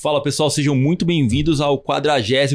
Fala 0.00 0.22
pessoal, 0.22 0.48
sejam 0.48 0.76
muito 0.76 1.04
bem-vindos 1.04 1.60
ao 1.60 1.76
43 1.76 2.52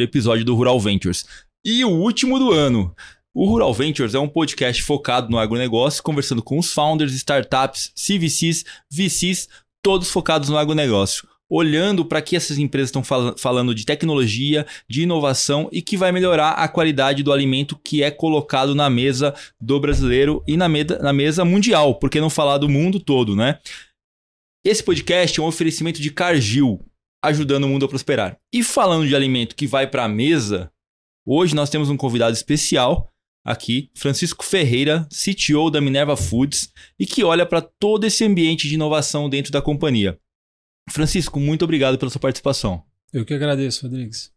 episódio 0.00 0.46
do 0.46 0.54
Rural 0.54 0.80
Ventures 0.80 1.26
e 1.62 1.84
o 1.84 1.90
último 1.90 2.38
do 2.38 2.52
ano. 2.52 2.90
O 3.34 3.44
Rural 3.44 3.74
Ventures 3.74 4.14
é 4.14 4.18
um 4.18 4.26
podcast 4.26 4.82
focado 4.82 5.30
no 5.30 5.38
agronegócio, 5.38 6.02
conversando 6.02 6.42
com 6.42 6.58
os 6.58 6.72
founders, 6.72 7.12
startups, 7.12 7.92
CVCs, 7.94 8.64
VCs, 8.90 9.46
todos 9.82 10.10
focados 10.10 10.48
no 10.48 10.56
agronegócio 10.56 11.28
olhando 11.48 12.04
para 12.04 12.20
que 12.20 12.36
essas 12.36 12.58
empresas 12.58 12.88
estão 12.88 13.04
fal 13.04 13.34
falando 13.38 13.74
de 13.74 13.86
tecnologia, 13.86 14.66
de 14.88 15.02
inovação 15.02 15.68
e 15.70 15.80
que 15.80 15.96
vai 15.96 16.10
melhorar 16.10 16.50
a 16.50 16.68
qualidade 16.68 17.22
do 17.22 17.32
alimento 17.32 17.78
que 17.84 18.02
é 18.02 18.10
colocado 18.10 18.74
na 18.74 18.90
mesa 18.90 19.34
do 19.60 19.78
brasileiro 19.78 20.42
e 20.46 20.56
na, 20.56 20.68
na 20.68 21.12
mesa 21.12 21.44
mundial, 21.44 21.94
porque 21.96 22.20
não 22.20 22.30
falar 22.30 22.58
do 22.58 22.68
mundo 22.68 22.98
todo, 22.98 23.36
né? 23.36 23.58
Esse 24.68 24.82
podcast 24.82 25.38
é 25.38 25.42
um 25.44 25.46
oferecimento 25.46 26.02
de 26.02 26.10
Cargill, 26.10 26.84
ajudando 27.22 27.62
o 27.62 27.68
mundo 27.68 27.84
a 27.84 27.88
prosperar. 27.88 28.36
E 28.52 28.64
falando 28.64 29.06
de 29.06 29.14
alimento 29.14 29.54
que 29.54 29.64
vai 29.64 29.88
para 29.88 30.02
a 30.02 30.08
mesa, 30.08 30.72
hoje 31.24 31.54
nós 31.54 31.70
temos 31.70 31.88
um 31.88 31.96
convidado 31.96 32.34
especial 32.34 33.08
aqui, 33.44 33.92
Francisco 33.94 34.44
Ferreira, 34.44 35.08
CTO 35.08 35.70
da 35.70 35.80
Minerva 35.80 36.16
Foods, 36.16 36.72
e 36.98 37.06
que 37.06 37.22
olha 37.22 37.46
para 37.46 37.60
todo 37.60 38.06
esse 38.06 38.24
ambiente 38.24 38.66
de 38.66 38.74
inovação 38.74 39.30
dentro 39.30 39.52
da 39.52 39.62
companhia. 39.62 40.18
Francisco, 40.90 41.38
muito 41.38 41.64
obrigado 41.64 41.96
pela 41.96 42.10
sua 42.10 42.20
participação. 42.20 42.82
Eu 43.12 43.24
que 43.24 43.34
agradeço, 43.34 43.82
Rodrigues. 43.84 44.32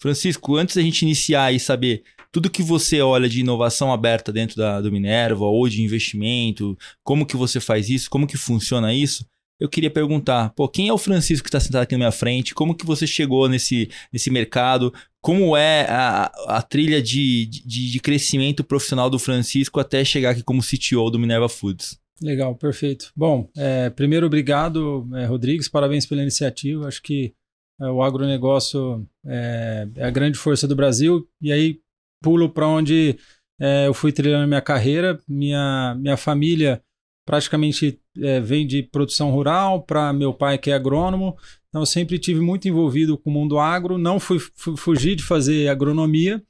Francisco, 0.00 0.54
antes 0.54 0.76
da 0.76 0.82
gente 0.82 1.02
iniciar 1.02 1.52
e 1.52 1.58
saber 1.58 2.04
tudo 2.30 2.48
que 2.48 2.62
você 2.62 3.00
olha 3.00 3.28
de 3.28 3.40
inovação 3.40 3.92
aberta 3.92 4.32
dentro 4.32 4.56
da, 4.56 4.80
do 4.80 4.92
Minerva 4.92 5.44
ou 5.46 5.68
de 5.68 5.82
investimento, 5.82 6.78
como 7.02 7.26
que 7.26 7.36
você 7.36 7.58
faz 7.58 7.90
isso, 7.90 8.08
como 8.08 8.24
que 8.24 8.36
funciona 8.36 8.94
isso, 8.94 9.26
eu 9.60 9.68
queria 9.68 9.90
perguntar, 9.90 10.50
pô, 10.50 10.68
quem 10.68 10.88
é 10.88 10.92
o 10.92 10.98
Francisco 10.98 11.44
que 11.44 11.48
está 11.48 11.60
sentado 11.60 11.82
aqui 11.82 11.94
na 11.94 11.98
minha 11.98 12.12
frente? 12.12 12.54
Como 12.54 12.74
que 12.74 12.84
você 12.84 13.06
chegou 13.06 13.48
nesse, 13.48 13.88
nesse 14.12 14.30
mercado? 14.30 14.92
Como 15.20 15.56
é 15.56 15.86
a, 15.88 16.30
a 16.48 16.62
trilha 16.62 17.00
de, 17.00 17.46
de, 17.46 17.90
de 17.90 18.00
crescimento 18.00 18.62
profissional 18.62 19.08
do 19.08 19.18
Francisco 19.18 19.80
até 19.80 20.04
chegar 20.04 20.30
aqui 20.30 20.42
como 20.42 20.62
CTO 20.62 21.10
do 21.10 21.18
Minerva 21.18 21.48
Foods? 21.48 21.98
Legal, 22.20 22.54
perfeito. 22.54 23.10
Bom, 23.16 23.48
é, 23.56 23.90
primeiro, 23.90 24.26
obrigado, 24.26 25.08
é, 25.14 25.24
Rodrigues, 25.24 25.68
parabéns 25.68 26.06
pela 26.06 26.22
iniciativa. 26.22 26.86
Acho 26.86 27.02
que 27.02 27.34
é, 27.80 27.86
o 27.86 28.02
agronegócio 28.02 29.06
é, 29.26 29.88
é, 29.96 30.04
a 30.04 30.10
grande 30.10 30.38
força 30.38 30.68
do 30.68 30.76
Brasil. 30.76 31.26
E 31.40 31.52
aí, 31.52 31.80
pulo 32.22 32.48
para 32.48 32.68
onde 32.68 33.18
é, 33.60 33.86
eu 33.86 33.94
fui 33.94 34.12
trilhando 34.12 34.46
minha 34.46 34.60
carreira. 34.60 35.18
Minha, 35.28 35.96
minha 35.98 36.16
família 36.16 36.82
praticamente 37.24 37.98
é, 38.18 38.40
vem 38.40 38.66
de 38.66 38.82
produção 38.82 39.30
rural, 39.30 39.82
para 39.82 40.12
meu 40.12 40.32
pai, 40.32 40.58
que 40.58 40.70
é 40.70 40.74
agrônomo. 40.74 41.36
Então, 41.68 41.82
eu 41.82 41.86
sempre 41.86 42.18
tive 42.18 42.40
muito 42.40 42.68
envolvido 42.68 43.18
com 43.18 43.30
o 43.30 43.32
mundo 43.32 43.58
agro. 43.58 43.98
Não 43.98 44.20
fui, 44.20 44.38
fui 44.38 44.76
fugir 44.76 45.16
de 45.16 45.22
fazer 45.22 45.68
agronomia. 45.68 46.42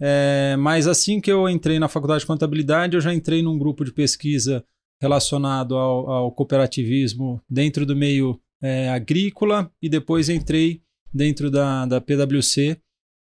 É, 0.00 0.56
mas 0.58 0.86
assim 0.86 1.20
que 1.20 1.30
eu 1.30 1.48
entrei 1.48 1.78
na 1.78 1.88
faculdade 1.88 2.20
de 2.20 2.26
contabilidade, 2.26 2.94
eu 2.94 3.00
já 3.00 3.12
entrei 3.12 3.42
num 3.42 3.58
grupo 3.58 3.84
de 3.84 3.92
pesquisa 3.92 4.64
relacionado 5.00 5.76
ao, 5.76 6.10
ao 6.10 6.32
cooperativismo 6.32 7.40
dentro 7.48 7.84
do 7.84 7.96
meio 7.96 8.40
é, 8.62 8.88
agrícola 8.90 9.70
e 9.80 9.88
depois 9.88 10.28
entrei 10.28 10.82
dentro 11.12 11.50
da, 11.50 11.86
da 11.86 12.00
PwC 12.00 12.78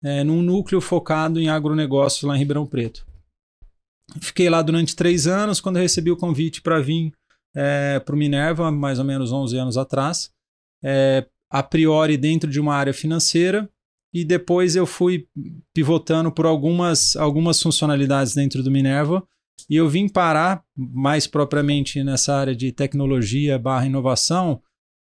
é, 0.03 0.25
num 0.25 0.43
núcleo 0.43 0.81
focado 0.81 1.41
em 1.41 1.49
agronegócios 1.49 2.23
lá 2.23 2.37
em 2.37 2.39
Ribeirão 2.39 2.67
Preto. 2.67 3.06
Fiquei 4.21 4.49
lá 4.49 4.63
durante 4.63 4.95
três 4.95 5.27
anos, 5.27 5.61
quando 5.61 5.77
recebi 5.79 6.11
o 6.11 6.17
convite 6.17 6.63
para 6.63 6.81
vir 6.81 7.13
é, 7.55 8.01
para 8.01 8.15
o 8.15 8.19
Minerva, 8.19 8.71
mais 8.71 8.99
ou 8.99 9.05
menos 9.05 9.33
11 9.33 9.57
anos 9.59 9.77
atrás, 9.77 10.31
é, 10.83 11.27
a 11.51 11.63
priori 11.63 12.17
dentro 12.17 12.51
de 12.51 12.61
uma 12.61 12.75
área 12.75 12.93
financeira, 12.93 13.69
e 14.15 14.25
depois 14.25 14.77
eu 14.77 14.87
fui 14.87 15.27
pivotando 15.75 16.31
por 16.31 16.47
algumas, 16.47 17.17
algumas 17.17 17.61
funcionalidades 17.61 18.35
dentro 18.35 18.63
do 18.63 18.71
Minerva, 18.71 19.27
e 19.69 19.77
eu 19.77 19.89
vim 19.89 20.09
parar 20.09 20.63
mais 20.77 21.27
propriamente 21.27 22.03
nessa 22.05 22.35
área 22.35 22.55
de 22.55 22.71
tecnologia 22.73 23.59
barra 23.59 23.87
inovação 23.87 24.63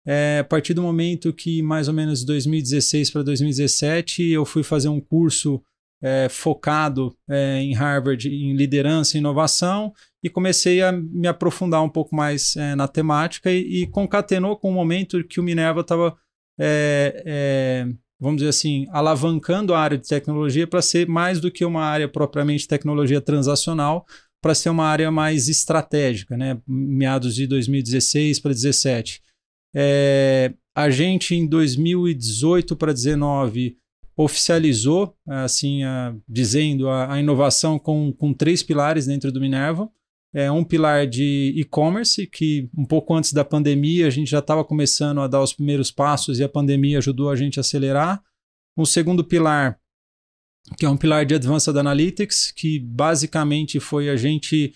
é, 0.09 0.40
a 0.40 0.44
partir 0.44 0.74
do 0.74 0.81
momento 0.81 1.34
que, 1.34 1.62
mais 1.62 1.90
ou 1.90 1.94
menos 1.94 2.24
2016 2.24 3.12
para 3.12 3.24
2017, 3.24 4.24
eu 4.24 4.46
fui 4.46 4.64
fazer 4.64 4.88
um 4.88 5.02
curso 5.02 5.62
é, 6.02 6.28
focado 6.30 7.16
é, 7.30 7.59
em 7.59 7.74
Harvard 7.74 8.30
em 8.30 8.56
liderança 8.56 9.18
e 9.18 9.19
inovação 9.19 9.91
e 10.24 10.30
comecei 10.30 10.81
a 10.81 10.91
me 10.91 11.28
aprofundar 11.28 11.84
um 11.84 11.90
pouco 11.90 12.16
mais 12.16 12.56
é, 12.56 12.75
na 12.75 12.88
temática 12.88 13.52
e, 13.52 13.84
e, 13.84 13.88
concatenou 13.88 14.58
com 14.58 14.69
o 14.69 14.74
momento 14.74 15.24
que 15.24 15.40
o 15.40 15.44
Minerva 15.44 15.81
estava, 15.81 16.16
é, 16.59 17.24
é, 17.25 17.88
vamos 18.19 18.38
dizer 18.38 18.50
assim, 18.50 18.85
alavancando 18.91 19.74
a 19.74 19.80
área 19.80 19.97
de 19.97 20.08
tecnologia 20.08 20.68
para 20.68 20.81
ser 20.81 21.08
mais 21.08 21.40
do 21.40 21.52
que 21.52 21.66
uma 21.66 21.84
área 21.84 22.08
propriamente 22.08 22.68
tecnologia 22.68 23.22
transacional, 23.22 24.06
para 24.41 24.53
ser 24.53 24.69
uma 24.69 24.85
área 24.85 25.09
mais 25.12 25.50
estratégica, 25.50 26.38
né? 26.38 26.59
meados 26.68 27.34
de 27.34 27.47
2016 27.47 28.40
para 28.40 28.52
2017. 28.52 29.22
É, 29.75 30.53
a 30.75 30.90
gente, 30.90 31.35
em 31.35 31.47
2018 31.47 32.75
para 32.75 32.91
2019, 32.91 33.78
oficializou, 34.17 35.16
assim, 35.28 35.83
a, 35.83 36.16
dizendo 36.28 36.89
a, 36.89 37.13
a, 37.13 37.19
inovação 37.19 37.78
com, 37.78 38.11
com 38.11 38.33
três 38.33 38.63
pilares 38.63 39.05
dentro 39.05 39.31
do 39.31 39.39
Minerva. 39.39 39.88
É 40.33 40.51
um 40.51 40.63
pilar 40.63 41.07
de 41.07 41.53
e-commerce, 41.55 42.28
que 42.28 42.69
um 42.78 42.83
pouco 42.83 43.13
antes 43.13 43.31
da 43.31 43.45
pandemia 43.45 44.07
a 44.07 44.09
gente 44.09 44.29
já 44.29 44.39
estava 44.39 44.66
começando 44.66 45.22
a 45.22 45.28
dar 45.28 45.41
os 45.41 45.53
primeiros 45.53 45.91
passos 45.91 46.39
e 46.39 46.44
a 46.44 46.50
pandemia 46.50 46.97
ajudou 46.97 47.29
a 47.29 47.35
gente 47.35 47.59
a 47.59 47.61
acelerar. 47.61 48.22
Um 48.75 48.85
segundo 48.85 49.23
pilar 49.23 49.79
que 50.78 50.85
é 50.85 50.89
um 50.89 50.97
pilar 50.97 51.25
de 51.25 51.35
Advanced 51.35 51.75
Analytics, 51.78 52.51
que 52.51 52.79
basicamente 52.79 53.79
foi 53.79 54.09
a 54.09 54.17
gente 54.17 54.73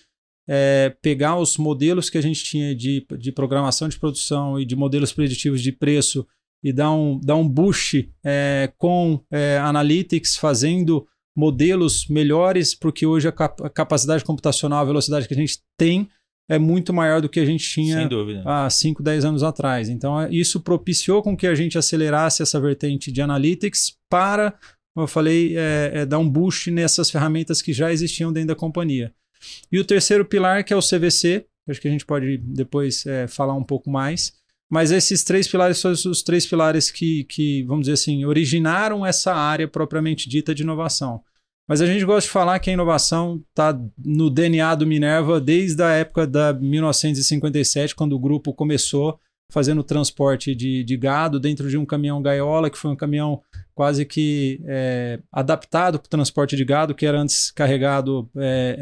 é, 0.48 0.94
pegar 1.02 1.38
os 1.38 1.58
modelos 1.58 2.08
que 2.08 2.16
a 2.16 2.22
gente 2.22 2.42
tinha 2.42 2.74
de, 2.74 3.04
de 3.18 3.30
programação 3.30 3.88
de 3.88 3.98
produção 3.98 4.58
e 4.58 4.64
de 4.64 4.74
modelos 4.74 5.12
preditivos 5.12 5.60
de 5.60 5.70
preço 5.70 6.26
e 6.62 6.72
dar 6.72 6.92
um, 6.92 7.18
dar 7.18 7.36
um 7.36 7.48
boost 7.48 8.10
é, 8.24 8.72
com 8.78 9.20
é, 9.30 9.58
Analytics, 9.58 10.36
fazendo 10.36 11.06
modelos 11.36 12.06
melhores, 12.08 12.74
porque 12.74 13.06
hoje 13.06 13.26
a, 13.26 13.32
cap 13.32 13.64
a, 13.64 13.70
capacidade 13.70 14.24
computacional, 14.24 14.80
a 14.80 14.84
velocidade 14.84 15.26
que 15.26 15.34
a 15.34 15.36
gente 15.36 15.58
tem 15.78 16.08
é 16.48 16.58
muito 16.58 16.92
maior 16.92 17.20
do 17.20 17.28
que 17.28 17.40
a 17.40 17.44
gente 17.44 17.64
tinha 17.64 18.08
há 18.44 18.68
5, 18.68 19.02
10 19.02 19.24
anos 19.24 19.42
atrás. 19.42 19.88
Então, 19.88 20.20
é, 20.20 20.30
isso 20.30 20.60
propiciou 20.60 21.22
com 21.22 21.36
que 21.36 21.46
a 21.46 21.54
gente 21.54 21.78
acelerasse 21.78 22.42
essa 22.42 22.60
vertente 22.60 23.10
de 23.10 23.22
Analytics 23.22 23.96
para 24.10 24.54
como 24.94 25.04
eu 25.04 25.08
falei, 25.08 25.56
é, 25.56 25.90
é 25.94 26.06
dar 26.06 26.18
um 26.18 26.28
boost 26.28 26.70
nessas 26.70 27.10
ferramentas 27.10 27.62
que 27.62 27.72
já 27.72 27.92
existiam 27.92 28.32
dentro 28.32 28.48
da 28.48 28.54
companhia. 28.54 29.12
E 29.70 29.78
o 29.78 29.84
terceiro 29.84 30.24
pilar, 30.24 30.64
que 30.64 30.72
é 30.72 30.76
o 30.76 30.82
CVC, 30.82 31.46
acho 31.68 31.80
que 31.80 31.88
a 31.88 31.90
gente 31.90 32.04
pode 32.04 32.36
depois 32.38 33.06
é, 33.06 33.26
falar 33.26 33.54
um 33.54 33.64
pouco 33.64 33.90
mais. 33.90 34.34
Mas 34.72 34.90
esses 34.90 35.22
três 35.22 35.46
pilares 35.46 35.76
são 35.76 35.92
os 35.92 36.22
três 36.22 36.46
pilares 36.46 36.90
que, 36.90 37.24
que, 37.24 37.62
vamos 37.64 37.82
dizer 37.82 37.92
assim, 37.92 38.24
originaram 38.24 39.04
essa 39.04 39.34
área 39.34 39.68
propriamente 39.68 40.30
dita 40.30 40.54
de 40.54 40.62
inovação. 40.62 41.20
Mas 41.68 41.82
a 41.82 41.86
gente 41.86 42.06
gosta 42.06 42.26
de 42.26 42.32
falar 42.32 42.58
que 42.58 42.70
a 42.70 42.72
inovação 42.72 43.42
está 43.50 43.78
no 44.02 44.30
DNA 44.30 44.74
do 44.76 44.86
Minerva 44.86 45.38
desde 45.38 45.82
a 45.82 45.90
época 45.90 46.26
da 46.26 46.54
1957, 46.54 47.94
quando 47.94 48.14
o 48.14 48.18
grupo 48.18 48.54
começou 48.54 49.20
fazendo 49.52 49.84
transporte 49.84 50.54
de, 50.54 50.82
de 50.82 50.96
gado 50.96 51.38
dentro 51.38 51.68
de 51.68 51.76
um 51.76 51.84
caminhão 51.84 52.22
gaiola, 52.22 52.70
que 52.70 52.78
foi 52.78 52.90
um 52.90 52.96
caminhão 52.96 53.42
quase 53.74 54.06
que 54.06 54.58
é, 54.64 55.20
adaptado 55.30 55.98
para 55.98 56.06
o 56.06 56.10
transporte 56.10 56.56
de 56.56 56.64
gado, 56.64 56.94
que 56.94 57.04
era 57.04 57.20
antes 57.20 57.50
carregado 57.50 58.26
é, 58.38 58.76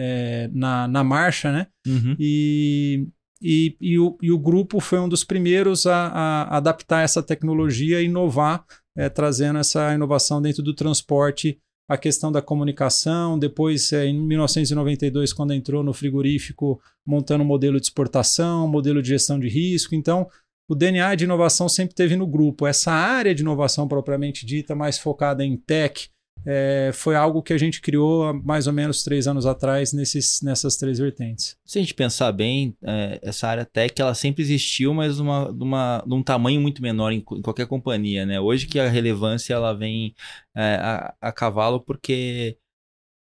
é, 0.46 0.50
na, 0.52 0.86
na 0.86 1.02
marcha, 1.02 1.50
né? 1.50 1.66
Uhum. 1.84 2.14
E, 2.16 3.08
e, 3.40 3.76
e, 3.80 3.98
o, 3.98 4.18
e 4.20 4.30
o 4.30 4.38
grupo 4.38 4.80
foi 4.80 5.00
um 5.00 5.08
dos 5.08 5.24
primeiros 5.24 5.86
a, 5.86 6.06
a 6.08 6.56
adaptar 6.56 7.02
essa 7.02 7.22
tecnologia 7.22 8.00
e 8.00 8.04
inovar, 8.04 8.64
é, 8.96 9.08
trazendo 9.08 9.58
essa 9.58 9.94
inovação 9.94 10.42
dentro 10.42 10.62
do 10.62 10.74
transporte, 10.74 11.58
a 11.88 11.96
questão 11.96 12.30
da 12.30 12.42
comunicação. 12.42 13.38
Depois, 13.38 13.92
é, 13.92 14.06
em 14.06 14.20
1992, 14.20 15.32
quando 15.32 15.54
entrou 15.54 15.82
no 15.82 15.92
frigorífico, 15.92 16.80
montando 17.06 17.42
um 17.42 17.46
modelo 17.46 17.80
de 17.80 17.86
exportação, 17.86 18.68
modelo 18.68 19.00
de 19.00 19.08
gestão 19.08 19.40
de 19.40 19.48
risco. 19.48 19.94
Então, 19.94 20.28
o 20.68 20.74
DNA 20.74 21.16
de 21.16 21.24
inovação 21.24 21.68
sempre 21.68 21.94
teve 21.94 22.14
no 22.14 22.26
grupo. 22.26 22.66
Essa 22.66 22.92
área 22.92 23.34
de 23.34 23.42
inovação 23.42 23.88
propriamente 23.88 24.46
dita, 24.46 24.74
mais 24.74 24.98
focada 24.98 25.44
em 25.44 25.56
tech, 25.56 26.08
é, 26.46 26.90
foi 26.94 27.14
algo 27.14 27.42
que 27.42 27.52
a 27.52 27.58
gente 27.58 27.80
criou 27.80 28.24
há 28.24 28.32
mais 28.32 28.66
ou 28.66 28.72
menos 28.72 29.02
três 29.02 29.26
anos 29.26 29.46
atrás 29.46 29.92
nesses, 29.92 30.40
nessas 30.42 30.76
três 30.76 30.98
vertentes. 30.98 31.56
Se 31.64 31.78
a 31.78 31.82
gente 31.82 31.94
pensar 31.94 32.32
bem, 32.32 32.76
é, 32.82 33.20
essa 33.22 33.48
área 33.48 33.64
tech 33.64 34.00
ela 34.00 34.14
sempre 34.14 34.42
existiu, 34.42 34.94
mas 34.94 35.18
uma, 35.18 35.50
uma, 35.50 36.04
de 36.06 36.14
um 36.14 36.22
tamanho 36.22 36.60
muito 36.60 36.82
menor 36.82 37.12
em, 37.12 37.18
em, 37.18 37.42
qualquer 37.42 37.66
companhia. 37.66 38.24
Né? 38.24 38.40
Hoje 38.40 38.66
que 38.66 38.78
a 38.78 38.88
relevância 38.88 39.54
ela 39.54 39.72
vem 39.72 40.14
é, 40.54 40.74
a, 40.76 41.14
a 41.20 41.32
cavalo 41.32 41.80
porque 41.80 42.56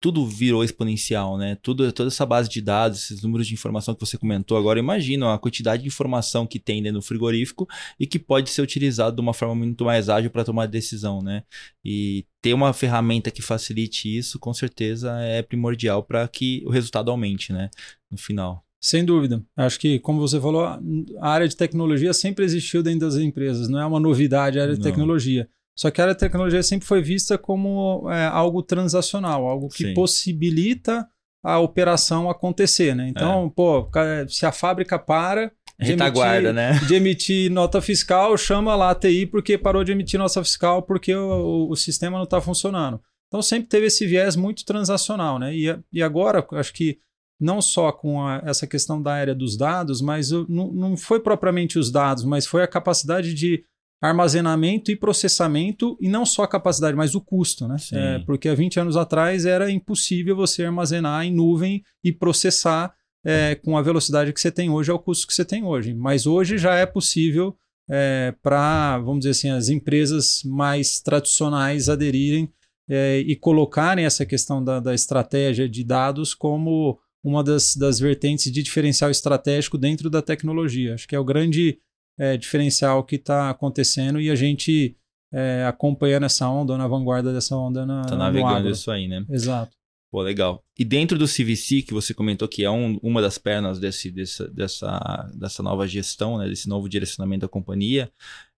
tudo 0.00 0.26
virou 0.26 0.62
exponencial, 0.62 1.36
né? 1.36 1.56
Tudo, 1.62 1.90
toda 1.92 2.08
essa 2.08 2.24
base 2.24 2.48
de 2.48 2.60
dados, 2.60 3.04
esses 3.04 3.22
números 3.22 3.46
de 3.46 3.54
informação 3.54 3.94
que 3.94 4.00
você 4.00 4.16
comentou 4.16 4.56
agora, 4.56 4.78
imagina 4.78 5.34
a 5.34 5.38
quantidade 5.38 5.82
de 5.82 5.88
informação 5.88 6.46
que 6.46 6.58
tem 6.58 6.82
dentro 6.82 7.00
do 7.00 7.04
frigorífico 7.04 7.66
e 7.98 8.06
que 8.06 8.18
pode 8.18 8.50
ser 8.50 8.62
utilizado 8.62 9.16
de 9.16 9.22
uma 9.22 9.34
forma 9.34 9.54
muito 9.54 9.84
mais 9.84 10.08
ágil 10.08 10.30
para 10.30 10.44
tomar 10.44 10.66
decisão, 10.66 11.20
né? 11.20 11.42
E 11.84 12.24
ter 12.40 12.54
uma 12.54 12.72
ferramenta 12.72 13.30
que 13.30 13.42
facilite 13.42 14.16
isso, 14.16 14.38
com 14.38 14.54
certeza, 14.54 15.18
é 15.20 15.42
primordial 15.42 16.02
para 16.02 16.26
que 16.28 16.62
o 16.64 16.70
resultado 16.70 17.10
aumente, 17.10 17.52
né? 17.52 17.68
No 18.10 18.16
final. 18.16 18.64
Sem 18.80 19.04
dúvida. 19.04 19.44
Acho 19.56 19.80
que, 19.80 19.98
como 19.98 20.20
você 20.20 20.40
falou, 20.40 20.62
a 20.64 20.80
área 21.20 21.48
de 21.48 21.56
tecnologia 21.56 22.12
sempre 22.12 22.44
existiu 22.44 22.82
dentro 22.82 23.00
das 23.00 23.16
empresas, 23.16 23.68
não 23.68 23.80
é 23.80 23.84
uma 23.84 23.98
novidade 23.98 24.58
a 24.58 24.62
área 24.62 24.74
de 24.74 24.80
não. 24.80 24.88
tecnologia. 24.88 25.48
Só 25.78 25.92
que 25.92 26.00
a 26.00 26.04
área 26.04 26.14
de 26.14 26.18
tecnologia 26.18 26.60
sempre 26.60 26.88
foi 26.88 27.00
vista 27.00 27.38
como 27.38 28.10
é, 28.10 28.26
algo 28.26 28.64
transacional, 28.64 29.46
algo 29.46 29.68
que 29.68 29.84
Sim. 29.84 29.94
possibilita 29.94 31.06
a 31.40 31.60
operação 31.60 32.28
acontecer, 32.28 32.96
né? 32.96 33.06
Então, 33.08 33.46
é. 33.46 33.50
pô, 33.54 33.88
se 34.28 34.44
a 34.44 34.50
fábrica 34.50 34.98
para 34.98 35.52
de 35.80 35.92
emitir, 35.92 36.52
né? 36.52 36.72
de 36.84 36.94
emitir 36.96 37.50
nota 37.52 37.80
fiscal, 37.80 38.36
chama 38.36 38.74
lá 38.74 38.90
a 38.90 38.94
TI 38.96 39.26
porque 39.26 39.56
parou 39.56 39.84
de 39.84 39.92
emitir 39.92 40.18
nota 40.18 40.42
fiscal 40.42 40.82
porque 40.82 41.14
o, 41.14 41.68
o 41.70 41.76
sistema 41.76 42.16
não 42.16 42.24
está 42.24 42.40
funcionando. 42.40 43.00
Então 43.28 43.40
sempre 43.40 43.68
teve 43.68 43.86
esse 43.86 44.04
viés 44.04 44.34
muito 44.34 44.64
transacional, 44.64 45.38
né? 45.38 45.54
E, 45.54 45.78
e 45.92 46.02
agora, 46.02 46.44
acho 46.54 46.72
que 46.72 46.98
não 47.40 47.62
só 47.62 47.92
com 47.92 48.26
a, 48.26 48.42
essa 48.44 48.66
questão 48.66 49.00
da 49.00 49.12
área 49.12 49.34
dos 49.34 49.56
dados, 49.56 50.00
mas 50.00 50.32
não, 50.32 50.72
não 50.72 50.96
foi 50.96 51.20
propriamente 51.20 51.78
os 51.78 51.92
dados, 51.92 52.24
mas 52.24 52.48
foi 52.48 52.64
a 52.64 52.68
capacidade 52.68 53.32
de 53.32 53.62
armazenamento 54.00 54.90
e 54.90 54.96
processamento, 54.96 55.96
e 56.00 56.08
não 56.08 56.24
só 56.24 56.44
a 56.44 56.48
capacidade, 56.48 56.96
mas 56.96 57.14
o 57.14 57.20
custo, 57.20 57.66
né? 57.66 57.76
É, 57.92 58.18
porque 58.20 58.48
há 58.48 58.54
20 58.54 58.80
anos 58.80 58.96
atrás 58.96 59.44
era 59.44 59.70
impossível 59.70 60.36
você 60.36 60.64
armazenar 60.64 61.24
em 61.24 61.34
nuvem 61.34 61.82
e 62.04 62.12
processar 62.12 62.94
é, 63.24 63.56
com 63.56 63.76
a 63.76 63.82
velocidade 63.82 64.32
que 64.32 64.40
você 64.40 64.50
tem 64.50 64.70
hoje, 64.70 64.90
ao 64.90 64.98
custo 64.98 65.26
que 65.26 65.34
você 65.34 65.44
tem 65.44 65.64
hoje. 65.64 65.94
Mas 65.94 66.26
hoje 66.26 66.58
já 66.58 66.74
é 66.76 66.86
possível 66.86 67.56
é, 67.90 68.34
para, 68.42 68.98
vamos 68.98 69.20
dizer 69.20 69.30
assim, 69.30 69.50
as 69.50 69.68
empresas 69.68 70.42
mais 70.44 71.00
tradicionais 71.00 71.88
aderirem 71.88 72.52
é, 72.88 73.18
e 73.18 73.34
colocarem 73.34 74.04
essa 74.04 74.24
questão 74.24 74.62
da, 74.62 74.78
da 74.78 74.94
estratégia 74.94 75.68
de 75.68 75.82
dados 75.82 76.34
como 76.34 76.98
uma 77.22 77.42
das, 77.42 77.74
das 77.74 77.98
vertentes 77.98 78.50
de 78.52 78.62
diferencial 78.62 79.10
estratégico 79.10 79.76
dentro 79.76 80.08
da 80.08 80.22
tecnologia. 80.22 80.94
Acho 80.94 81.08
que 81.08 81.16
é 81.16 81.18
o 81.18 81.24
grande 81.24 81.78
é, 82.18 82.36
diferencial 82.36 83.04
que 83.04 83.16
está 83.16 83.48
acontecendo 83.48 84.20
e 84.20 84.30
a 84.30 84.34
gente 84.34 84.96
é, 85.32 85.64
acompanhando 85.66 86.24
essa 86.26 86.48
onda, 86.48 86.76
na 86.76 86.88
vanguarda 86.88 87.32
dessa 87.32 87.56
onda. 87.56 87.86
Na, 87.86 88.02
tá 88.04 88.16
navegando 88.16 88.68
isso 88.68 88.90
aí, 88.90 89.06
né? 89.06 89.24
Exato. 89.30 89.76
Pô, 90.10 90.22
legal. 90.22 90.64
E 90.78 90.84
dentro 90.84 91.18
do 91.18 91.26
CVC, 91.26 91.82
que 91.82 91.92
você 91.92 92.14
comentou 92.14 92.48
que 92.48 92.64
é 92.64 92.70
um, 92.70 92.98
uma 93.02 93.20
das 93.20 93.36
pernas 93.36 93.78
desse, 93.78 94.10
dessa, 94.10 94.48
dessa, 94.48 95.30
dessa 95.34 95.62
nova 95.62 95.86
gestão, 95.86 96.38
né, 96.38 96.48
desse 96.48 96.66
novo 96.66 96.88
direcionamento 96.88 97.42
da 97.42 97.48
companhia, 97.48 98.10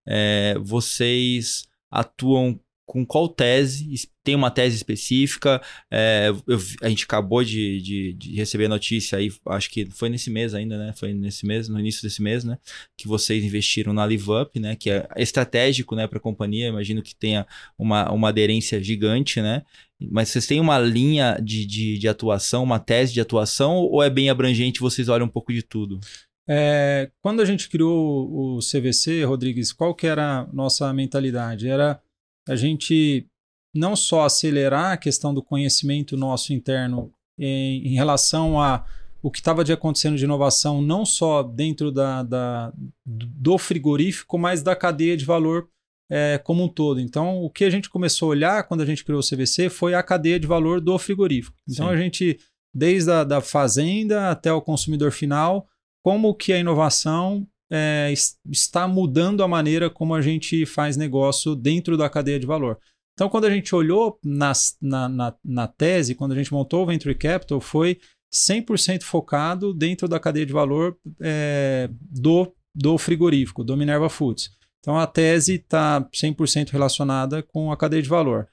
é, 0.07 0.57
vocês 0.61 1.69
atuam 1.91 2.59
com 2.91 3.07
qual 3.07 3.29
tese? 3.29 3.89
Tem 4.25 4.35
uma 4.35 4.51
tese 4.51 4.75
específica? 4.75 5.63
É, 5.89 6.33
eu, 6.45 6.59
a 6.83 6.89
gente 6.89 7.05
acabou 7.05 7.45
de, 7.45 7.81
de, 7.81 8.13
de, 8.15 8.35
receber 8.35 8.67
notícia 8.67 9.17
aí, 9.17 9.31
acho 9.47 9.71
que 9.71 9.87
foi 9.93 10.09
nesse 10.09 10.29
mês 10.29 10.55
ainda, 10.55 10.77
né? 10.77 10.93
Foi 10.97 11.15
nesse 11.15 11.47
mês, 11.47 11.69
no 11.69 11.79
início 11.79 12.03
desse 12.03 12.21
mês, 12.21 12.43
né? 12.43 12.59
Que 12.99 13.07
vocês 13.07 13.45
investiram 13.45 13.93
na 13.93 14.05
LiveUp, 14.05 14.59
né? 14.59 14.75
Que 14.75 14.91
é 14.91 15.07
estratégico, 15.19 15.95
né, 15.95 16.09
para 16.09 16.19
a 16.19 16.21
companhia. 16.21 16.67
Imagino 16.67 17.01
que 17.01 17.15
tenha 17.15 17.47
uma, 17.79 18.11
uma 18.11 18.31
aderência 18.31 18.83
gigante, 18.83 19.41
né? 19.41 19.63
Mas 20.11 20.31
vocês 20.31 20.49
têm 20.49 20.59
uma 20.59 20.77
linha 20.81 21.39
de, 21.41 21.65
de, 21.65 21.97
de 21.97 22.09
atuação, 22.09 22.65
uma 22.65 22.81
tese 22.81 23.13
de 23.13 23.21
atuação, 23.21 23.77
ou 23.77 24.03
é 24.03 24.11
bem 24.11 24.31
abrangente? 24.31 24.81
Vocês 24.81 25.09
olham 25.09 25.27
um 25.27 25.31
pouco 25.31 25.53
de 25.53 25.63
tudo? 25.63 26.01
É, 26.49 27.09
quando 27.23 27.41
a 27.41 27.45
gente 27.45 27.69
criou 27.69 28.57
o 28.57 28.59
CVC, 28.59 29.23
Rodrigues, 29.23 29.73
qual 29.73 29.95
que 29.95 30.09
era 30.09 30.41
a 30.41 30.47
nossa 30.53 30.93
mentalidade? 30.93 31.69
Era 31.69 32.03
a 32.51 32.57
gente 32.57 33.27
não 33.75 33.95
só 33.95 34.25
acelerar 34.25 34.93
a 34.93 34.97
questão 34.97 35.33
do 35.33 35.43
conhecimento 35.43 36.17
nosso 36.17 36.53
interno 36.53 37.13
em, 37.39 37.87
em 37.87 37.95
relação 37.95 38.61
a 38.61 38.85
o 39.23 39.31
que 39.31 39.39
estava 39.39 39.63
de 39.63 39.73
acontecendo 39.73 40.17
de 40.17 40.25
inovação, 40.25 40.81
não 40.81 41.05
só 41.05 41.43
dentro 41.43 41.93
da, 41.93 42.23
da, 42.23 42.73
do 43.07 43.59
frigorífico, 43.59 44.39
mas 44.39 44.63
da 44.63 44.75
cadeia 44.75 45.17
de 45.17 45.27
valor 45.27 45.69
é, 46.11 46.39
como 46.39 46.65
um 46.65 46.69
todo. 46.69 46.99
Então, 46.99 47.43
o 47.43 47.51
que 47.51 47.65
a 47.65 47.71
gente 47.71 47.91
começou 47.91 48.29
a 48.29 48.31
olhar 48.31 48.67
quando 48.67 48.81
a 48.81 48.87
gente 48.87 49.05
criou 49.05 49.21
o 49.21 49.23
CVC 49.23 49.69
foi 49.69 49.95
a 49.95 50.03
cadeia 50.03 50.41
de 50.41 50.47
valor 50.47 50.81
do 50.81 50.99
frigorífico. 50.99 51.57
Então, 51.69 51.87
Sim. 51.87 51.93
a 51.93 51.97
gente, 51.97 52.41
desde 52.75 53.11
a 53.11 53.23
da 53.23 53.43
fazenda 53.43 54.31
até 54.31 54.51
o 54.53 54.63
consumidor 54.63 55.13
final, 55.13 55.69
como 56.03 56.35
que 56.35 56.53
a 56.53 56.59
inovação 56.59 57.47
é, 57.71 58.13
está 58.51 58.89
mudando 58.89 59.43
a 59.43 59.49
maneira 59.49 59.89
como 59.89 60.15
a 60.15 60.21
gente 60.21 60.67
faz 60.67 60.97
negócio 60.97 61.55
dentro 61.55 61.97
da 61.97 62.09
cadeia 62.09 62.39
de 62.39 62.47
valor. 62.47 62.79
Então, 63.15 63.29
quando 63.29 63.45
a 63.45 63.51
gente 63.51 63.75
olhou 63.75 64.19
nas, 64.25 64.77
na, 64.81 65.09
na, 65.09 65.35
na, 65.45 65.69
tese, 65.69 66.15
quando 66.15 66.33
a 66.33 66.35
gente 66.35 66.53
montou 66.53 66.83
o 66.83 66.87
Venture 66.87 67.15
Capital, 67.15 67.61
foi 67.61 67.99
100% 68.33 69.03
focado 69.03 69.75
dentro 69.75 70.09
da 70.09 70.19
cadeia 70.19 70.47
de 70.47 70.53
valor 70.53 70.97
é, 71.21 71.91
do, 72.01 72.53
do 72.75 72.97
frigorífico, 72.97 73.63
do 73.63 73.77
Minerva 73.77 74.09
Foods. 74.09 74.51
Então, 74.81 74.97
a 74.97 75.07
tese 75.07 75.57
está 75.57 76.01
100% 76.01 76.71
relacionada 76.71 77.43
com 77.43 77.71
a 77.71 77.77
cadeia 77.77 78.03
de 78.03 78.09
valor. 78.09 78.49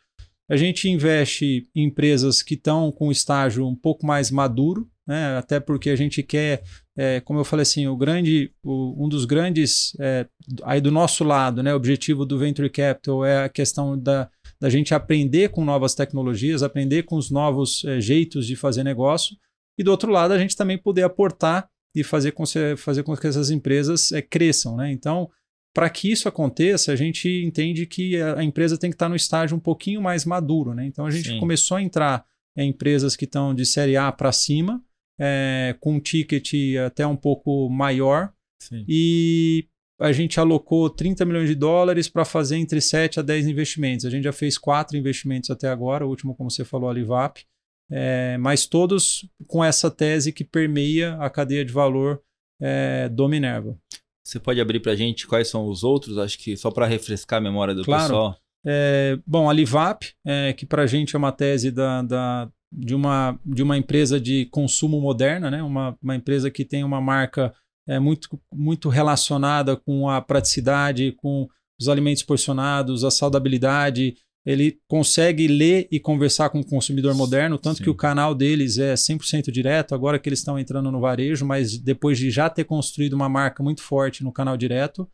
A 0.49 0.55
gente 0.55 0.89
investe 0.89 1.69
em 1.75 1.85
empresas 1.85 2.41
que 2.41 2.53
estão 2.53 2.91
com 2.91 3.11
estágio 3.11 3.65
um 3.65 3.75
pouco 3.75 4.05
mais 4.05 4.31
maduro, 4.31 4.89
né? 5.05 5.37
até 5.37 5.59
porque 5.59 5.89
a 5.89 5.95
gente 5.95 6.21
quer 6.23 6.63
é, 6.97 7.21
como 7.21 7.39
eu 7.39 7.45
falei 7.45 7.61
assim, 7.61 7.85
o 7.87 7.95
grande, 7.95 8.51
o, 8.63 9.05
um 9.05 9.07
dos 9.07 9.23
grandes, 9.25 9.95
é, 9.99 10.25
aí 10.63 10.81
do 10.81 10.91
nosso 10.91 11.23
lado, 11.23 11.61
né, 11.61 11.71
o 11.71 11.77
objetivo 11.77 12.25
do 12.25 12.39
Venture 12.39 12.69
Capital 12.69 13.23
é 13.23 13.45
a 13.45 13.49
questão 13.49 13.97
da, 13.97 14.27
da 14.59 14.67
gente 14.67 14.95
aprender 14.95 15.49
com 15.49 15.63
novas 15.63 15.93
tecnologias, 15.93 16.63
aprender 16.63 17.03
com 17.03 17.15
os 17.15 17.29
novos 17.29 17.85
é, 17.85 18.01
jeitos 18.01 18.47
de 18.47 18.55
fazer 18.55 18.83
negócio, 18.83 19.37
e 19.77 19.83
do 19.83 19.91
outro 19.91 20.11
lado 20.11 20.33
a 20.33 20.39
gente 20.39 20.55
também 20.55 20.77
poder 20.77 21.03
aportar 21.03 21.69
e 21.95 22.03
fazer 22.03 22.31
com, 22.31 22.43
fazer 22.75 23.03
com 23.03 23.15
que 23.15 23.27
essas 23.27 23.51
empresas 23.51 24.11
é, 24.11 24.21
cresçam. 24.21 24.75
Né? 24.75 24.91
Então, 24.91 25.29
para 25.73 25.89
que 25.91 26.11
isso 26.11 26.27
aconteça, 26.27 26.91
a 26.91 26.95
gente 26.95 27.29
entende 27.45 27.85
que 27.85 28.19
a, 28.19 28.39
a, 28.39 28.43
empresa 28.43 28.77
tem 28.77 28.89
que 28.89 28.95
estar 28.95 29.09
no 29.09 29.15
estágio 29.15 29.55
um 29.55 29.59
pouquinho 29.59 30.01
mais 30.01 30.25
maduro. 30.25 30.73
Né? 30.73 30.87
Então, 30.87 31.05
a 31.05 31.11
gente 31.11 31.29
Sim. 31.29 31.39
começou 31.39 31.77
a 31.77 31.81
entrar 31.81 32.25
em 32.55 32.69
empresas 32.69 33.15
que 33.15 33.25
estão 33.25 33.53
de 33.53 33.65
série 33.67 33.95
A 33.95 34.11
para 34.11 34.31
cima, 34.31 34.81
é, 35.19 35.75
com 35.79 35.93
um 35.95 35.99
ticket 35.99 36.53
até 36.85 37.05
um 37.05 37.15
pouco 37.15 37.69
maior. 37.69 38.31
Sim. 38.61 38.85
E 38.87 39.67
a 39.99 40.11
gente 40.11 40.39
alocou 40.39 40.89
30 40.89 41.25
milhões 41.25 41.49
de 41.49 41.55
dólares 41.55 42.07
para 42.07 42.23
fazer 42.23 42.57
entre 42.57 42.79
7 42.79 43.19
a 43.19 43.23
10 43.23 43.47
investimentos. 43.47 44.05
A 44.05 44.09
gente 44.09 44.23
já 44.23 44.33
fez 44.33 44.57
quatro 44.57 44.95
investimentos 44.95 45.49
até 45.49 45.67
agora, 45.67 46.05
o 46.05 46.09
último, 46.09 46.35
como 46.35 46.51
você 46.51 46.63
falou, 46.63 46.89
a 46.89 46.93
Livap, 46.93 47.43
é, 47.89 48.37
mas 48.37 48.65
todos 48.65 49.27
com 49.47 49.63
essa 49.63 49.89
tese 49.89 50.31
que 50.31 50.43
permeia 50.43 51.15
a 51.15 51.29
cadeia 51.29 51.65
de 51.65 51.71
valor 51.71 52.21
é, 52.61 53.09
do 53.09 53.27
Minerva. 53.27 53.77
Você 54.23 54.39
pode 54.39 54.59
abrir 54.59 54.81
para 54.81 54.91
a 54.91 54.95
gente 54.95 55.25
quais 55.25 55.47
são 55.47 55.67
os 55.67 55.83
outros? 55.83 56.17
Acho 56.17 56.37
que 56.37 56.57
só 56.57 56.69
para 56.69 56.85
refrescar 56.85 57.39
a 57.39 57.41
memória 57.41 57.73
do 57.73 57.83
claro. 57.83 58.03
pessoal. 58.03 58.37
É, 58.65 59.17
bom, 59.25 59.49
a 59.49 59.53
Livap, 59.53 60.13
é, 60.25 60.51
que 60.51 60.65
para 60.65 60.83
a 60.83 60.87
gente 60.87 61.15
é 61.15 61.17
uma 61.17 61.31
tese 61.31 61.71
da, 61.71 62.01
da, 62.01 62.51
de 62.71 62.93
uma, 62.93 63.39
de 63.45 63.63
uma 63.63 63.77
empresa 63.77 64.19
de 64.19 64.45
consumo 64.47 64.99
moderna, 64.99 65.49
né? 65.49 65.63
uma, 65.63 65.97
uma 66.01 66.15
empresa 66.15 66.51
que 66.51 66.65
tem 66.65 66.83
uma 66.83 66.99
marca 66.99 67.53
é, 67.87 67.99
muito, 67.99 68.29
muito 68.53 68.89
relacionada 68.89 69.75
com 69.75 70.09
a 70.09 70.21
praticidade, 70.21 71.13
com 71.13 71.47
os 71.79 71.87
alimentos 71.87 72.23
porcionados, 72.23 73.03
a 73.03 73.11
saudabilidade. 73.11 74.15
Ele 74.45 74.79
consegue 74.87 75.47
ler 75.47 75.87
e 75.91 75.99
conversar 75.99 76.49
com 76.49 76.59
o 76.59 76.65
consumidor 76.65 77.13
moderno, 77.13 77.57
tanto 77.57 77.77
Sim. 77.77 77.83
que 77.83 77.89
o 77.89 77.95
canal 77.95 78.33
deles 78.33 78.77
é 78.77 78.93
100% 78.93 79.51
direto, 79.51 79.93
agora 79.93 80.19
que 80.19 80.27
eles 80.27 80.39
estão 80.39 80.57
entrando 80.57 80.91
no 80.91 81.01
varejo, 81.01 81.45
mas 81.45 81.77
depois 81.77 82.17
de 82.17 82.29
já 82.29 82.49
ter 82.49 82.63
construído 82.63 83.13
uma 83.13 83.29
marca 83.29 83.61
muito 83.61 83.81
forte 83.81 84.23
no 84.23 84.31
canal 84.31 84.55
direto. 84.55 85.09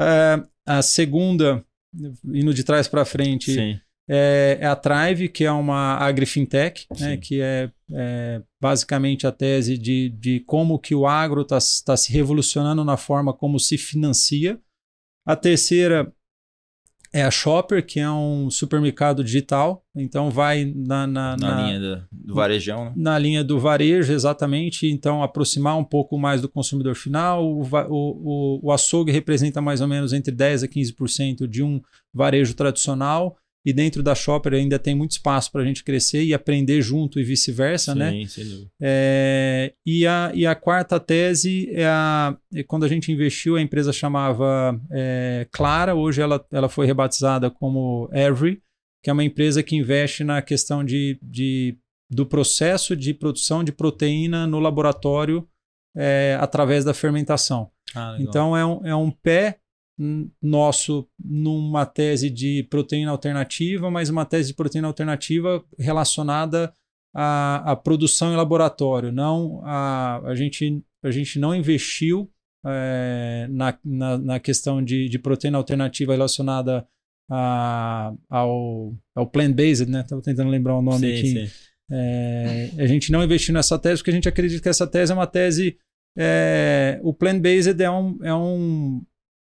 É, 0.00 0.42
a 0.66 0.82
segunda, 0.82 1.64
indo 2.24 2.52
de 2.52 2.64
trás 2.64 2.88
para 2.88 3.04
frente, 3.04 3.52
Sim 3.52 3.80
é, 4.08 4.58
é 4.60 4.66
a 4.66 4.76
Thrive, 4.76 5.28
que 5.28 5.44
é 5.44 5.50
uma 5.50 5.96
agrifintech, 5.96 6.86
né, 6.98 7.16
que 7.16 7.40
é, 7.40 7.70
é, 7.92 8.42
basicamente 8.60 9.26
a 9.26 9.32
tese 9.32 9.76
de, 9.76 10.10
de 10.10 10.40
como 10.40 10.78
que 10.78 10.94
o 10.94 11.06
agro 11.06 11.42
está 11.42 11.58
tá 11.84 11.96
se 11.96 12.12
revolucionando 12.12 12.84
na 12.84 12.96
forma 12.96 13.32
como 13.32 13.58
se 13.58 13.76
financia. 13.76 14.60
A 15.26 15.34
terceira 15.34 16.12
é 17.12 17.22
a 17.22 17.30
Shopper, 17.30 17.84
que 17.84 17.98
é 17.98 18.10
um 18.10 18.50
supermercado 18.50 19.24
digital, 19.24 19.82
então 19.94 20.30
vai 20.30 20.72
na, 20.76 21.06
na, 21.06 21.36
na, 21.36 21.36
na 21.36 21.62
linha 21.62 21.80
do, 21.80 22.08
do 22.12 22.34
varejão. 22.34 22.84
Né? 22.84 22.92
Na 22.94 23.18
linha 23.18 23.42
do 23.42 23.58
varejo, 23.58 24.12
exatamente. 24.12 24.86
Então, 24.86 25.22
aproximar 25.22 25.76
um 25.78 25.84
pouco 25.84 26.18
mais 26.18 26.42
do 26.42 26.48
consumidor 26.48 26.94
final. 26.94 27.44
O, 27.44 27.62
o, 27.62 27.70
o, 27.88 28.60
o 28.64 28.72
açougue 28.72 29.10
representa 29.10 29.62
mais 29.62 29.80
ou 29.80 29.88
menos 29.88 30.12
entre 30.12 30.32
10% 30.34 30.64
a 30.64 30.68
15% 30.68 31.46
de 31.46 31.62
um 31.62 31.80
varejo 32.12 32.54
tradicional 32.54 33.36
e 33.66 33.72
dentro 33.72 34.00
da 34.00 34.14
Shopper 34.14 34.52
ainda 34.52 34.78
tem 34.78 34.94
muito 34.94 35.10
espaço 35.10 35.50
para 35.50 35.60
a 35.60 35.64
gente 35.64 35.82
crescer 35.82 36.22
e 36.22 36.32
aprender 36.32 36.80
junto 36.80 37.18
e 37.18 37.24
vice-versa, 37.24 37.96
né? 37.96 38.24
Sim. 38.28 38.70
É, 38.80 39.74
e, 39.84 40.06
a, 40.06 40.30
e 40.32 40.46
a 40.46 40.54
quarta 40.54 41.00
tese 41.00 41.68
é, 41.72 41.84
a, 41.84 42.36
é 42.54 42.62
quando 42.62 42.84
a 42.84 42.88
gente 42.88 43.10
investiu, 43.10 43.56
a 43.56 43.60
empresa 43.60 43.92
chamava 43.92 44.80
é, 44.92 45.48
Clara, 45.50 45.96
hoje 45.96 46.22
ela, 46.22 46.46
ela 46.52 46.68
foi 46.68 46.86
rebatizada 46.86 47.50
como 47.50 48.08
Every, 48.12 48.62
que 49.02 49.10
é 49.10 49.12
uma 49.12 49.24
empresa 49.24 49.64
que 49.64 49.74
investe 49.74 50.22
na 50.22 50.40
questão 50.40 50.84
de, 50.84 51.18
de, 51.20 51.76
do 52.08 52.24
processo 52.24 52.94
de 52.94 53.12
produção 53.12 53.64
de 53.64 53.72
proteína 53.72 54.46
no 54.46 54.60
laboratório 54.60 55.44
é, 55.96 56.38
através 56.40 56.84
da 56.84 56.94
fermentação. 56.94 57.68
Ah, 57.96 58.16
então 58.20 58.56
é 58.56 58.64
um, 58.64 58.86
é 58.86 58.94
um 58.94 59.10
pé 59.10 59.58
nosso 60.42 61.08
numa 61.18 61.86
tese 61.86 62.28
de 62.28 62.62
proteína 62.64 63.10
alternativa, 63.10 63.90
mas 63.90 64.10
uma 64.10 64.26
tese 64.26 64.48
de 64.48 64.54
proteína 64.54 64.88
alternativa 64.88 65.64
relacionada 65.78 66.72
à, 67.14 67.72
à 67.72 67.76
produção 67.76 68.32
em 68.32 68.36
laboratório. 68.36 69.10
Não 69.10 69.62
a, 69.64 70.20
a, 70.24 70.34
gente, 70.34 70.82
a 71.02 71.10
gente 71.10 71.38
não 71.38 71.54
investiu 71.54 72.30
é, 72.64 73.46
na, 73.50 73.78
na, 73.84 74.18
na, 74.18 74.40
questão 74.40 74.82
de, 74.82 75.08
de 75.08 75.18
proteína 75.18 75.56
alternativa 75.56 76.12
relacionada 76.12 76.86
a, 77.30 78.12
ao, 78.28 78.94
ao 79.14 79.26
plant-based, 79.26 79.90
né? 79.90 80.00
Estava 80.00 80.20
tentando 80.20 80.50
lembrar 80.50 80.76
o 80.76 80.82
nome 80.82 80.98
sim, 80.98 81.18
aqui. 81.18 81.46
Sim. 81.46 81.52
É, 81.90 82.70
a 82.78 82.86
gente 82.86 83.12
não 83.12 83.22
investiu 83.22 83.54
nessa 83.54 83.78
tese 83.78 84.00
porque 84.00 84.10
a 84.10 84.14
gente 84.14 84.28
acredita 84.28 84.62
que 84.62 84.68
essa 84.68 84.86
tese 84.86 85.12
é 85.12 85.14
uma 85.14 85.26
tese. 85.26 85.78
É, 86.18 86.98
o 87.02 87.14
plant-based 87.14 87.80
é 87.82 87.90
um, 87.90 88.18
é 88.22 88.34
um 88.34 89.02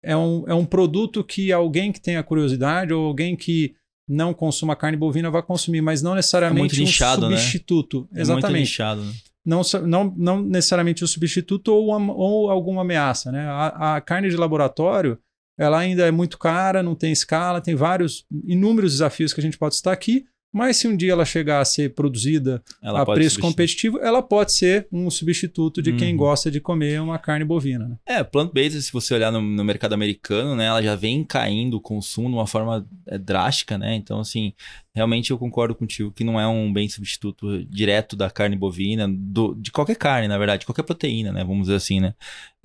é 0.02 0.16
um, 0.16 0.44
é 0.46 0.54
um 0.54 0.64
produto 0.64 1.22
que 1.22 1.52
alguém 1.52 1.92
que 1.92 2.00
tenha 2.00 2.22
curiosidade 2.22 2.92
ou 2.92 3.06
alguém 3.06 3.36
que 3.36 3.74
não 4.08 4.34
consuma 4.34 4.74
carne 4.74 4.96
bovina 4.96 5.30
vai 5.30 5.42
consumir, 5.42 5.80
mas 5.80 6.02
não 6.02 6.14
necessariamente 6.14 6.80
é 6.80 6.82
um 6.82 6.86
substituto. 6.86 8.08
Né? 8.10 8.20
Exatamente. 8.20 8.46
É 8.46 8.50
muito 8.50 8.60
nichado, 8.60 9.04
né? 9.04 9.12
Não, 9.44 9.62
não, 9.86 10.14
não 10.16 10.42
necessariamente 10.42 11.02
um 11.02 11.06
substituto 11.06 11.68
ou, 11.68 11.96
uma, 11.96 12.12
ou 12.12 12.50
alguma 12.50 12.82
ameaça. 12.82 13.32
Né? 13.32 13.46
A, 13.46 13.96
a, 13.96 14.00
carne 14.00 14.28
de 14.28 14.36
laboratório 14.36 15.18
ela 15.58 15.78
ainda 15.78 16.06
é 16.06 16.10
muito 16.10 16.38
cara, 16.38 16.82
não 16.82 16.94
tem 16.94 17.12
escala, 17.12 17.60
tem 17.60 17.74
vários, 17.74 18.24
inúmeros 18.46 18.92
desafios 18.92 19.32
que 19.32 19.40
a 19.40 19.42
gente 19.42 19.58
pode 19.58 19.74
estar 19.74 19.92
aqui, 19.92 20.24
mas 20.52 20.78
se 20.78 20.88
um 20.88 20.96
dia 20.96 21.12
ela 21.12 21.24
chegar 21.24 21.60
a 21.60 21.64
ser 21.64 21.94
produzida 21.94 22.62
ela 22.82 23.02
a 23.02 23.06
preço 23.06 23.38
competitivo, 23.40 23.98
ela 24.00 24.20
pode 24.20 24.52
ser 24.52 24.88
um 24.90 25.08
substituto 25.08 25.80
de 25.80 25.92
uhum. 25.92 25.96
quem 25.96 26.16
gosta 26.16 26.50
de 26.50 26.60
comer 26.60 27.00
uma 27.00 27.18
carne 27.18 27.44
bovina. 27.44 27.88
Né? 27.88 27.96
É, 28.04 28.24
plant-based, 28.24 28.82
se 28.82 28.92
você 28.92 29.14
olhar 29.14 29.30
no, 29.30 29.40
no, 29.40 29.64
mercado 29.64 29.92
americano, 29.92 30.56
né, 30.56 30.66
ela 30.66 30.82
já 30.82 30.96
vem 30.96 31.22
caindo 31.22 31.74
o 31.74 31.80
consumo 31.80 32.28
de 32.28 32.34
uma 32.34 32.46
forma 32.46 32.86
é, 33.06 33.16
drástica, 33.16 33.78
né? 33.78 33.94
Então, 33.94 34.18
assim, 34.18 34.52
realmente 34.92 35.30
eu 35.30 35.38
concordo 35.38 35.74
contigo 35.74 36.10
que 36.10 36.24
não 36.24 36.40
é 36.40 36.46
um 36.48 36.72
bem 36.72 36.88
substituto 36.88 37.64
direto 37.64 38.16
da 38.16 38.28
carne 38.28 38.56
bovina, 38.56 39.08
do, 39.08 39.54
de 39.54 39.70
qualquer 39.70 39.96
carne, 39.96 40.26
na 40.26 40.38
verdade, 40.38 40.66
qualquer 40.66 40.82
proteína, 40.82 41.32
né? 41.32 41.44
Vamos 41.44 41.62
dizer 41.62 41.76
assim, 41.76 42.00
né? 42.00 42.14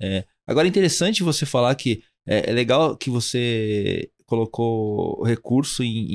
É, 0.02 0.24
agora 0.46 0.66
é 0.66 0.70
interessante 0.70 1.22
você 1.22 1.46
falar 1.46 1.74
que 1.76 2.02
é, 2.26 2.50
é 2.50 2.52
legal 2.52 2.96
que 2.96 3.08
você 3.08 4.10
colocou 4.26 5.22
recurso 5.24 5.82
em, 5.82 6.06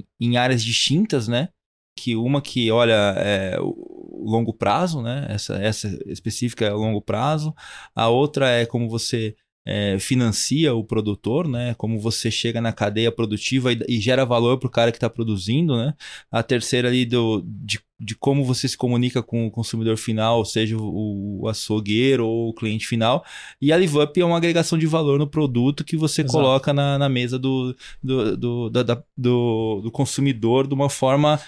em, 0.00 0.06
em, 0.20 0.36
áreas 0.36 0.62
distintas, 0.62 1.28
né? 1.28 1.48
Que 1.96 2.16
uma 2.16 2.42
que 2.42 2.70
olha 2.70 3.14
é, 3.16 3.56
o 3.60 4.24
longo 4.24 4.52
prazo, 4.52 5.02
né? 5.02 5.26
Essa, 5.28 5.54
essa 5.56 5.88
específica 6.06 6.64
é 6.64 6.72
o 6.72 6.78
longo 6.78 7.00
prazo. 7.00 7.54
A 7.94 8.08
outra 8.08 8.48
é 8.48 8.66
como 8.66 8.88
você 8.88 9.34
é, 9.66 9.98
financia 9.98 10.74
o 10.74 10.82
produtor, 10.82 11.46
né? 11.46 11.74
Como 11.74 11.98
você 12.00 12.30
chega 12.30 12.60
na 12.60 12.72
cadeia 12.72 13.12
produtiva 13.12 13.72
e, 13.72 13.78
e 13.88 14.00
gera 14.00 14.24
valor 14.24 14.58
para 14.58 14.66
o 14.66 14.70
cara 14.70 14.90
que 14.90 14.96
está 14.96 15.08
produzindo, 15.10 15.76
né? 15.76 15.94
A 16.30 16.42
terceira 16.42 16.88
ali 16.88 17.04
do, 17.04 17.42
de, 17.46 17.78
de 17.98 18.14
como 18.14 18.44
você 18.44 18.66
se 18.66 18.76
comunica 18.76 19.22
com 19.22 19.46
o 19.46 19.50
consumidor 19.50 19.96
final, 19.96 20.44
seja 20.44 20.76
o, 20.76 21.42
o 21.42 21.48
açougueiro 21.48 22.26
ou 22.26 22.48
o 22.48 22.54
cliente 22.54 22.86
final. 22.86 23.24
E 23.60 23.72
a 23.72 23.76
LiveUp 23.76 24.16
é 24.18 24.24
uma 24.24 24.38
agregação 24.38 24.78
de 24.78 24.86
valor 24.86 25.18
no 25.18 25.26
produto 25.26 25.84
que 25.84 25.96
você 25.96 26.22
Exato. 26.22 26.32
coloca 26.32 26.72
na, 26.72 26.98
na 26.98 27.08
mesa 27.08 27.38
do, 27.38 27.76
do, 28.02 28.36
do, 28.36 28.70
da, 28.70 28.82
da, 28.82 29.02
do, 29.16 29.80
do 29.82 29.90
consumidor 29.90 30.66
de 30.66 30.74
uma 30.74 30.88
forma 30.88 31.38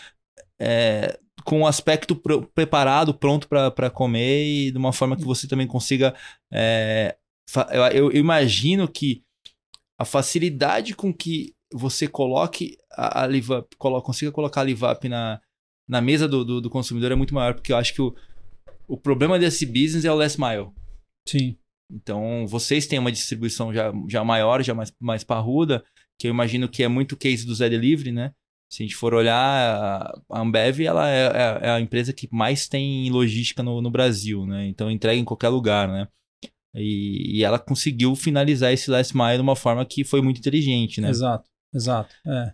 é, 0.61 1.19
com 1.45 1.63
o 1.63 1.67
aspecto 1.67 2.15
pr 2.15 2.43
preparado, 2.55 3.15
pronto 3.15 3.49
para 3.49 3.91
comer 3.91 4.45
e 4.45 4.71
de 4.71 4.79
uma 4.79 4.93
forma 4.93 5.17
que 5.17 5.25
você 5.25 5.49
também 5.49 5.67
consiga 5.67 6.15
é, 6.53 7.17
eu, 7.73 8.11
eu 8.11 8.17
imagino 8.17 8.89
que 8.89 9.23
a 9.99 10.05
facilidade 10.05 10.95
com 10.95 11.13
que 11.13 11.55
você 11.73 12.07
coloque 12.07 12.77
a, 12.93 13.23
a 13.23 13.27
LiveUp, 13.27 13.77
colo, 13.79 14.03
consiga 14.03 14.33
colocar 14.33 14.61
a 14.61 14.65
LiveUp 14.65 15.09
na, 15.09 15.41
na 15.89 16.01
mesa 16.01 16.29
do, 16.29 16.45
do, 16.45 16.61
do, 16.61 16.71
consumidor 16.71 17.13
é 17.13 17.15
muito 17.15 17.35
maior, 17.35 17.55
porque 17.55 17.73
eu 17.73 17.77
acho 17.77 17.95
que 17.95 18.03
o, 18.03 18.15
o 18.87 18.97
problema 18.97 19.39
desse 19.39 19.65
business 19.65 20.05
é 20.05 20.13
o 20.13 20.15
last 20.15 20.41
mile. 20.41 20.71
Sim. 21.27 21.57
Então, 21.91 22.47
vocês 22.47 22.87
têm 22.87 22.99
uma 22.99 23.13
distribuição 23.13 23.73
já, 23.73 23.93
já 24.09 24.25
maior, 24.25 24.63
já 24.63 24.75
mais, 24.75 24.93
mais 25.01 25.25
parruda, 25.25 25.85
que 26.19 26.27
eu 26.27 26.31
imagino 26.31 26.69
que 26.69 26.83
é 26.83 26.89
muito 26.89 27.17
case 27.17 27.47
do 27.47 27.55
Zé 27.55 27.69
Delivery, 27.69 28.13
né? 28.13 28.33
Se 28.71 28.83
a 28.83 28.87
gente 28.87 28.97
for 28.97 29.13
olhar, 29.13 30.11
a 30.31 30.41
Ambev 30.41 30.81
ela 30.81 31.11
é, 31.11 31.27
é, 31.27 31.59
é 31.67 31.71
a 31.71 31.81
empresa 31.81 32.13
que 32.13 32.27
mais 32.33 32.67
tem 32.67 33.11
logística 33.11 33.63
no, 33.63 33.83
no 33.83 33.91
Brasil, 33.91 34.47
né? 34.47 34.67
Então, 34.67 34.91
entrega 34.91 35.21
em 35.21 35.25
qualquer 35.25 35.51
lugar, 35.51 35.89
né? 35.89 36.09
E, 36.75 37.39
e, 37.39 37.45
ela 37.45 37.59
conseguiu 37.59 38.17
finalizar 38.17 38.73
esse 38.73 38.91
last 38.91 39.15
mile 39.17 39.37
de 39.37 39.43
uma 39.43 39.57
forma 39.57 39.85
que 39.85 40.05
foi 40.05 40.23
muito 40.23 40.39
inteligente, 40.39 41.01
né? 41.01 41.11
Exato, 41.11 41.51
exato. 41.75 42.15
É. 42.27 42.53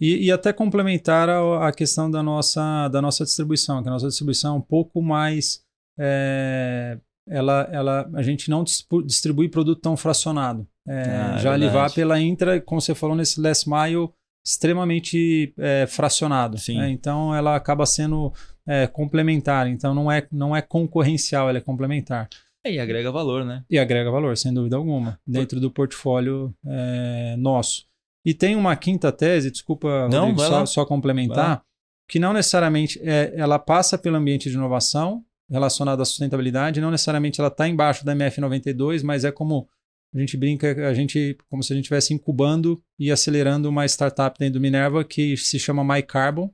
E, 0.00 0.26
e 0.26 0.32
até 0.32 0.52
complementar 0.52 1.28
a, 1.28 1.68
a, 1.68 1.72
questão 1.72 2.10
da 2.10 2.22
nossa, 2.22 2.88
da 2.88 3.02
nossa 3.02 3.24
distribuição, 3.24 3.82
que 3.82 3.88
a 3.88 3.92
nossa 3.92 4.06
distribuição 4.06 4.54
é 4.54 4.58
um 4.58 4.62
pouco 4.62 5.02
mais. 5.02 5.62
É, 5.98 6.98
ela, 7.28 7.68
ela, 7.72 8.10
a 8.14 8.22
gente 8.22 8.48
não 8.50 8.62
distribui 9.04 9.48
produto 9.48 9.80
tão 9.80 9.96
fracionado. 9.96 10.66
É, 10.86 10.92
ah, 10.92 11.34
é 11.36 11.38
já 11.38 11.54
a 11.54 11.56
Livap 11.56 12.00
ela 12.00 12.20
entra, 12.20 12.60
como 12.60 12.80
você 12.80 12.94
falou, 12.94 13.16
nesse 13.16 13.40
last 13.40 13.68
mile 13.68 14.10
extremamente 14.46 15.52
é, 15.58 15.86
fracionado. 15.88 16.56
Né? 16.68 16.90
Então 16.90 17.34
ela 17.34 17.56
acaba 17.56 17.84
sendo 17.84 18.32
é, 18.64 18.86
complementar. 18.86 19.66
Então 19.66 19.92
não 19.92 20.10
é, 20.10 20.24
não 20.30 20.54
é 20.54 20.62
concorrencial, 20.62 21.48
ela 21.48 21.58
é 21.58 21.60
complementar. 21.60 22.28
É, 22.66 22.72
e 22.72 22.80
agrega 22.80 23.12
valor, 23.12 23.44
né? 23.44 23.64
E 23.70 23.78
agrega 23.78 24.10
valor, 24.10 24.36
sem 24.36 24.52
dúvida 24.52 24.76
alguma, 24.76 25.20
dentro 25.26 25.60
do 25.60 25.70
portfólio 25.70 26.52
é, 26.66 27.36
nosso. 27.38 27.84
E 28.24 28.34
tem 28.34 28.56
uma 28.56 28.74
quinta 28.74 29.12
tese, 29.12 29.52
desculpa, 29.52 30.08
não, 30.10 30.30
Rodrigo, 30.30 30.40
só, 30.40 30.66
só, 30.66 30.84
complementar, 30.84 31.62
que 32.08 32.18
não 32.18 32.32
necessariamente 32.32 33.00
é, 33.02 33.32
ela 33.36 33.58
passa 33.58 33.96
pelo 33.96 34.16
ambiente 34.16 34.50
de 34.50 34.56
inovação 34.56 35.24
relacionado 35.48 36.00
à 36.00 36.04
sustentabilidade, 36.04 36.80
não 36.80 36.90
necessariamente 36.90 37.40
ela 37.40 37.48
está 37.48 37.68
embaixo 37.68 38.04
da 38.04 38.14
MF92, 38.16 39.04
mas 39.04 39.24
é 39.24 39.30
como 39.30 39.68
a 40.12 40.18
gente 40.18 40.36
brinca, 40.36 40.88
a 40.88 40.94
gente 40.94 41.36
como 41.48 41.62
se 41.62 41.72
a 41.72 41.76
gente 41.76 41.84
estivesse 41.84 42.12
incubando 42.12 42.82
e 42.98 43.12
acelerando 43.12 43.68
uma 43.68 43.86
startup 43.86 44.36
dentro 44.38 44.54
do 44.54 44.62
Minerva 44.62 45.04
que 45.04 45.36
se 45.36 45.58
chama 45.58 45.84
MyCarbon, 45.84 46.50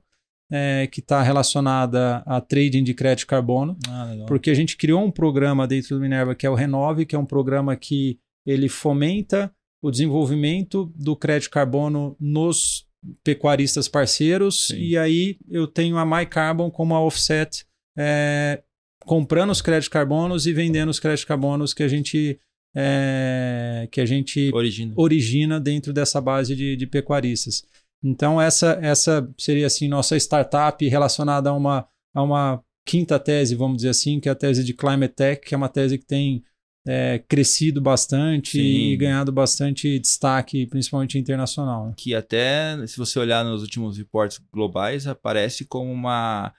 é, 0.55 0.85
que 0.85 0.99
está 0.99 1.23
relacionada 1.23 2.17
a 2.27 2.39
trading 2.39 2.83
de 2.83 2.93
crédito 2.93 3.25
carbono, 3.25 3.75
ah, 3.89 4.13
porque 4.27 4.51
a 4.51 4.53
gente 4.53 4.77
criou 4.77 5.03
um 5.03 5.09
programa 5.09 5.65
dentro 5.65 5.95
do 5.95 6.01
Minerva 6.01 6.35
que 6.35 6.45
é 6.45 6.49
o 6.49 6.53
Renove, 6.53 7.07
que 7.07 7.15
é 7.15 7.19
um 7.19 7.25
programa 7.25 7.75
que 7.75 8.19
ele 8.45 8.69
fomenta 8.69 9.51
o 9.81 9.89
desenvolvimento 9.89 10.93
do 10.95 11.15
crédito 11.15 11.49
carbono 11.49 12.15
nos 12.19 12.85
pecuaristas 13.23 13.87
parceiros 13.87 14.67
Sim. 14.67 14.77
e 14.77 14.95
aí 14.95 15.37
eu 15.49 15.65
tenho 15.65 15.97
a 15.97 16.05
MyCarbon 16.05 16.69
como 16.69 16.93
a 16.93 17.01
offset 17.01 17.65
é, 17.97 18.61
comprando 18.99 19.49
os 19.49 19.61
créditos 19.61 19.89
carbonos 19.89 20.45
e 20.45 20.53
vendendo 20.53 20.89
os 20.89 20.99
créditos 20.99 21.25
carbonos 21.25 21.73
que 21.73 21.81
a 21.81 21.87
gente 21.87 22.39
é, 22.75 23.87
que 23.91 23.99
a 23.99 24.05
gente 24.05 24.51
origina. 24.53 24.93
origina 24.95 25.59
dentro 25.59 25.91
dessa 25.91 26.21
base 26.21 26.55
de, 26.55 26.75
de 26.75 26.87
pecuaristas. 26.87 27.63
Então, 28.03 28.41
essa, 28.41 28.77
essa 28.81 29.27
seria 29.37 29.67
assim 29.67 29.87
nossa 29.87 30.17
startup 30.17 30.85
relacionada 30.87 31.49
a 31.49 31.53
uma, 31.53 31.87
a 32.13 32.21
uma 32.21 32.63
quinta 32.85 33.17
tese, 33.17 33.55
vamos 33.55 33.77
dizer 33.77 33.89
assim, 33.89 34.19
que 34.19 34.27
é 34.27 34.31
a 34.31 34.35
tese 34.35 34.63
de 34.63 34.73
Climate 34.73 35.13
Tech, 35.13 35.41
que 35.41 35.53
é 35.53 35.57
uma 35.57 35.69
tese 35.69 35.97
que 35.97 36.05
tem 36.05 36.43
é, 36.85 37.19
crescido 37.19 37.81
bastante 37.81 38.57
Sim. 38.57 38.91
e 38.91 38.97
ganhado 38.97 39.31
bastante 39.31 39.97
destaque, 39.99 40.67
principalmente 40.67 41.17
internacional. 41.17 41.87
Né? 41.87 41.93
Que 41.95 42.13
até, 42.13 42.85
se 42.87 42.97
você 42.97 43.17
olhar 43.19 43.43
nos 43.45 43.61
últimos 43.61 43.97
reportes 43.97 44.41
globais, 44.51 45.07
aparece 45.07 45.65
como 45.65 45.91
uma 45.91 46.53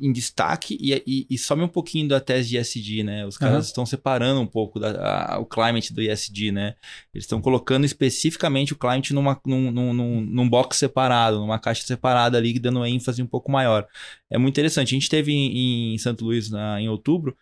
em 0.00 0.12
destaque 0.12 0.76
e, 0.80 0.92
e, 1.06 1.26
e, 1.30 1.38
some 1.38 1.62
um 1.62 1.68
pouquinho 1.68 2.08
da 2.08 2.20
tese 2.20 2.48
de 2.50 2.58
ESG, 2.58 3.02
né? 3.02 3.26
Os 3.26 3.36
caras 3.36 3.56
uhum. 3.56 3.60
estão 3.60 3.86
separando 3.86 4.40
um 4.40 4.46
pouco 4.46 4.78
da, 4.78 5.34
a, 5.34 5.38
o 5.38 5.46
climate 5.46 5.92
do 5.92 6.00
ESG, 6.00 6.52
né? 6.52 6.74
Eles 7.14 7.24
estão 7.24 7.40
colocando 7.40 7.84
especificamente 7.84 8.72
o 8.72 8.76
climate 8.76 9.12
numa, 9.12 9.40
num, 9.46 9.70
num, 9.70 10.20
num, 10.20 10.48
box 10.48 10.76
separado, 10.76 11.38
numa 11.38 11.58
caixa 11.58 11.84
separada 11.84 12.38
ali, 12.38 12.58
dando 12.58 12.84
ênfase 12.84 13.22
um 13.22 13.26
pouco 13.26 13.50
maior. 13.50 13.86
É 14.30 14.38
muito 14.38 14.54
interessante. 14.54 14.94
A 14.94 14.98
gente 14.98 15.08
teve 15.08 15.32
em, 15.32 15.94
em 15.94 15.98
Santo 15.98 16.24
Luís 16.24 16.50
na, 16.50 16.80
em 16.80 16.88
outubro. 16.88 17.36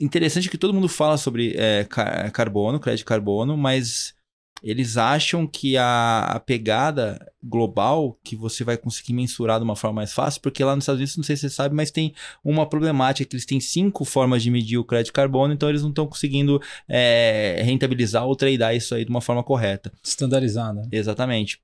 Interessante 0.00 0.48
que 0.48 0.58
todo 0.58 0.72
mundo 0.72 0.88
fala 0.88 1.18
sobre 1.18 1.54
é, 1.56 1.86
carbono, 2.32 2.80
crédito 2.80 3.00
de 3.00 3.04
carbono, 3.04 3.56
mas 3.56 4.14
eles 4.62 4.96
acham 4.96 5.46
que 5.46 5.76
a, 5.76 6.20
a, 6.22 6.40
pegada 6.40 7.32
global 7.42 8.18
que 8.22 8.36
você 8.36 8.62
vai 8.62 8.76
conseguir 8.76 9.12
mensurar 9.12 9.58
de 9.58 9.64
uma 9.64 9.76
forma 9.76 9.96
mais 9.96 10.12
fácil, 10.12 10.40
porque 10.40 10.62
lá 10.62 10.74
nos 10.74 10.84
Estados 10.84 10.98
Unidos, 10.98 11.16
não 11.16 11.24
sei 11.24 11.36
se 11.36 11.42
você 11.42 11.50
sabe, 11.50 11.74
mas 11.74 11.90
tem 11.90 12.14
uma 12.44 12.68
problemática 12.68 13.28
que 13.28 13.34
eles 13.34 13.46
têm 13.46 13.60
cinco 13.60 14.04
formas 14.04 14.42
de 14.42 14.50
medir 14.50 14.78
o 14.78 14.84
crédito 14.84 15.06
de 15.06 15.12
carbono, 15.12 15.52
então 15.52 15.68
eles 15.68 15.82
não 15.82 15.90
estão 15.90 16.06
conseguindo 16.06 16.60
é, 16.88 17.60
rentabilizar 17.64 18.26
ou 18.26 18.36
tradear 18.36 18.74
isso 18.74 18.94
aí 18.94 19.04
de 19.04 19.10
uma 19.10 19.20
forma 19.20 19.42
correta. 19.42 19.92
Estandarizada. 20.02 20.86
Exatamente. 20.92 21.60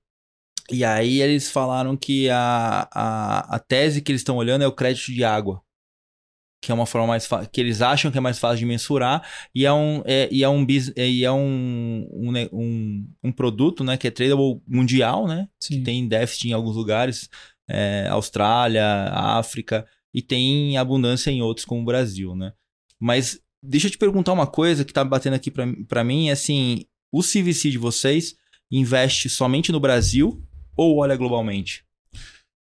E 0.70 0.84
aí 0.84 1.20
eles 1.22 1.50
falaram 1.50 1.96
que 1.96 2.28
a, 2.28 2.88
a, 2.92 3.56
a 3.56 3.58
tese 3.58 4.00
que 4.00 4.10
eles 4.10 4.20
estão 4.20 4.36
olhando 4.36 4.62
é 4.62 4.66
o 4.66 4.72
crédito 4.72 5.12
de 5.12 5.22
água 5.22 5.62
que 6.66 6.72
é 6.72 6.74
uma 6.74 6.84
forma 6.84 7.06
mais 7.06 7.28
que 7.52 7.60
eles 7.60 7.80
acham 7.80 8.10
que 8.10 8.18
é 8.18 8.20
mais 8.20 8.40
fácil 8.40 8.58
de 8.58 8.66
mensurar 8.66 9.24
e 9.54 9.64
é 9.64 9.72
um 9.72 10.02
é, 10.04 10.28
e 10.32 10.42
é 10.42 10.48
um 10.48 10.66
e 10.68 11.24
é 11.24 11.30
um, 11.30 12.08
um, 12.12 12.32
um, 12.52 13.08
um, 13.22 13.30
produto 13.30 13.84
né 13.84 13.96
que 13.96 14.08
é 14.08 14.10
tradable 14.10 14.60
mundial 14.66 15.28
né 15.28 15.48
Sim. 15.60 15.76
que 15.76 15.84
tem 15.84 16.08
déficit 16.08 16.48
em 16.48 16.52
alguns 16.52 16.74
lugares 16.74 17.30
é, 17.70 18.08
Austrália 18.10 18.84
África 19.12 19.86
e 20.12 20.20
tem 20.20 20.76
abundância 20.76 21.30
em 21.30 21.40
outros 21.40 21.64
como 21.64 21.82
o 21.82 21.84
Brasil 21.84 22.34
né 22.34 22.52
mas 22.98 23.40
deixa 23.62 23.86
eu 23.86 23.90
te 23.92 23.98
perguntar 23.98 24.32
uma 24.32 24.48
coisa 24.48 24.84
que 24.84 24.92
tá 24.92 25.04
batendo 25.04 25.34
aqui 25.34 25.52
para 25.52 26.02
mim 26.02 26.30
é 26.30 26.32
assim 26.32 26.84
o 27.12 27.22
CVC 27.22 27.70
de 27.70 27.78
vocês 27.78 28.34
investe 28.72 29.28
somente 29.28 29.70
no 29.70 29.78
Brasil 29.78 30.42
ou 30.76 30.96
olha 30.96 31.14
globalmente 31.14 31.85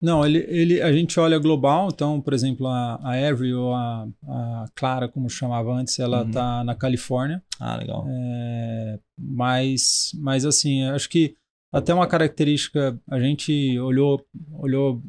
não, 0.00 0.24
ele, 0.24 0.38
ele, 0.48 0.80
a 0.80 0.92
gente 0.92 1.18
olha 1.18 1.38
global, 1.38 1.88
então, 1.92 2.20
por 2.20 2.32
exemplo, 2.32 2.66
a, 2.68 3.00
a 3.02 3.20
Every 3.20 3.52
ou 3.52 3.74
a, 3.74 4.06
a 4.26 4.66
Clara, 4.74 5.08
como 5.08 5.28
chamava 5.28 5.72
antes, 5.72 5.98
ela 5.98 6.22
está 6.22 6.58
uhum. 6.58 6.64
na 6.64 6.74
Califórnia. 6.74 7.42
Ah, 7.58 7.76
legal. 7.76 8.06
É, 8.08 8.98
mas, 9.18 10.12
mas, 10.14 10.44
assim, 10.44 10.84
acho 10.84 11.08
que 11.08 11.34
até 11.72 11.92
uma 11.92 12.06
característica, 12.06 12.98
a 13.10 13.20
gente 13.20 13.78
olhou, 13.78 14.24
olhou 14.52 15.02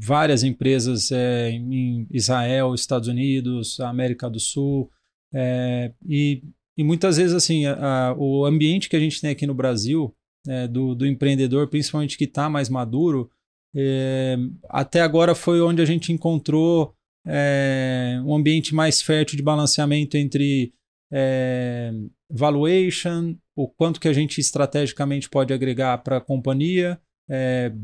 várias 0.00 0.44
empresas 0.44 1.10
é, 1.10 1.50
em 1.50 2.06
Israel, 2.10 2.72
Estados 2.72 3.08
Unidos, 3.08 3.80
América 3.80 4.30
do 4.30 4.38
Sul, 4.38 4.88
é, 5.34 5.92
e, 6.08 6.42
e 6.78 6.84
muitas 6.84 7.16
vezes, 7.16 7.34
assim, 7.34 7.66
a, 7.66 8.08
a, 8.08 8.14
o 8.16 8.46
ambiente 8.46 8.88
que 8.88 8.96
a 8.96 9.00
gente 9.00 9.20
tem 9.20 9.30
aqui 9.30 9.46
no 9.46 9.54
Brasil, 9.54 10.14
é, 10.48 10.66
do, 10.66 10.94
do 10.94 11.06
empreendedor, 11.06 11.68
principalmente 11.68 12.16
que 12.16 12.24
está 12.24 12.48
mais 12.48 12.68
maduro, 12.68 13.30
é, 13.74 14.36
até 14.68 15.00
agora 15.00 15.34
foi 15.34 15.60
onde 15.60 15.80
a 15.80 15.84
gente 15.84 16.12
encontrou 16.12 16.94
é, 17.26 18.20
um 18.24 18.34
ambiente 18.34 18.74
mais 18.74 19.02
fértil 19.02 19.36
de 19.36 19.42
balanceamento 19.42 20.16
entre 20.16 20.72
é, 21.12 21.92
valuation, 22.30 23.36
o 23.56 23.68
quanto 23.68 24.00
que 24.00 24.08
a 24.08 24.12
gente 24.12 24.40
estrategicamente 24.40 25.28
pode 25.28 25.52
agregar 25.52 25.98
para 25.98 26.16
a 26.16 26.20
companhia, 26.20 27.00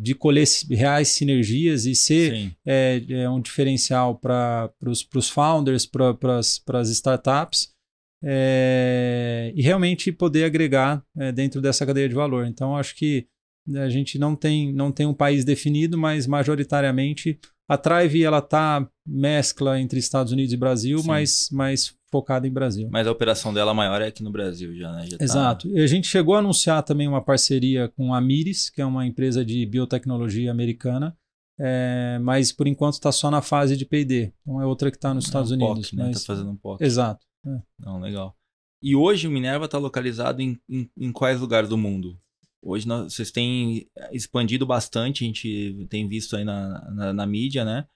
de 0.00 0.12
colher 0.12 0.44
reais 0.68 1.06
sinergias 1.06 1.86
e 1.86 1.94
ser 1.94 2.52
é, 2.66 3.30
um 3.30 3.40
diferencial 3.40 4.18
para 4.18 4.72
os 4.84 5.28
founders, 5.28 5.86
para 5.86 6.40
as 6.80 6.88
startups. 6.88 7.68
E 8.24 9.62
realmente 9.62 10.10
poder 10.10 10.42
agregar 10.42 11.00
dentro 11.32 11.60
dessa 11.60 11.86
cadeia 11.86 12.08
de 12.08 12.14
valor. 12.16 12.44
Então, 12.44 12.76
acho 12.76 12.96
que 12.96 13.28
a 13.74 13.88
gente 13.88 14.18
não 14.18 14.36
tem, 14.36 14.72
não 14.72 14.92
tem 14.92 15.06
um 15.06 15.14
país 15.14 15.44
definido, 15.44 15.98
mas 15.98 16.26
majoritariamente 16.26 17.38
a 17.68 17.76
Thrive 17.76 18.22
ela 18.22 18.40
tá 18.40 18.88
mescla 19.04 19.80
entre 19.80 19.98
Estados 19.98 20.32
Unidos 20.32 20.52
e 20.52 20.56
Brasil, 20.56 21.02
mas 21.04 21.48
mais 21.50 21.96
focada 22.10 22.46
em 22.46 22.52
Brasil. 22.52 22.88
Mas 22.90 23.06
a 23.06 23.12
operação 23.12 23.52
dela 23.52 23.74
maior 23.74 24.00
é 24.00 24.06
aqui 24.06 24.22
no 24.22 24.30
Brasil 24.30 24.74
já, 24.76 24.92
né? 24.92 25.06
Já 25.06 25.18
tá 25.18 25.24
Exato. 25.24 25.68
Tá... 25.68 25.78
E 25.78 25.82
a 25.82 25.86
gente 25.86 26.06
chegou 26.06 26.36
a 26.36 26.38
anunciar 26.38 26.82
também 26.84 27.08
uma 27.08 27.22
parceria 27.22 27.88
com 27.88 28.14
a 28.14 28.20
Miris, 28.20 28.70
que 28.70 28.80
é 28.80 28.86
uma 28.86 29.04
empresa 29.04 29.44
de 29.44 29.66
biotecnologia 29.66 30.50
americana, 30.50 31.16
é, 31.58 32.18
mas 32.22 32.52
por 32.52 32.68
enquanto 32.68 32.94
está 32.94 33.10
só 33.10 33.30
na 33.30 33.42
fase 33.42 33.76
de 33.76 33.84
P&D. 33.84 34.32
Então 34.42 34.60
é 34.60 34.66
outra 34.66 34.90
que 34.90 34.96
está 34.96 35.12
nos 35.12 35.24
é 35.24 35.26
Estados 35.26 35.50
um 35.50 35.54
Unidos. 35.54 35.90
POC, 35.90 35.96
né? 35.96 36.04
Mas... 36.06 36.20
Tá 36.20 36.34
fazendo 36.34 36.50
um 36.50 36.56
POC. 36.56 36.84
Exato. 36.84 37.26
É. 37.44 37.58
Não, 37.80 37.98
legal. 37.98 38.36
E 38.80 38.94
hoje 38.94 39.26
o 39.26 39.30
Minerva 39.30 39.64
está 39.64 39.78
localizado 39.78 40.40
em, 40.40 40.56
em, 40.68 40.88
em 40.96 41.10
quais 41.10 41.40
lugares 41.40 41.68
do 41.68 41.76
mundo? 41.76 42.16
Hoje 42.66 42.86
nós, 42.88 43.14
vocês 43.14 43.30
têm 43.30 43.88
expandido 44.10 44.66
bastante, 44.66 45.22
a 45.22 45.26
gente 45.26 45.86
tem 45.88 46.08
visto 46.08 46.34
aí 46.34 46.42
na, 46.42 46.90
na, 46.90 47.12
na 47.12 47.26
mídia, 47.26 47.64
né? 47.64 47.86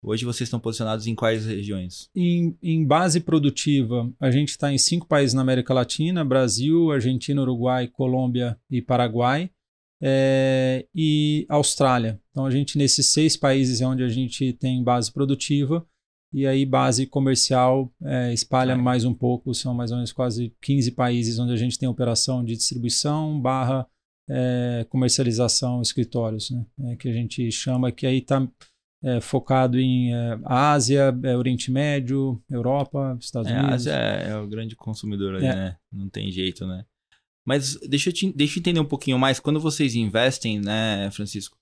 Hoje 0.00 0.24
vocês 0.24 0.46
estão 0.46 0.60
posicionados 0.60 1.08
em 1.08 1.16
quais 1.16 1.44
regiões? 1.44 2.08
Em, 2.14 2.56
em 2.62 2.86
base 2.86 3.20
produtiva, 3.20 4.10
a 4.20 4.30
gente 4.30 4.50
está 4.50 4.72
em 4.72 4.78
cinco 4.78 5.06
países 5.06 5.34
na 5.34 5.42
América 5.42 5.74
Latina: 5.74 6.24
Brasil, 6.24 6.92
Argentina, 6.92 7.42
Uruguai, 7.42 7.88
Colômbia 7.88 8.56
e 8.70 8.80
Paraguai. 8.80 9.50
É, 10.02 10.86
e 10.94 11.44
Austrália. 11.46 12.18
Então, 12.30 12.46
a 12.46 12.50
gente, 12.50 12.78
nesses 12.78 13.12
seis 13.12 13.36
países 13.36 13.82
é 13.82 13.86
onde 13.86 14.02
a 14.02 14.08
gente 14.08 14.54
tem 14.54 14.82
base 14.82 15.12
produtiva, 15.12 15.86
e 16.32 16.46
aí 16.46 16.64
base 16.64 17.04
comercial 17.04 17.92
é, 18.02 18.32
espalha 18.32 18.72
é. 18.72 18.76
mais 18.76 19.04
um 19.04 19.12
pouco, 19.12 19.52
são 19.52 19.74
mais 19.74 19.90
ou 19.90 19.98
menos 19.98 20.10
quase 20.10 20.54
15 20.62 20.92
países 20.92 21.38
onde 21.38 21.52
a 21.52 21.56
gente 21.56 21.78
tem 21.78 21.86
operação 21.86 22.42
de 22.42 22.56
distribuição 22.56 23.38
barra 23.38 23.86
é, 24.30 24.86
comercialização 24.88 25.82
escritórios, 25.82 26.50
né? 26.50 26.64
É, 26.84 26.96
que 26.96 27.08
a 27.08 27.12
gente 27.12 27.50
chama, 27.50 27.90
que 27.90 28.06
aí 28.06 28.18
está 28.18 28.46
é, 29.02 29.20
focado 29.20 29.78
em 29.78 30.14
é, 30.14 30.38
Ásia, 30.44 31.12
é, 31.24 31.36
Oriente 31.36 31.70
Médio, 31.70 32.40
Europa, 32.48 33.16
Estados 33.20 33.50
é, 33.50 33.54
Unidos. 33.54 33.70
A 33.70 33.74
Ásia 33.74 33.92
é, 33.92 34.36
o 34.36 34.46
grande 34.46 34.76
consumidor 34.76 35.36
aí, 35.36 35.42
né? 35.42 35.76
Não 35.92 36.08
tem 36.08 36.30
jeito, 36.30 36.66
né? 36.66 36.84
Mas 37.44 37.76
deixa 37.88 38.10
eu, 38.10 38.12
te, 38.12 38.32
deixa 38.32 38.58
eu 38.58 38.60
entender 38.60 38.80
um 38.80 38.84
pouquinho 38.84 39.18
mais. 39.18 39.40
Quando 39.40 39.58
vocês 39.58 39.96
investem, 39.96 40.60
né, 40.60 41.10
Francisco, 41.10 41.58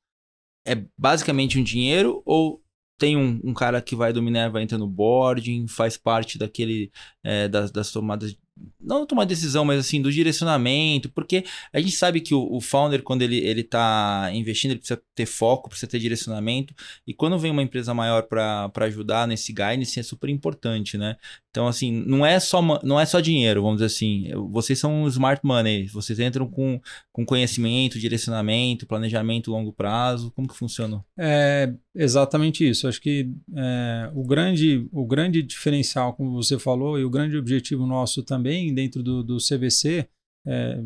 é 0.67 0.85
basicamente 0.99 1.59
um 1.59 1.65
dinheiro 1.65 2.23
ou 2.27 2.63
tem 2.99 3.17
um, 3.17 3.41
um 3.45 3.55
cara 3.55 3.81
que 3.81 3.95
vai 3.95 4.13
do 4.13 4.21
Minerva, 4.21 4.61
entra 4.61 4.77
no 4.77 4.89
boarding, 4.89 5.69
faz 5.69 5.97
parte 5.97 6.37
daquele 6.37 6.91
é, 7.25 7.49
das, 7.49 7.71
das 7.71 7.93
tomadas 7.93 8.37
não 8.81 9.07
tomar 9.07 9.25
decisão, 9.25 9.65
mas 9.65 9.79
assim, 9.79 10.01
do 10.01 10.11
direcionamento, 10.11 11.11
porque 11.11 11.45
a 11.73 11.81
gente 11.81 11.93
sabe 11.93 12.21
que 12.21 12.35
o, 12.35 12.49
o, 12.51 12.61
founder, 12.61 13.03
quando 13.03 13.23
ele, 13.23 13.39
ele 13.39 13.63
tá 13.63 14.31
investindo, 14.33 14.73
ele 14.73 14.79
precisa 14.79 15.01
ter 15.15 15.27
foco, 15.27 15.69
precisa 15.69 15.91
ter 15.91 15.99
direcionamento, 15.99 16.75
e 17.07 17.13
quando 17.13 17.39
vem 17.39 17.51
uma 17.51 17.63
empresa 17.63 17.93
maior 17.93 18.23
para 18.23 18.71
ajudar 18.87 19.27
nesse 19.27 19.53
guidance, 19.53 19.99
é 19.99 20.03
super 20.03 20.31
importante, 20.31 20.97
né? 20.97 21.17
Então, 21.59 21.67
assim, 21.67 21.91
não 21.91 22.25
é 22.25 22.39
só, 22.39 22.63
não 22.85 23.01
é 23.01 23.05
só 23.05 23.19
dinheiro, 23.19 23.63
vamos 23.63 23.79
dizer 23.79 23.87
assim, 23.87 24.29
vocês 24.53 24.79
são 24.79 25.09
smart 25.09 25.45
money, 25.45 25.89
vocês 25.89 26.21
entram 26.21 26.47
com, 26.47 26.81
com 27.11 27.27
conhecimento, 27.27 27.99
direcionamento, 27.99 28.87
planejamento 28.87 29.51
longo 29.51 29.73
prazo, 29.73 30.31
como 30.37 30.47
que 30.47 30.55
funciona? 30.55 31.05
É 31.19 31.75
exatamente 31.93 32.65
isso, 32.65 32.87
acho 32.87 33.01
que 33.01 33.29
é, 33.57 34.09
o, 34.15 34.23
grande, 34.23 34.87
o 34.93 35.05
grande 35.05 35.43
diferencial, 35.43 36.13
como 36.13 36.31
você 36.31 36.61
falou, 36.61 36.97
e 36.97 37.05
o 37.05 37.11
grande 37.11 37.37
objetivo 37.37 37.89
nosso 37.89 38.23
também 38.23 38.73
dentro 38.73 39.03
do, 39.03 39.25
do 39.25 39.39
CVC, 39.39 40.07
é, 40.47 40.81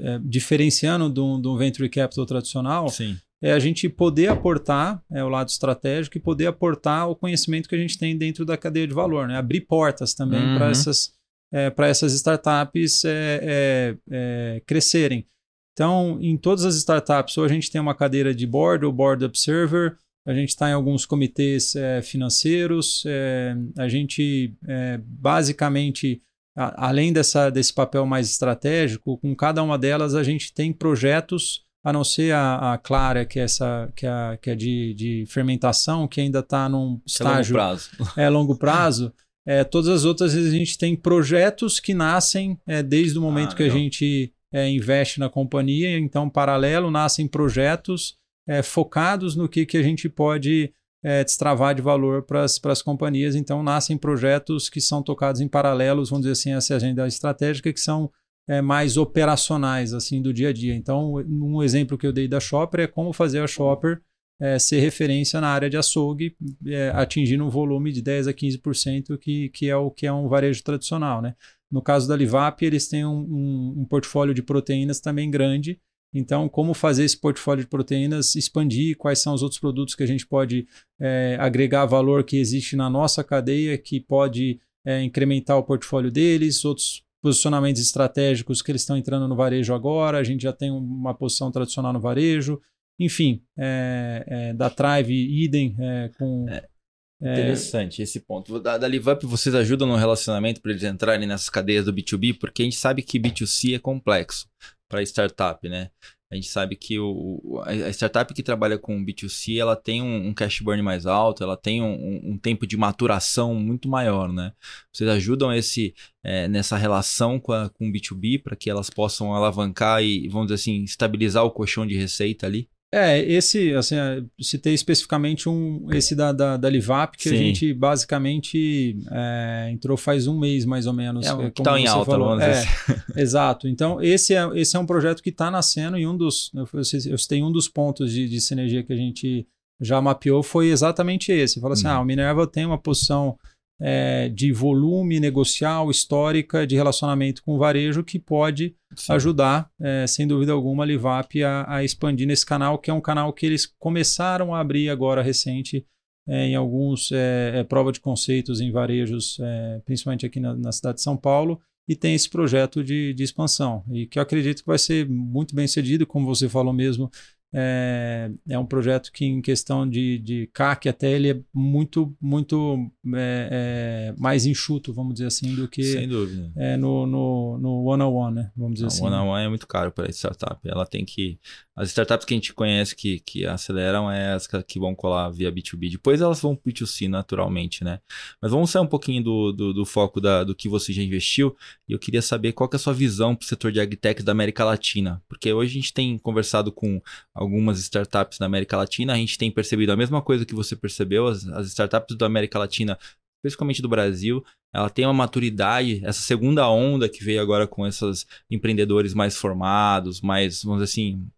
é, 0.00 0.18
diferenciando 0.24 1.08
do, 1.08 1.38
do 1.38 1.56
venture 1.56 1.88
capital 1.88 2.26
tradicional, 2.26 2.88
Sim. 2.88 3.16
É 3.42 3.52
a 3.52 3.58
gente 3.58 3.88
poder 3.88 4.28
aportar 4.28 5.02
é, 5.10 5.22
o 5.22 5.28
lado 5.28 5.48
estratégico 5.48 6.16
e 6.16 6.20
poder 6.20 6.46
aportar 6.46 7.08
o 7.08 7.16
conhecimento 7.16 7.68
que 7.68 7.74
a 7.74 7.78
gente 7.78 7.98
tem 7.98 8.16
dentro 8.16 8.44
da 8.44 8.56
cadeia 8.56 8.86
de 8.86 8.94
valor, 8.94 9.28
né? 9.28 9.36
abrir 9.36 9.62
portas 9.62 10.14
também 10.14 10.42
uhum. 10.42 10.56
para 10.56 10.70
essas, 10.70 11.12
é, 11.52 11.72
essas 11.78 12.12
startups 12.14 13.04
é, 13.04 13.40
é, 13.42 13.96
é, 14.10 14.62
crescerem. 14.66 15.26
Então, 15.72 16.18
em 16.22 16.38
todas 16.38 16.64
as 16.64 16.76
startups, 16.76 17.36
ou 17.36 17.44
a 17.44 17.48
gente 17.48 17.70
tem 17.70 17.80
uma 17.80 17.94
cadeira 17.94 18.34
de 18.34 18.46
board 18.46 18.86
ou 18.86 18.92
board 18.92 19.22
observer, 19.24 19.98
a 20.26 20.32
gente 20.32 20.48
está 20.48 20.70
em 20.70 20.72
alguns 20.72 21.04
comitês 21.04 21.76
é, 21.76 22.00
financeiros, 22.00 23.04
é, 23.06 23.54
a 23.78 23.86
gente 23.86 24.56
é, 24.66 24.98
basicamente 25.04 26.22
além 26.56 27.12
dessa, 27.12 27.50
desse 27.50 27.72
papel 27.72 28.06
mais 28.06 28.30
estratégico, 28.30 29.18
com 29.18 29.36
cada 29.36 29.62
uma 29.62 29.76
delas 29.76 30.14
a 30.14 30.22
gente 30.22 30.54
tem 30.54 30.72
projetos, 30.72 31.65
a 31.86 31.92
não 31.92 32.02
ser 32.02 32.34
a, 32.34 32.72
a 32.72 32.78
Clara, 32.78 33.24
que 33.24 33.38
é, 33.38 33.44
essa, 33.44 33.88
que 33.94 34.04
é, 34.04 34.36
que 34.42 34.50
é 34.50 34.56
de, 34.56 34.92
de 34.92 35.24
fermentação, 35.28 36.08
que 36.08 36.20
ainda 36.20 36.40
está 36.40 36.68
num 36.68 37.00
estágio. 37.06 37.56
É 37.56 37.62
longo 37.62 37.68
prazo. 37.70 37.90
É 38.16 38.28
longo 38.28 38.56
prazo. 38.58 39.12
É, 39.46 39.62
todas 39.62 39.88
as 39.88 40.04
outras 40.04 40.34
vezes 40.34 40.52
a 40.52 40.56
gente 40.56 40.76
tem 40.76 40.96
projetos 40.96 41.78
que 41.78 41.94
nascem 41.94 42.58
é, 42.66 42.82
desde 42.82 43.16
o 43.16 43.22
momento 43.22 43.52
ah, 43.52 43.54
que 43.54 43.62
a 43.62 43.68
gente 43.68 44.34
é, 44.52 44.68
investe 44.68 45.20
na 45.20 45.30
companhia, 45.30 45.96
então, 45.96 46.28
paralelo, 46.28 46.90
nascem 46.90 47.28
projetos 47.28 48.16
é, 48.48 48.64
focados 48.64 49.36
no 49.36 49.48
que, 49.48 49.64
que 49.64 49.76
a 49.76 49.82
gente 49.82 50.08
pode 50.08 50.72
é, 51.04 51.22
destravar 51.22 51.72
de 51.72 51.82
valor 51.82 52.24
para 52.24 52.42
as 52.42 52.82
companhias. 52.82 53.36
Então, 53.36 53.62
nascem 53.62 53.96
projetos 53.96 54.68
que 54.68 54.80
são 54.80 55.04
tocados 55.04 55.40
em 55.40 55.46
paralelos, 55.46 56.10
vamos 56.10 56.26
dizer 56.26 56.32
assim, 56.32 56.52
essa 56.52 56.74
agenda 56.74 57.06
estratégica, 57.06 57.72
que 57.72 57.78
são 57.78 58.10
é, 58.48 58.60
mais 58.60 58.96
operacionais, 58.96 59.92
assim, 59.92 60.22
do 60.22 60.32
dia 60.32 60.50
a 60.50 60.52
dia. 60.52 60.74
Então, 60.74 61.14
um 61.28 61.62
exemplo 61.62 61.98
que 61.98 62.06
eu 62.06 62.12
dei 62.12 62.28
da 62.28 62.40
Shopper 62.40 62.80
é 62.80 62.86
como 62.86 63.12
fazer 63.12 63.40
a 63.40 63.46
Shopper 63.46 64.00
é, 64.40 64.58
ser 64.58 64.80
referência 64.80 65.40
na 65.40 65.48
área 65.48 65.68
de 65.68 65.76
açougue, 65.76 66.36
é, 66.66 66.90
atingindo 66.94 67.44
um 67.44 67.50
volume 67.50 67.90
de 67.90 68.02
10 68.02 68.28
a 68.28 68.34
15%, 68.34 69.18
que, 69.18 69.48
que, 69.48 69.68
é 69.68 69.76
o 69.76 69.90
que 69.90 70.06
é 70.06 70.12
um 70.12 70.28
varejo 70.28 70.62
tradicional, 70.62 71.22
né? 71.22 71.34
No 71.70 71.82
caso 71.82 72.06
da 72.06 72.14
Livap, 72.14 72.64
eles 72.64 72.86
têm 72.86 73.04
um, 73.04 73.18
um, 73.18 73.74
um 73.78 73.84
portfólio 73.84 74.34
de 74.34 74.42
proteínas 74.42 75.00
também 75.00 75.30
grande. 75.30 75.80
Então, 76.14 76.48
como 76.48 76.72
fazer 76.72 77.04
esse 77.04 77.18
portfólio 77.18 77.64
de 77.64 77.70
proteínas 77.70 78.34
expandir? 78.36 78.96
Quais 78.96 79.18
são 79.18 79.34
os 79.34 79.42
outros 79.42 79.58
produtos 79.58 79.94
que 79.94 80.02
a 80.02 80.06
gente 80.06 80.26
pode 80.26 80.66
é, 81.00 81.36
agregar 81.40 81.84
valor 81.84 82.22
que 82.22 82.36
existe 82.36 82.76
na 82.76 82.88
nossa 82.88 83.24
cadeia, 83.24 83.76
que 83.76 84.00
pode 84.00 84.60
é, 84.84 85.02
incrementar 85.02 85.58
o 85.58 85.64
portfólio 85.64 86.10
deles, 86.10 86.64
outros 86.64 87.02
posicionamentos 87.22 87.82
estratégicos 87.82 88.62
que 88.62 88.70
eles 88.70 88.82
estão 88.82 88.96
entrando 88.96 89.26
no 89.26 89.36
varejo 89.36 89.74
agora, 89.74 90.18
a 90.18 90.24
gente 90.24 90.42
já 90.42 90.52
tem 90.52 90.70
uma 90.70 91.14
posição 91.14 91.50
tradicional 91.50 91.92
no 91.92 92.00
varejo, 92.00 92.60
enfim, 92.98 93.42
é, 93.58 94.24
é, 94.26 94.54
da 94.54 94.70
Trive, 94.70 95.14
idem, 95.44 95.74
é, 95.78 96.10
com... 96.18 96.46
É, 96.48 97.32
interessante 97.32 98.02
esse 98.02 98.20
ponto. 98.20 98.60
Da, 98.60 98.76
da 98.76 98.86
LiveUp, 98.86 99.24
vocês 99.24 99.54
ajudam 99.54 99.88
no 99.88 99.96
relacionamento 99.96 100.60
para 100.60 100.70
eles 100.70 100.82
entrarem 100.82 101.26
nessas 101.26 101.48
cadeias 101.48 101.84
do 101.84 101.92
B2B, 101.92 102.38
porque 102.38 102.62
a 102.62 102.64
gente 102.64 102.76
sabe 102.76 103.02
que 103.02 103.18
B2C 103.18 103.74
é 103.74 103.78
complexo 103.78 104.46
para 104.88 105.02
startup, 105.02 105.66
né? 105.68 105.90
A 106.36 106.38
gente 106.38 106.50
sabe 106.50 106.76
que 106.76 106.98
o, 106.98 107.62
a 107.64 107.88
startup 107.90 108.32
que 108.34 108.42
trabalha 108.42 108.78
com 108.78 109.04
B2C, 109.04 109.58
ela 109.58 109.74
tem 109.74 110.02
um, 110.02 110.28
um 110.28 110.34
cash 110.34 110.60
burn 110.60 110.82
mais 110.82 111.06
alto, 111.06 111.42
ela 111.42 111.56
tem 111.56 111.82
um, 111.82 112.32
um, 112.32 112.38
tempo 112.38 112.66
de 112.66 112.76
maturação 112.76 113.54
muito 113.54 113.88
maior, 113.88 114.30
né? 114.30 114.52
Vocês 114.92 115.08
ajudam 115.08 115.52
esse 115.52 115.94
é, 116.22 116.46
nessa 116.46 116.76
relação 116.76 117.40
com, 117.40 117.52
a, 117.52 117.70
com 117.70 117.88
o 117.88 117.92
B2B 117.92 118.42
para 118.42 118.54
que 118.54 118.68
elas 118.68 118.90
possam 118.90 119.34
alavancar 119.34 120.02
e, 120.02 120.28
vamos 120.28 120.48
dizer 120.48 120.56
assim, 120.56 120.84
estabilizar 120.84 121.42
o 121.44 121.50
colchão 121.50 121.86
de 121.86 121.96
receita 121.96 122.46
ali? 122.46 122.68
É, 122.98 123.20
esse, 123.20 123.74
assim, 123.74 123.94
citei 124.40 124.72
especificamente 124.72 125.50
um, 125.50 125.86
esse 125.92 126.14
da, 126.14 126.32
da, 126.32 126.56
da 126.56 126.70
Livap, 126.70 127.14
que 127.14 127.28
Sim. 127.28 127.34
a 127.34 127.38
gente 127.38 127.74
basicamente 127.74 128.96
é, 129.12 129.68
entrou 129.70 129.98
faz 129.98 130.26
um 130.26 130.38
mês 130.38 130.64
mais 130.64 130.86
ou 130.86 130.94
menos. 130.94 131.26
É, 131.26 131.30
é 131.30 131.50
que 131.50 131.60
está 131.60 131.78
em 131.78 131.86
alta, 131.86 132.10
falou. 132.10 132.40
É, 132.40 132.64
exato. 133.14 133.68
Então, 133.68 134.00
esse 134.00 134.34
é, 134.34 134.48
esse 134.54 134.78
é 134.78 134.80
um 134.80 134.86
projeto 134.86 135.22
que 135.22 135.28
está 135.28 135.50
nascendo 135.50 135.98
e 135.98 136.06
um 136.06 136.16
dos, 136.16 136.50
eu, 136.54 136.66
eu 136.72 137.18
citei 137.18 137.42
um 137.42 137.52
dos 137.52 137.68
pontos 137.68 138.10
de, 138.10 138.26
de 138.26 138.40
sinergia 138.40 138.82
que 138.82 138.94
a 138.94 138.96
gente 138.96 139.46
já 139.78 140.00
mapeou 140.00 140.42
foi 140.42 140.68
exatamente 140.68 141.30
esse. 141.30 141.60
Fala 141.60 141.74
assim, 141.74 141.86
uhum. 141.86 141.92
ah, 141.92 142.00
o 142.00 142.04
Minerva 142.04 142.46
tem 142.46 142.64
uma 142.64 142.78
posição 142.78 143.36
é, 143.80 144.28
de 144.28 144.52
volume 144.52 145.20
negocial, 145.20 145.90
histórica, 145.90 146.66
de 146.66 146.74
relacionamento 146.74 147.42
com 147.42 147.54
o 147.54 147.58
varejo 147.58 148.02
que 148.02 148.18
pode 148.18 148.74
Sim. 148.94 149.12
ajudar, 149.12 149.70
é, 149.80 150.06
sem 150.06 150.26
dúvida 150.26 150.52
alguma, 150.52 150.84
a 150.84 150.86
Livap 150.86 151.42
a, 151.42 151.66
a, 151.68 151.84
expandir 151.84 152.26
nesse 152.26 152.46
canal, 152.46 152.78
que 152.78 152.90
é 152.90 152.94
um 152.94 153.00
canal 153.00 153.32
que 153.32 153.44
eles 153.44 153.66
começaram 153.78 154.54
a 154.54 154.60
abrir 154.60 154.88
agora 154.88 155.22
recente 155.22 155.86
é, 156.28 156.46
em 156.46 156.54
alguns 156.56 157.12
é, 157.12 157.52
é, 157.60 157.64
prova 157.64 157.92
de 157.92 158.00
conceitos 158.00 158.60
em 158.60 158.70
varejos, 158.70 159.38
é, 159.40 159.80
principalmente 159.84 160.26
aqui 160.26 160.40
na, 160.40 160.54
na, 160.56 160.72
cidade 160.72 160.96
de 160.96 161.02
São 161.02 161.16
Paulo, 161.16 161.60
e 161.88 161.94
tem 161.94 162.14
esse 162.14 162.28
projeto 162.28 162.82
de, 162.82 163.14
de 163.14 163.22
expansão, 163.22 163.84
e 163.92 164.06
que 164.06 164.18
eu 164.18 164.22
acredito 164.22 164.60
que 164.60 164.66
vai 164.66 164.78
ser 164.78 165.08
muito 165.08 165.54
bem 165.54 165.68
sucedido, 165.68 166.04
como 166.04 166.26
você 166.26 166.48
falou 166.48 166.72
mesmo, 166.72 167.08
é, 167.54 168.30
é 168.48 168.58
um 168.58 168.66
projeto 168.66 169.10
que, 169.12 169.24
em 169.24 169.40
questão 169.40 169.88
de, 169.88 170.18
de 170.18 170.50
CAC, 170.52 170.88
até 170.88 171.10
ele 171.10 171.30
é 171.30 171.40
muito, 171.54 172.14
muito 172.20 172.90
é, 173.14 174.12
é, 174.12 174.14
mais 174.18 174.46
enxuto, 174.46 174.92
vamos 174.92 175.14
dizer 175.14 175.26
assim, 175.26 175.54
do 175.54 175.68
que 175.68 175.82
Sem 175.82 176.08
dúvida. 176.08 176.52
É, 176.56 176.76
no, 176.76 177.06
no, 177.06 177.58
no 177.58 177.84
one-on-one, 177.84 178.34
né? 178.34 178.50
Vamos 178.56 178.74
dizer 178.74 178.84
Não, 178.84 178.88
assim. 178.88 179.04
One-on-one 179.04 179.44
é 179.44 179.48
muito 179.48 179.66
caro 179.66 179.90
para 179.90 180.10
startup. 180.10 180.60
Ela 180.68 180.86
tem 180.86 181.04
que. 181.04 181.38
As 181.74 181.88
startups 181.88 182.24
que 182.24 182.32
a 182.32 182.36
gente 182.36 182.54
conhece 182.54 182.96
que, 182.96 183.20
que 183.20 183.46
aceleram 183.46 184.10
é 184.10 184.32
as 184.32 184.46
que 184.66 184.80
vão 184.80 184.94
colar 184.94 185.28
via 185.30 185.52
B2B. 185.52 185.90
Depois 185.90 186.20
elas 186.22 186.40
vão 186.40 186.56
para 186.56 186.72
B2C 186.72 187.08
naturalmente, 187.08 187.84
né? 187.84 188.00
Mas 188.40 188.50
vamos 188.50 188.70
sair 188.70 188.82
um 188.82 188.86
pouquinho 188.86 189.22
do, 189.22 189.52
do, 189.52 189.74
do 189.74 189.84
foco 189.84 190.20
da, 190.20 190.42
do 190.42 190.54
que 190.54 190.68
você 190.68 190.92
já 190.92 191.02
investiu. 191.02 191.54
E 191.86 191.92
eu 191.92 191.98
queria 191.98 192.22
saber 192.22 192.52
qual 192.52 192.68
que 192.68 192.76
é 192.76 192.78
a 192.78 192.80
sua 192.80 192.94
visão 192.94 193.34
para 193.34 193.44
o 193.44 193.48
setor 193.48 193.70
de 193.70 193.80
agtech 193.80 194.22
da 194.22 194.32
América 194.32 194.64
Latina. 194.64 195.22
Porque 195.28 195.52
hoje 195.52 195.72
a 195.72 195.74
gente 195.74 195.92
tem 195.92 196.16
conversado 196.18 196.72
com 196.72 197.00
algumas 197.36 197.78
startups 197.78 198.38
da 198.38 198.46
América 198.46 198.76
Latina, 198.76 199.12
a 199.12 199.16
gente 199.16 199.36
tem 199.36 199.50
percebido 199.50 199.92
a 199.92 199.96
mesma 199.96 200.22
coisa 200.22 200.46
que 200.46 200.54
você 200.54 200.74
percebeu, 200.74 201.26
as, 201.26 201.46
as 201.48 201.68
startups 201.68 202.16
da 202.16 202.26
América 202.26 202.58
Latina, 202.58 202.98
principalmente 203.42 203.82
do 203.82 203.88
Brasil, 203.88 204.42
ela 204.74 204.88
tem 204.88 205.04
uma 205.04 205.12
maturidade, 205.12 206.00
essa 206.04 206.20
segunda 206.20 206.68
onda 206.68 207.08
que 207.08 207.22
veio 207.22 207.40
agora 207.40 207.66
com 207.66 207.86
esses 207.86 208.26
empreendedores 208.50 209.14
mais 209.14 209.36
formados, 209.36 210.20
mais, 210.20 210.62
vamos 210.62 210.82
dizer 210.82 210.92
assim, 210.92 211.28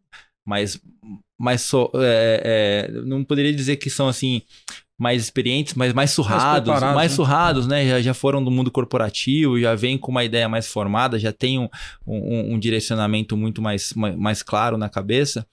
mais, 0.47 0.81
mais 1.39 1.61
so, 1.61 1.91
é, 1.97 2.89
é, 2.89 2.93
não 3.03 3.25
poderia 3.25 3.53
dizer 3.53 3.77
que 3.77 3.91
são 3.91 4.09
assim 4.09 4.43
mais 4.99 5.23
experientes, 5.23 5.75
mas 5.75 5.93
mais 5.93 6.11
surrados, 6.11 6.69
mais, 6.69 6.95
mais 6.95 7.11
né? 7.13 7.17
surrados, 7.17 7.67
né? 7.69 7.89
Já, 7.89 8.03
já 8.03 8.15
foram 8.15 8.43
do 8.43 8.51
mundo 8.51 8.69
corporativo, 8.69 9.61
já 9.61 9.75
vêm 9.77 9.97
com 9.97 10.11
uma 10.11 10.25
ideia 10.25 10.49
mais 10.49 10.67
formada, 10.67 11.19
já 11.19 11.33
tem 11.33 11.59
um, 11.59 11.69
um, 12.05 12.55
um 12.55 12.59
direcionamento 12.59 13.37
muito 13.37 13.63
mais, 13.63 13.93
mais 13.95 14.43
claro 14.43 14.77
na 14.77 14.89
cabeça. 14.89 15.47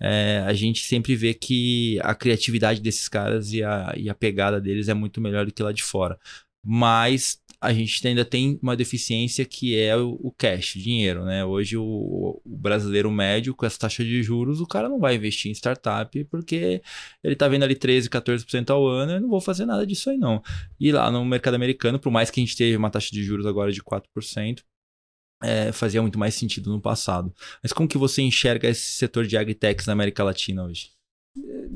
É, 0.00 0.42
a 0.46 0.54
gente 0.54 0.82
sempre 0.84 1.14
vê 1.14 1.34
que 1.34 1.98
a 2.02 2.14
criatividade 2.14 2.80
desses 2.80 3.06
caras 3.08 3.52
e 3.52 3.62
a, 3.62 3.92
e 3.96 4.08
a 4.08 4.14
pegada 4.14 4.58
deles 4.58 4.88
é 4.88 4.94
muito 4.94 5.20
melhor 5.20 5.44
do 5.44 5.52
que 5.52 5.62
lá 5.62 5.72
de 5.72 5.82
fora. 5.82 6.18
Mas 6.64 7.38
a 7.66 7.72
gente 7.72 8.06
ainda 8.06 8.24
tem 8.24 8.58
uma 8.62 8.76
deficiência 8.76 9.44
que 9.44 9.76
é 9.76 9.96
o, 9.96 10.18
o 10.22 10.32
cash, 10.32 10.74
dinheiro, 10.74 11.24
né? 11.24 11.44
Hoje 11.44 11.76
o, 11.76 11.82
o, 11.82 12.40
brasileiro 12.44 13.10
médio 13.10 13.54
com 13.56 13.66
essa 13.66 13.78
taxa 13.78 14.04
de 14.04 14.22
juros, 14.22 14.60
o 14.60 14.66
cara 14.66 14.88
não 14.88 15.00
vai 15.00 15.16
investir 15.16 15.50
em 15.50 15.54
startup 15.54 16.24
porque 16.26 16.80
ele 17.24 17.34
tá 17.34 17.48
vendo 17.48 17.64
ali 17.64 17.74
13, 17.74 18.08
14% 18.08 18.70
ao 18.70 18.86
ano, 18.86 19.12
eu 19.12 19.20
não 19.20 19.28
vou 19.28 19.40
fazer 19.40 19.66
nada 19.66 19.84
disso 19.84 20.10
aí 20.10 20.16
não. 20.16 20.40
E 20.78 20.92
lá 20.92 21.10
no 21.10 21.24
mercado 21.24 21.54
americano, 21.54 21.98
por 21.98 22.12
mais 22.12 22.30
que 22.30 22.40
a 22.40 22.44
gente 22.44 22.56
tenha 22.56 22.78
uma 22.78 22.90
taxa 22.90 23.10
de 23.10 23.22
juros 23.24 23.46
agora 23.46 23.72
de 23.72 23.82
4%, 23.82 24.62
é, 25.42 25.72
fazia 25.72 26.00
muito 26.00 26.18
mais 26.18 26.34
sentido 26.34 26.70
no 26.70 26.80
passado. 26.80 27.34
Mas 27.62 27.72
como 27.72 27.88
que 27.88 27.98
você 27.98 28.22
enxerga 28.22 28.68
esse 28.68 28.92
setor 28.92 29.26
de 29.26 29.36
agritechs 29.36 29.86
na 29.86 29.92
América 29.92 30.22
Latina 30.22 30.64
hoje? 30.64 30.95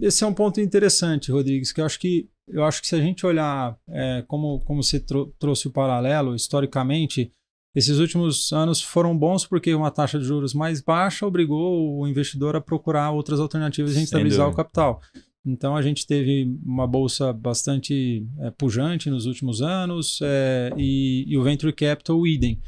Esse 0.01 0.25
é 0.25 0.27
um 0.27 0.35
ponto 0.35 0.61
interessante, 0.61 1.33
Rodrigues, 1.33 1.73
que 1.73 1.81
eu 1.81 1.87
acho 1.87 1.99
que 1.99 2.29
eu 2.49 2.65
acho 2.65 2.81
que 2.81 2.89
se 2.89 2.97
a 2.97 3.01
gente 3.01 3.25
olhar 3.25 3.77
é, 3.89 4.25
como, 4.27 4.61
como 4.61 4.83
você 4.83 4.99
trou 4.99 5.33
trouxe 5.39 5.69
o 5.69 5.71
paralelo, 5.71 6.35
historicamente, 6.35 7.33
esses 7.75 7.99
últimos 7.99 8.53
anos 8.53 8.83
foram 8.83 9.17
bons 9.17 9.47
porque 9.47 9.73
uma 9.73 9.91
taxa 9.91 10.19
de 10.19 10.25
juros 10.25 10.53
mais 10.53 10.81
baixa 10.81 11.27
obrigou 11.27 12.01
o 12.01 12.09
investidor 12.09 12.57
a 12.57 12.61
procurar 12.61 13.13
outras 13.13 13.39
alternativas 13.39 13.93
de 13.93 14.01
rentabilizar 14.01 14.49
o 14.49 14.55
capital. 14.55 15.01
Então 15.47 15.75
a 15.75 15.83
gente 15.83 16.07
teve 16.07 16.59
uma 16.65 16.87
bolsa 16.87 17.33
bastante 17.33 18.27
é, 18.41 18.51
pujante 18.51 19.09
nos 19.09 19.27
últimos 19.27 19.63
anos 19.63 20.19
é, 20.23 20.71
e, 20.77 21.25
e, 21.27 21.39
o 21.39 21.43
venture 21.43 21.73
capital 21.73 22.27
idem. 22.27 22.61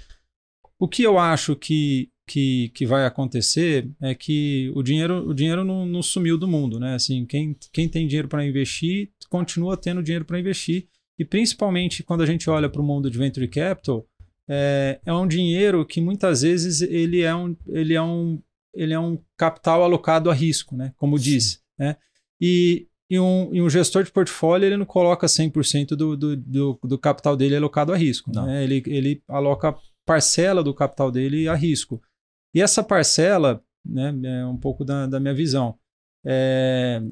O 0.79 0.89
que 0.89 1.03
eu 1.03 1.19
acho 1.19 1.55
que 1.55 2.09
que, 2.27 2.71
que 2.75 2.87
vai 2.87 3.05
acontecer 3.05 3.91
é 4.01 4.15
que 4.15 4.73
o 4.75 4.83
dinheiro, 4.83 5.29
o 5.29 5.35
dinheiro 5.35 5.65
não, 5.65 5.85
não 5.85 6.03
sumiu 6.03 6.39
do 6.39 6.49
mundo, 6.49 6.79
né? 6.79 6.95
Assim, 6.95 7.27
quem, 7.27 7.57
quem 7.73 7.89
tem 7.89 8.07
dinheiro 8.07 8.29
para 8.29 8.47
investir 8.47 9.11
continua 9.29 9.77
tendo 9.77 10.03
dinheiro 10.03 10.25
para 10.25 10.39
investir 10.39 10.87
e 11.19 11.25
principalmente 11.25 12.03
quando 12.03 12.23
a 12.23 12.27
gente 12.27 12.49
olha 12.49 12.69
para 12.69 12.81
o 12.81 12.85
mundo 12.85 13.11
de 13.11 13.19
venture 13.19 13.49
capital 13.49 14.07
é, 14.49 15.01
é 15.05 15.13
um 15.13 15.27
dinheiro 15.27 15.85
que 15.87 16.01
muitas 16.01 16.43
vezes 16.43 16.81
ele 16.83 17.23
é 17.23 17.35
um, 17.35 17.57
ele 17.69 17.95
é 17.95 18.03
um, 18.03 18.41
ele 18.75 18.93
é 18.93 18.99
um 18.99 19.19
capital 19.37 19.83
alocado 19.83 20.31
a 20.31 20.35
risco, 20.35 20.77
né? 20.77 20.93
Como 20.97 21.19
diz, 21.19 21.63
né? 21.79 21.97
E, 22.41 22.89
e 23.09 23.21
um, 23.21 23.55
e 23.55 23.63
um, 23.63 23.71
gestor 23.71 24.03
de 24.03 24.11
portfólio 24.11 24.67
ele 24.67 24.77
não 24.77 24.87
coloca 24.87 25.27
100% 25.27 25.89
do, 25.89 26.17
do, 26.17 26.37
do, 26.37 26.79
do 26.83 26.99
capital 26.99 27.37
dele 27.37 27.57
alocado 27.57 27.93
a 27.93 27.97
risco. 27.97 28.33
Né? 28.35 28.65
Ele, 28.65 28.83
ele 28.87 29.23
aloca 29.29 29.77
parcela 30.05 30.63
do 30.63 30.75
capital 30.75 31.11
dele 31.11 31.47
a 31.47 31.55
risco. 31.55 32.03
E 32.55 32.61
essa 32.61 32.83
parcela, 32.83 33.63
né, 33.85 34.15
é 34.25 34.47
um 34.47 34.57
pouco 34.57 34.85
da, 34.85 35.07
da 35.07 35.19
minha 35.19 35.35
visão, 35.35 35.79
é, 36.25 37.03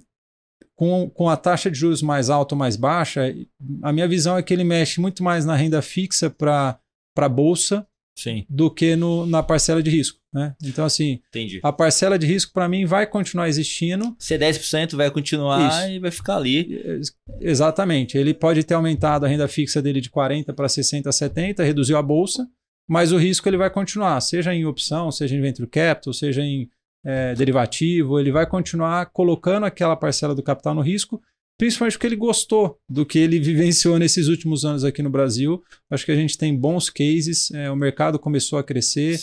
com, 0.76 1.11
com 1.11 1.29
a 1.29 1.37
taxa 1.37 1.70
de 1.70 1.79
juros 1.79 2.00
mais 2.00 2.31
alta 2.31 2.55
ou 2.55 2.59
mais 2.59 2.76
baixa, 2.76 3.35
a 3.83 3.92
minha 3.92 4.09
visão 4.09 4.38
é 4.38 4.42
que 4.42 4.55
ele 4.55 4.64
mexe 4.64 5.00
muito 5.00 5.22
mais 5.22 5.44
na 5.44 5.55
renda 5.55 5.83
fixa 5.83 6.31
para 6.31 6.79
a 7.16 7.29
bolsa 7.29 7.87
Sim. 8.16 8.46
do 8.48 8.70
que 8.70 8.96
no, 8.96 9.26
na 9.26 9.42
parcela 9.42 9.83
de 9.83 9.90
risco. 9.90 10.18
Né? 10.33 10.55
Então, 10.62 10.85
assim, 10.85 11.20
Entendi. 11.29 11.61
a 11.62 11.72
parcela 11.72 12.18
de 12.18 12.26
risco 12.26 12.53
para 12.53 12.68
mim 12.68 12.87
vai 12.87 13.07
continuar 13.07 13.48
existindo. 13.48 14.14
Se 14.18 14.35
é 14.35 14.38
10% 14.38 14.94
vai 14.96 15.11
continuar 15.11 15.68
Isso. 15.68 15.90
e 15.90 15.98
vai 15.98 16.11
ficar 16.11 16.37
ali. 16.37 17.00
Exatamente. 17.40 18.16
Ele 18.16 18.33
pode 18.33 18.62
ter 18.62 18.74
aumentado 18.74 19.26
a 19.26 19.29
renda 19.29 19.48
fixa 19.48 19.83
dele 19.83 20.00
de 20.00 20.09
40 20.09 20.53
para 20.55 20.68
60, 20.68 21.11
70, 21.11 21.64
reduziu 21.64 21.98
a 21.98 22.03
bolsa 22.03 22.48
mas 22.90 23.12
o 23.12 23.16
risco 23.16 23.48
ele 23.48 23.57
vai 23.57 23.70
continuar, 23.70 24.20
seja 24.20 24.53
em 24.53 24.66
opção, 24.66 25.12
seja 25.12 25.37
em 25.37 25.40
venture 25.40 25.68
capital, 25.68 26.12
seja 26.12 26.42
em 26.42 26.68
é, 27.05 27.37
derivativo, 27.37 28.18
ele 28.18 28.33
vai 28.33 28.44
continuar 28.44 29.07
colocando 29.07 29.64
aquela 29.64 29.94
parcela 29.94 30.35
do 30.35 30.42
capital 30.42 30.74
no 30.74 30.81
risco, 30.81 31.22
principalmente 31.57 31.92
porque 31.92 32.09
ele 32.09 32.16
gostou 32.16 32.81
do 32.88 33.07
que 33.07 33.16
ele 33.16 33.38
vivenciou 33.40 33.96
nesses 33.96 34.26
últimos 34.26 34.64
anos 34.64 34.83
aqui 34.83 35.05
no 35.05 35.09
Brasil. 35.09 35.62
Acho 35.88 36.05
que 36.05 36.11
a 36.11 36.16
gente 36.16 36.37
tem 36.37 36.53
bons 36.53 36.90
cases, 36.90 37.53
é, 37.53 37.70
o 37.70 37.76
mercado 37.76 38.18
começou 38.18 38.59
a 38.59 38.64
crescer. 38.64 39.20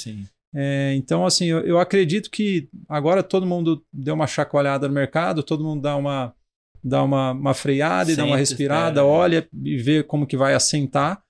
É, 0.56 0.94
então, 0.96 1.26
assim, 1.26 1.48
eu, 1.48 1.60
eu, 1.60 1.78
acredito 1.78 2.32
que 2.32 2.70
agora 2.88 3.22
todo 3.22 3.46
mundo 3.46 3.84
deu 3.92 4.16
uma 4.16 4.28
chacoalhada 4.28 4.88
no 4.88 4.94
mercado, 4.94 5.44
todo 5.44 5.66
mundo 5.66 5.82
dá 5.82 5.98
uma, 5.98 6.34
dá 6.82 7.04
uma, 7.04 7.32
uma 7.32 7.54
freada 7.54 8.14
e 8.14 8.16
dá 8.16 8.24
uma 8.24 8.38
respirada, 8.38 9.02
espera, 9.02 9.06
olha 9.06 9.46
e 9.62 9.76
vê 9.76 10.04
como 10.04 10.26
que 10.26 10.38
vai 10.38 10.54
assentar. 10.54 11.22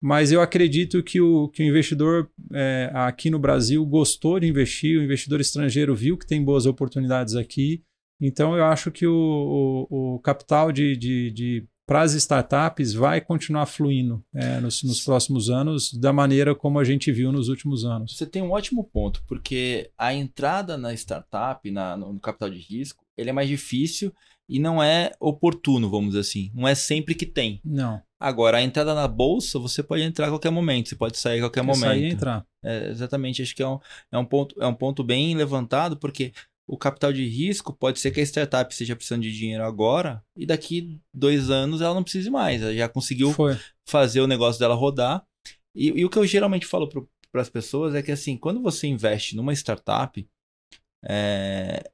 Mas 0.00 0.30
eu 0.30 0.40
acredito 0.40 1.02
que 1.02 1.20
o, 1.20 1.48
que 1.48 1.62
o 1.62 1.66
investidor 1.66 2.30
é, 2.52 2.90
aqui 2.94 3.30
no 3.30 3.38
Brasil 3.38 3.84
gostou 3.84 4.38
de 4.38 4.46
investir, 4.46 4.98
o 4.98 5.02
investidor 5.02 5.40
estrangeiro 5.40 5.94
viu 5.94 6.18
que 6.18 6.26
tem 6.26 6.44
boas 6.44 6.66
oportunidades 6.66 7.34
aqui. 7.34 7.82
Então, 8.20 8.56
eu 8.56 8.64
acho 8.64 8.90
que 8.90 9.06
o, 9.06 9.86
o, 9.90 10.14
o 10.14 10.18
capital 10.20 10.72
de, 10.72 10.96
de, 10.96 11.30
de 11.30 11.68
para 11.86 12.02
as 12.02 12.14
startups 12.14 12.92
vai 12.92 13.20
continuar 13.20 13.66
fluindo 13.66 14.24
é, 14.34 14.58
nos, 14.60 14.82
nos, 14.82 15.04
próximos 15.04 15.48
anos 15.48 15.92
da 15.92 16.12
maneira 16.12 16.54
como 16.54 16.80
a 16.80 16.84
gente 16.84 17.12
viu 17.12 17.30
nos 17.30 17.48
últimos 17.48 17.84
anos. 17.84 18.16
Você 18.16 18.26
tem 18.26 18.42
um 18.42 18.50
ótimo 18.50 18.82
ponto, 18.82 19.22
porque 19.28 19.90
a 19.96 20.12
entrada 20.12 20.76
na 20.76 20.92
startup, 20.94 21.70
na, 21.70 21.96
no 21.96 22.18
capital 22.18 22.50
de 22.50 22.58
risco, 22.58 23.04
ele 23.16 23.30
é 23.30 23.32
mais 23.32 23.48
difícil 23.48 24.12
e 24.48 24.58
não 24.58 24.82
é 24.82 25.12
oportuno, 25.20 25.88
vamos 25.88 26.08
dizer 26.08 26.20
assim. 26.20 26.50
Não 26.54 26.66
é 26.66 26.74
sempre 26.74 27.14
que 27.14 27.26
tem. 27.26 27.60
Não. 27.64 28.02
Agora, 28.18 28.58
a 28.58 28.62
entrada 28.62 28.94
na 28.94 29.06
bolsa, 29.06 29.58
você 29.58 29.82
pode 29.82 30.02
entrar 30.02 30.26
a 30.26 30.30
qualquer 30.30 30.50
momento, 30.50 30.88
você 30.88 30.96
pode 30.96 31.18
sair 31.18 31.38
a 31.38 31.42
qualquer 31.44 31.60
Quer 31.60 31.66
momento. 31.66 31.82
Sair 31.82 32.04
e 32.04 32.12
entrar. 32.12 32.46
É, 32.64 32.88
exatamente, 32.88 33.42
acho 33.42 33.54
que 33.54 33.62
é 33.62 33.68
um, 33.68 33.78
é, 34.10 34.18
um 34.18 34.24
ponto, 34.24 34.60
é 34.60 34.66
um 34.66 34.74
ponto 34.74 35.04
bem 35.04 35.34
levantado, 35.34 35.96
porque 35.98 36.32
o 36.66 36.76
capital 36.76 37.12
de 37.12 37.26
risco 37.28 37.72
pode 37.72 38.00
ser 38.00 38.10
que 38.10 38.20
a 38.20 38.24
startup 38.24 38.72
esteja 38.72 38.96
precisando 38.96 39.22
de 39.22 39.32
dinheiro 39.32 39.64
agora 39.64 40.24
e 40.36 40.44
daqui 40.44 41.00
dois 41.14 41.48
anos 41.48 41.80
ela 41.80 41.94
não 41.94 42.02
precise 42.02 42.28
mais. 42.28 42.60
Ela 42.60 42.74
já 42.74 42.88
conseguiu 42.88 43.32
Foi. 43.32 43.56
fazer 43.86 44.20
o 44.20 44.26
negócio 44.26 44.58
dela 44.58 44.74
rodar. 44.74 45.24
E, 45.74 45.88
e 45.88 46.04
o 46.04 46.10
que 46.10 46.18
eu 46.18 46.26
geralmente 46.26 46.66
falo 46.66 46.88
para 46.88 47.40
as 47.40 47.48
pessoas 47.48 47.94
é 47.94 48.02
que 48.02 48.10
assim, 48.10 48.36
quando 48.36 48.60
você 48.60 48.88
investe 48.88 49.36
numa 49.36 49.52
startup, 49.52 50.26
é, 51.04 51.88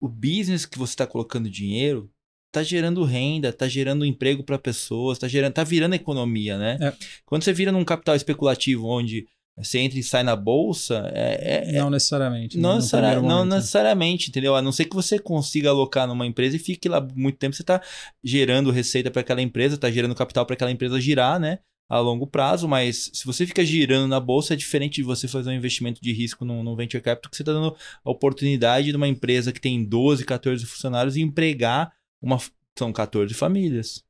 o 0.00 0.08
business 0.08 0.66
que 0.66 0.78
você 0.78 0.92
está 0.92 1.06
colocando 1.06 1.50
dinheiro 1.50 2.12
tá 2.54 2.62
gerando 2.62 3.02
renda, 3.02 3.52
tá 3.52 3.66
gerando 3.66 4.04
emprego 4.04 4.44
para 4.44 4.56
pessoas, 4.56 5.18
tá 5.18 5.26
gerando, 5.26 5.52
tá 5.52 5.64
virando 5.64 5.94
economia, 5.94 6.56
né? 6.56 6.78
É. 6.80 6.92
Quando 7.26 7.42
você 7.42 7.52
vira 7.52 7.72
num 7.72 7.84
capital 7.84 8.14
especulativo 8.14 8.86
onde 8.86 9.26
você 9.56 9.78
entra 9.78 9.98
e 9.98 10.02
sai 10.02 10.22
na 10.22 10.36
bolsa, 10.36 11.10
é, 11.12 11.72
é, 11.72 11.76
é 11.76 11.78
não 11.80 11.90
necessariamente. 11.90 12.56
Não, 12.56 12.76
necessari 12.76 13.20
não 13.20 13.44
necessariamente, 13.44 14.28
entendeu? 14.28 14.54
A 14.54 14.62
não 14.62 14.70
ser 14.70 14.84
que 14.84 14.94
você 14.94 15.18
consiga 15.18 15.70
alocar 15.70 16.06
numa 16.06 16.26
empresa 16.26 16.54
e 16.54 16.60
fique 16.60 16.88
lá 16.88 17.00
muito 17.14 17.38
tempo, 17.38 17.56
você 17.56 17.62
está 17.62 17.82
gerando 18.22 18.70
receita 18.70 19.10
para 19.10 19.20
aquela 19.20 19.42
empresa, 19.42 19.74
está 19.74 19.90
gerando 19.90 20.14
capital 20.14 20.46
para 20.46 20.54
aquela 20.54 20.70
empresa 20.70 21.00
girar, 21.00 21.40
né? 21.40 21.58
A 21.88 21.98
longo 21.98 22.26
prazo, 22.26 22.66
mas 22.66 23.10
se 23.12 23.26
você 23.26 23.46
fica 23.46 23.64
girando 23.64 24.08
na 24.08 24.18
bolsa, 24.18 24.54
é 24.54 24.56
diferente 24.56 24.94
de 24.94 25.02
você 25.02 25.28
fazer 25.28 25.50
um 25.50 25.54
investimento 25.54 26.00
de 26.00 26.12
risco 26.12 26.44
no, 26.44 26.62
no 26.62 26.74
venture 26.74 27.02
capital, 27.02 27.30
que 27.30 27.36
você 27.36 27.42
está 27.42 27.52
dando 27.52 27.76
a 28.04 28.10
oportunidade 28.10 28.90
de 28.90 28.96
uma 28.96 29.06
empresa 29.06 29.52
que 29.52 29.60
tem 29.60 29.84
12, 29.84 30.24
14 30.24 30.64
funcionários 30.64 31.16
e 31.16 31.20
empregar 31.20 31.92
uma, 32.24 32.38
são 32.76 32.92
14 32.92 33.32
famílias. 33.34 34.02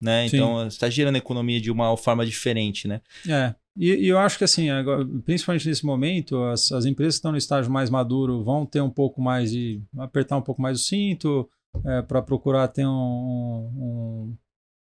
Né? 0.00 0.26
Então, 0.26 0.66
está 0.66 0.90
gerando 0.90 1.16
economia 1.16 1.60
de 1.60 1.70
uma 1.70 1.96
forma 1.96 2.26
diferente, 2.26 2.88
né? 2.88 3.00
É. 3.28 3.54
E, 3.76 3.88
e, 3.88 4.08
eu 4.08 4.18
acho 4.18 4.36
que 4.36 4.44
assim, 4.44 4.68
agora, 4.68 5.06
principalmente 5.24 5.66
nesse 5.68 5.86
momento, 5.86 6.42
as, 6.44 6.72
as, 6.72 6.84
empresas 6.84 7.14
que 7.14 7.18
estão 7.18 7.30
no 7.30 7.38
estágio 7.38 7.70
mais 7.70 7.88
maduro 7.88 8.42
vão 8.42 8.66
ter 8.66 8.80
um 8.80 8.90
pouco 8.90 9.22
mais 9.22 9.50
de 9.52 9.80
apertar 9.96 10.36
um 10.36 10.42
pouco 10.42 10.60
mais 10.60 10.80
o 10.80 10.82
cinto 10.82 11.48
é, 11.86 12.02
para 12.02 12.20
procurar 12.20 12.68
ter 12.68 12.84
um, 12.84 12.90
um, 12.90 14.36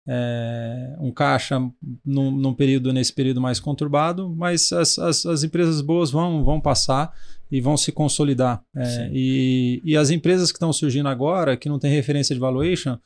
é, 0.07 0.95
um 0.99 1.11
caixa 1.11 1.59
num, 2.05 2.31
num, 2.31 2.53
período 2.53 2.93
nesse 2.93 3.11
período 3.11 3.41
mais 3.41 3.59
conturbado, 3.59 4.33
mas 4.35 4.71
as, 4.71 4.97
as, 4.97 5.25
as, 5.25 5.43
empresas 5.43 5.81
boas 5.81 6.09
vão, 6.09 6.43
vão 6.45 6.61
passar 6.61 7.13
e 7.51 7.59
vão 7.59 7.75
se 7.75 7.91
consolidar. 7.91 8.63
É, 8.75 9.09
e, 9.12 9.81
e 9.83 9.97
as 9.97 10.09
empresas 10.09 10.51
que 10.51 10.57
estão 10.57 10.71
surgindo 10.71 11.09
agora, 11.09 11.57
que 11.57 11.69
não 11.69 11.79
tem 11.79 11.91
referência 11.91 12.35
de 12.35 12.39
valuation, 12.39 12.97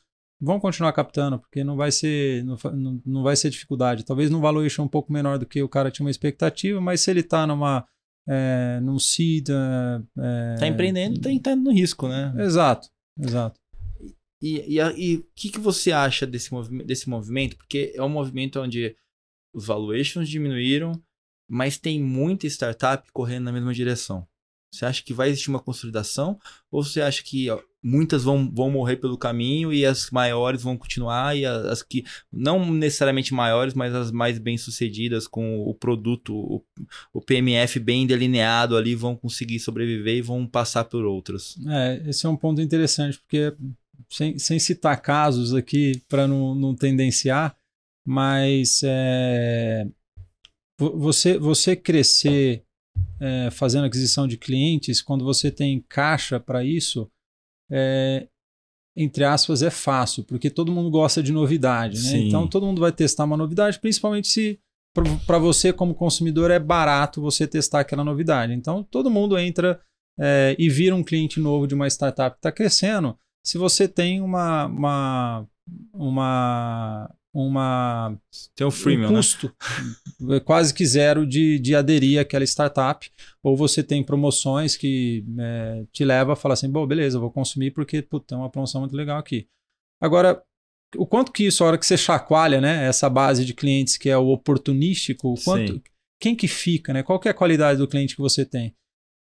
vão 0.42 0.60
continuar 0.60 0.92
captando, 0.92 1.40
porque 1.40 1.64
não 1.64 1.78
vai 1.78 1.92
ser 1.92 2.44
não, 2.44 3.02
não 3.06 3.24
vai 3.24 3.36
ser 3.36 3.50
dificuldade. 3.50 4.04
Talvez 4.04 4.30
num 4.30 4.42
valuation 4.42 4.84
um 4.84 4.88
pouco 4.88 5.14
menor 5.14 5.40
do 5.40 5.46
que 5.46 5.62
o 5.64 5.70
cara 5.70 5.90
tinha 5.90 6.06
uma 6.06 6.12
expectativa, 6.12 6.82
mas 6.82 7.02
se 7.02 7.10
ele 7.10 7.22
está 7.22 7.48
numa 7.48 7.86
é, 8.28 8.80
num 8.82 9.00
seed... 9.00 9.50
É, 9.50 10.56
tá 10.60 10.68
empreendendo, 10.68 11.20
tá 11.20 11.32
entrando 11.32 11.64
no 11.64 11.72
risco, 11.72 12.08
né? 12.08 12.34
Exato, 12.38 12.90
exato. 13.20 13.60
E 14.42 14.82
o 15.18 15.26
que, 15.34 15.50
que 15.50 15.60
você 15.60 15.94
acha 15.94 16.28
desse, 16.28 16.52
movi 16.52 16.84
desse 16.84 17.10
movimento? 17.10 17.56
Porque 17.56 17.94
é 17.96 18.04
um 18.04 18.10
movimento 18.10 18.60
onde 18.60 18.94
os 19.54 19.66
valuations 19.66 20.28
diminuíram, 20.28 21.02
mas 21.50 21.78
tem 21.78 22.02
muita 22.02 22.46
startup 22.48 23.10
correndo 23.14 23.46
na 23.46 23.54
mesma 23.54 23.74
direção. 23.74 24.28
Você 24.74 24.86
acha 24.86 25.04
que 25.04 25.14
vai 25.14 25.30
existir 25.30 25.50
uma 25.50 25.60
consolidação? 25.60 26.40
Ou 26.72 26.84
você 26.84 27.00
acha 27.00 27.22
que 27.22 27.48
ó, 27.50 27.60
muitas 27.84 28.24
vão, 28.24 28.50
vão 28.52 28.72
morrer 28.72 28.96
pelo 28.96 29.18
caminho 29.18 29.72
e 29.72 29.86
as 29.86 30.10
maiores 30.10 30.64
vão 30.64 30.76
continuar 30.76 31.38
e 31.38 31.46
as, 31.46 31.66
as, 31.66 31.84
que 31.84 32.04
não 32.32 32.72
necessariamente 32.72 33.36
maiores, 33.36 33.76
mas 33.76 33.94
as 33.94 34.12
mais 34.12 34.40
bem 34.40 34.58
sucedidas 34.58 35.28
com 35.28 35.60
o 35.60 35.76
produto, 35.76 36.34
o, 36.34 36.64
o, 37.14 37.22
PMF 37.22 37.80
bem 37.80 38.08
delineado 38.08 38.76
ali 38.76 38.96
vão 38.96 39.16
conseguir 39.16 39.60
sobreviver 39.60 40.18
e 40.18 40.22
vão 40.24 40.48
passar 40.48 40.86
por 40.86 41.06
outras? 41.06 41.56
É, 41.68 42.10
esse 42.10 42.26
é 42.26 42.30
um 42.30 42.36
ponto 42.36 42.60
interessante, 42.60 43.20
porque 43.20 43.54
sem, 44.10 44.40
sem 44.40 44.58
citar 44.58 45.00
casos 45.04 45.54
aqui 45.54 46.02
para 46.10 46.28
não, 46.28 46.56
não 46.56 46.76
tendenciar, 46.76 47.56
mas 48.04 48.82
é, 48.84 49.86
você, 50.80 51.38
você 51.38 51.76
crescer 51.76 52.64
é, 53.20 53.50
fazendo 53.52 53.86
aquisição 53.86 54.28
de 54.28 54.38
clientes, 54.38 55.02
quando 55.02 55.24
você 55.24 55.52
tem 55.52 55.84
caixa 55.88 56.40
para 56.40 56.64
isso, 56.64 57.10
é, 57.72 58.28
entre 58.96 59.24
aspas, 59.24 59.64
é 59.64 59.70
fácil, 59.70 60.24
porque 60.24 60.50
todo 60.50 60.72
mundo 60.72 60.90
gosta 60.90 61.24
de 61.24 61.32
novidade. 61.32 62.02
Né? 62.04 62.18
Então 62.20 62.48
todo 62.48 62.66
mundo 62.66 62.82
vai 62.82 62.92
testar 62.92 63.24
uma 63.24 63.38
novidade, 63.38 63.80
principalmente 63.80 64.28
se 64.28 64.60
para 65.26 65.40
você, 65.40 65.74
como 65.74 65.96
consumidor, 65.96 66.52
é 66.52 66.60
barato 66.60 67.20
você 67.20 67.48
testar 67.48 67.80
aquela 67.80 68.04
novidade. 68.04 68.54
Então 68.54 68.84
todo 68.84 69.10
mundo 69.10 69.38
entra 69.38 69.82
é, 70.20 70.56
e 70.60 70.70
vira 70.70 70.96
um 70.96 71.04
cliente 71.04 71.40
novo 71.40 71.66
de 71.66 71.74
uma 71.74 71.88
startup 71.88 72.36
que 72.36 72.40
está 72.40 72.52
crescendo. 72.52 73.18
Se 73.44 73.58
você 73.58 73.88
tem 73.88 74.22
uma, 74.22 74.68
uma, 74.68 75.48
uma 75.94 77.16
uma 77.34 78.16
tem 78.56 78.66
um, 78.66 78.72
freemium, 78.72 79.10
um 79.10 79.16
custo 79.16 79.52
né? 80.20 80.40
quase 80.40 80.74
que 80.74 80.86
zero 80.86 81.26
de, 81.26 81.58
de 81.58 81.74
aderir 81.74 82.20
àquela 82.20 82.44
startup, 82.44 83.10
ou 83.42 83.58
você 83.58 83.82
tem 83.82 84.04
promoções 84.04 84.78
que 84.78 85.26
é, 85.40 85.84
te 85.92 86.06
leva 86.06 86.34
a 86.34 86.36
falar 86.36 86.54
assim, 86.54 86.70
bom, 86.70 86.86
beleza, 86.86 87.20
vou 87.20 87.32
consumir 87.32 87.72
porque 87.72 88.02
putz, 88.02 88.28
tem 88.28 88.38
uma 88.38 88.50
promoção 88.50 88.82
muito 88.82 88.96
legal 88.96 89.18
aqui. 89.18 89.48
Agora, 90.00 90.44
o 90.96 91.08
quanto 91.08 91.32
que 91.32 91.46
isso, 91.46 91.64
a 91.64 91.68
hora 91.68 91.78
que 91.78 91.86
você 91.86 91.98
chacoalha, 91.98 92.62
né, 92.62 92.88
essa 92.88 93.10
base 93.10 93.44
de 93.44 93.54
clientes 93.54 93.98
que 93.98 94.10
é 94.10 94.18
o 94.18 94.28
oportunístico, 94.28 95.34
quanto, 95.44 95.82
quem 96.20 96.36
que 96.36 96.48
fica, 96.48 96.94
né? 96.94 97.04
Qual 97.04 97.20
que 97.20 97.28
é 97.28 97.32
a 97.32 97.34
qualidade 97.34 97.80
do 97.80 97.88
cliente 97.88 98.16
que 98.16 98.22
você 98.22 98.46
tem? 98.46 98.76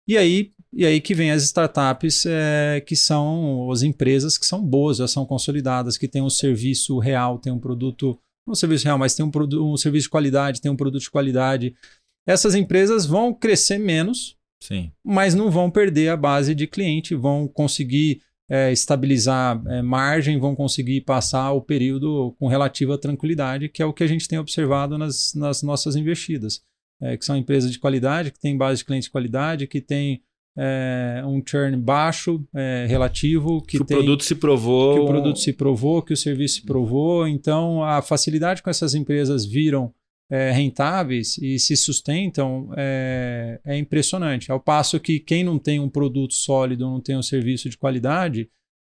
E 0.08 0.17
aí, 0.17 0.52
e 0.71 0.86
aí 0.86 1.01
que 1.01 1.15
vem 1.15 1.32
as 1.32 1.43
startups 1.43 2.25
é, 2.25 2.82
que 2.86 2.95
são 2.95 3.71
as 3.71 3.82
empresas 3.82 4.38
que 4.38 4.45
são 4.45 4.63
boas, 4.63 4.97
já 4.97 5.08
são 5.08 5.25
consolidadas, 5.25 5.97
que 5.97 6.08
têm 6.08 6.21
um 6.21 6.29
serviço 6.29 6.99
real, 6.99 7.39
tem 7.39 7.51
um 7.51 7.60
produto, 7.60 8.19
não 8.45 8.51
um 8.51 8.55
serviço 8.55 8.86
real, 8.86 8.97
mas 8.97 9.15
tem 9.15 9.25
um, 9.25 9.32
um 9.73 9.77
serviço 9.77 10.05
de 10.05 10.10
qualidade, 10.10 10.62
tem 10.62 10.71
um 10.71 10.75
produto 10.75 11.01
de 11.01 11.12
qualidade. 11.12 11.75
Essas 12.27 12.53
empresas 12.53 13.05
vão 13.05 13.34
crescer 13.34 13.79
menos, 13.79 14.38
Sim. 14.62 14.91
mas 15.03 15.34
não 15.34 15.49
vão 15.49 15.71
perder 15.71 16.10
a 16.10 16.17
base 16.17 16.53
de 16.53 16.67
cliente, 16.67 17.15
vão 17.15 17.47
conseguir 17.47 18.21
é, 18.49 18.71
estabilizar 18.71 19.62
é, 19.67 19.82
margem, 19.82 20.39
vão 20.39 20.55
conseguir 20.55 21.01
passar 21.01 21.51
o 21.51 21.62
período 21.62 22.36
com 22.39 22.47
relativa 22.47 22.97
tranquilidade, 22.97 23.69
que 23.69 23.82
é 23.82 23.86
o 23.86 23.93
que 23.93 24.03
a 24.03 24.08
gente 24.08 24.27
tem 24.27 24.38
observado 24.38 24.97
nas, 24.97 25.34
nas 25.34 25.63
nossas 25.63 25.95
investidas 25.95 26.62
é, 27.01 27.17
que 27.17 27.25
são 27.25 27.38
empresas 27.38 27.71
de 27.71 27.79
qualidade, 27.79 28.32
que 28.32 28.39
têm 28.39 28.58
base 28.58 28.79
de 28.79 28.86
clientes 28.86 29.08
de 29.08 29.12
qualidade, 29.12 29.67
que 29.67 29.82
tem 29.82 30.21
é, 30.62 31.24
um 31.26 31.41
churn 31.45 31.78
baixo 31.78 32.45
é, 32.54 32.86
relativo, 32.86 33.62
que, 33.62 33.78
que 33.78 33.86
tem, 33.86 33.95
o 33.95 34.00
produto 34.02 34.26
se 34.26 34.36
provou, 34.36 34.93
que 34.93 35.00
o 35.00 35.06
produto 35.06 35.39
se 35.39 35.54
provou, 35.54 36.02
que 36.02 36.12
o 36.12 36.17
serviço 36.17 36.56
se 36.56 36.65
provou. 36.65 37.26
Então, 37.26 37.82
a 37.82 38.02
facilidade 38.02 38.62
com 38.62 38.69
essas 38.69 38.93
empresas 38.93 39.45
viram 39.45 39.93
é, 40.30 40.52
rentáveis 40.52 41.38
e 41.38 41.58
se 41.58 41.78
sustentam 41.78 42.72
é, 42.76 43.62
é, 43.65 43.78
impressionante. 43.78 44.52
Ao 44.52 44.60
passo 44.60 45.00
que 45.00 45.17
quem 45.17 45.45
não 45.45 45.58
tem 45.58 45.80
um 45.80 45.89
produto 45.89 46.34
sólido, 46.34 46.84
não 46.84 47.00
tem 47.00 47.17
um 47.17 47.24
serviço 47.24 47.69
de 47.69 47.78
qualidade, 47.78 48.50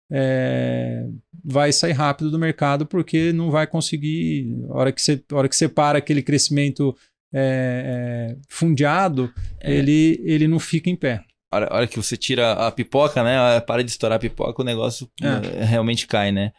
é, 0.09 1.05
vai 1.43 1.73
sair 1.73 1.91
rápido 1.91 2.31
do 2.31 2.39
mercado 2.39 2.85
porque 2.85 3.33
não 3.33 3.51
vai 3.51 3.67
conseguir. 3.67 4.55
A 4.69 4.77
hora 4.77 4.91
que 4.93 5.01
você, 5.01 5.21
hora 5.33 5.49
que 5.49 5.55
você 5.55 5.67
para 5.67 5.97
aquele 5.97 6.23
crescimento 6.23 6.95
é, 7.33 8.31
é, 8.33 8.37
fundeado, 8.47 9.29
é. 9.59 9.75
Ele, 9.75 10.21
ele 10.23 10.47
não 10.47 10.59
fica 10.59 10.89
em 10.89 10.95
pé. 10.95 11.26
A 11.51 11.55
hora, 11.55 11.73
hora 11.73 11.87
que 11.87 11.97
você 11.97 12.17
tira 12.17 12.53
a 12.53 12.71
pipoca, 12.71 13.23
né? 13.23 13.59
Para 13.61 13.83
de 13.83 13.89
estourar 13.89 14.17
a 14.17 14.19
pipoca, 14.19 14.61
o 14.61 14.65
negócio 14.65 15.09
é. 15.21 15.63
realmente 15.63 16.05
cai, 16.05 16.31
né? 16.31 16.51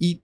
E 0.00 0.20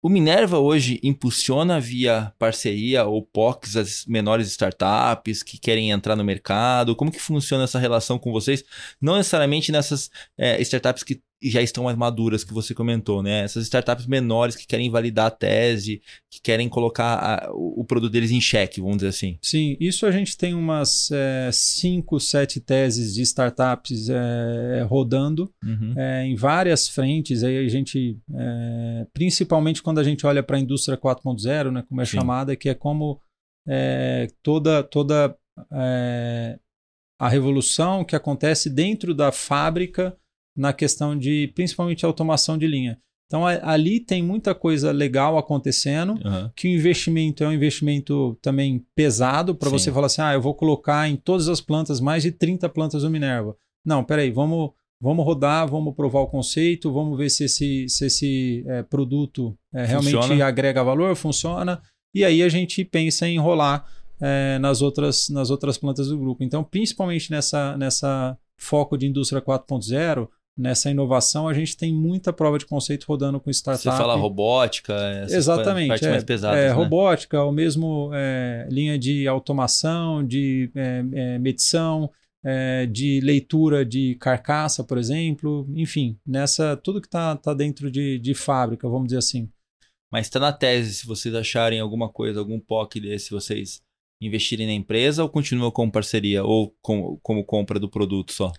o 0.00 0.08
Minerva 0.08 0.58
hoje 0.58 1.00
impulsiona 1.02 1.80
via 1.80 2.32
parceria 2.38 3.04
ou 3.04 3.26
POCs 3.26 3.76
as 3.76 4.06
menores 4.06 4.46
startups 4.48 5.42
que 5.42 5.58
querem 5.58 5.90
entrar 5.90 6.14
no 6.14 6.24
mercado? 6.24 6.94
Como 6.94 7.10
que 7.10 7.20
funciona 7.20 7.64
essa 7.64 7.80
relação 7.80 8.16
com 8.16 8.30
vocês? 8.30 8.62
Não 9.00 9.16
necessariamente 9.16 9.72
nessas 9.72 10.08
é, 10.38 10.60
startups 10.62 11.02
que 11.02 11.20
já 11.42 11.62
estão 11.62 11.84
mais 11.84 11.96
maduras 11.96 12.42
que 12.42 12.52
você 12.52 12.74
comentou, 12.74 13.22
né? 13.22 13.44
Essas 13.44 13.64
startups 13.64 14.06
menores 14.06 14.56
que 14.56 14.66
querem 14.66 14.90
validar 14.90 15.26
a 15.26 15.30
tese, 15.30 16.02
que 16.28 16.40
querem 16.40 16.68
colocar 16.68 17.14
a, 17.14 17.52
o, 17.52 17.80
o, 17.80 17.84
produto 17.84 18.12
deles 18.12 18.30
em 18.30 18.40
xeque, 18.40 18.80
vamos 18.80 18.96
dizer 18.96 19.08
assim. 19.08 19.38
Sim, 19.40 19.76
isso 19.78 20.04
a 20.04 20.10
gente 20.10 20.36
tem 20.36 20.52
umas 20.54 21.10
é, 21.12 21.50
cinco, 21.52 22.18
sete 22.18 22.60
teses 22.60 23.14
de 23.14 23.22
startups 23.22 24.08
é, 24.08 24.82
rodando 24.88 25.52
uhum. 25.64 25.94
é, 25.96 26.24
em 26.24 26.34
várias 26.34 26.88
frentes. 26.88 27.44
Aí 27.44 27.64
a 27.64 27.68
gente, 27.68 28.18
é, 28.34 29.06
principalmente 29.12 29.82
quando 29.82 29.98
a 29.98 30.04
gente 30.04 30.26
olha 30.26 30.42
para 30.42 30.56
a 30.56 30.60
indústria 30.60 30.98
4.0, 30.98 31.70
né, 31.70 31.84
como 31.88 32.00
é 32.00 32.04
Sim. 32.04 32.18
chamada, 32.18 32.56
que 32.56 32.68
é 32.68 32.74
como 32.74 33.20
é, 33.66 34.26
toda 34.42 34.82
toda 34.82 35.36
é, 35.72 36.58
a 37.20 37.28
revolução 37.28 38.04
que 38.04 38.16
acontece 38.16 38.70
dentro 38.70 39.14
da 39.14 39.30
fábrica 39.30 40.16
na 40.58 40.72
questão 40.72 41.16
de 41.16 41.52
principalmente 41.54 42.04
automação 42.04 42.58
de 42.58 42.66
linha. 42.66 42.98
Então 43.28 43.46
ali 43.46 44.00
tem 44.00 44.22
muita 44.22 44.54
coisa 44.54 44.90
legal 44.90 45.36
acontecendo, 45.36 46.12
uhum. 46.12 46.50
que 46.56 46.66
o 46.66 46.70
investimento 46.70 47.44
é 47.44 47.48
um 47.48 47.52
investimento 47.52 48.36
também 48.40 48.84
pesado 48.94 49.54
para 49.54 49.68
você 49.68 49.92
falar 49.92 50.06
assim, 50.06 50.22
ah, 50.22 50.32
eu 50.32 50.40
vou 50.40 50.54
colocar 50.54 51.06
em 51.08 51.14
todas 51.14 51.46
as 51.46 51.60
plantas 51.60 52.00
mais 52.00 52.22
de 52.22 52.32
30 52.32 52.68
plantas 52.70 53.02
do 53.02 53.10
Minerva. 53.10 53.54
Não, 53.84 54.02
peraí, 54.02 54.30
vamos, 54.30 54.70
vamos 54.98 55.26
rodar, 55.26 55.68
vamos 55.68 55.94
provar 55.94 56.20
o 56.20 56.26
conceito, 56.26 56.90
vamos 56.90 57.18
ver 57.18 57.28
se 57.28 57.44
esse, 57.44 57.86
se 57.88 58.06
esse 58.06 58.64
é, 58.66 58.82
produto 58.82 59.54
é, 59.74 59.84
realmente 59.84 60.40
agrega 60.42 60.82
valor, 60.82 61.14
funciona, 61.14 61.82
e 62.14 62.24
aí 62.24 62.42
a 62.42 62.48
gente 62.48 62.82
pensa 62.82 63.28
em 63.28 63.36
enrolar 63.36 63.86
é, 64.20 64.58
nas, 64.58 64.80
outras, 64.80 65.28
nas 65.28 65.50
outras 65.50 65.76
plantas 65.76 66.08
do 66.08 66.18
grupo. 66.18 66.42
Então, 66.42 66.64
principalmente 66.64 67.30
nessa, 67.30 67.76
nessa 67.76 68.38
foco 68.56 68.96
de 68.96 69.06
indústria 69.06 69.40
4.0, 69.40 70.28
nessa 70.58 70.90
inovação, 70.90 71.46
a 71.46 71.54
gente 71.54 71.76
tem 71.76 71.94
muita 71.94 72.32
prova 72.32 72.58
de 72.58 72.66
conceito 72.66 73.04
rodando 73.04 73.38
com 73.38 73.48
startup. 73.50 73.82
Você 73.82 73.96
fala 73.96 74.16
robótica, 74.16 74.94
exatamente, 75.30 75.88
partes 75.88 76.08
é, 76.08 76.10
mais 76.10 76.24
pesadas, 76.24 76.58
é, 76.58 76.68
né? 76.68 76.72
robótica, 76.72 77.40
ou 77.42 77.52
mesmo 77.52 78.10
é, 78.12 78.66
linha 78.68 78.98
de 78.98 79.28
automação, 79.28 80.26
de 80.26 80.68
é, 80.74 81.04
é 81.12 81.38
medição, 81.38 82.10
é, 82.44 82.86
de 82.86 83.20
leitura 83.20 83.84
de 83.84 84.16
carcaça, 84.16 84.82
por 84.82 84.98
exemplo, 84.98 85.66
enfim, 85.74 86.18
nessa 86.26 86.76
tudo 86.76 87.00
que 87.00 87.06
está 87.06 87.36
tá 87.36 87.54
dentro 87.54 87.88
de, 87.88 88.18
de 88.18 88.34
fábrica, 88.34 88.88
vamos 88.88 89.06
dizer 89.06 89.18
assim. 89.18 89.48
Mas 90.10 90.26
está 90.26 90.40
na 90.40 90.52
tese, 90.52 90.94
se 90.94 91.06
vocês 91.06 91.34
acharem 91.34 91.78
alguma 91.78 92.08
coisa, 92.08 92.40
algum 92.40 92.58
POC 92.58 93.00
desse, 93.00 93.30
vocês 93.30 93.80
investirem 94.20 94.66
na 94.66 94.72
empresa 94.72 95.22
ou 95.22 95.28
continua 95.28 95.70
como 95.70 95.92
parceria 95.92 96.42
ou 96.42 96.74
com, 96.82 97.16
como 97.22 97.44
compra 97.44 97.78
do 97.78 97.88
produto 97.88 98.32
só? 98.32 98.50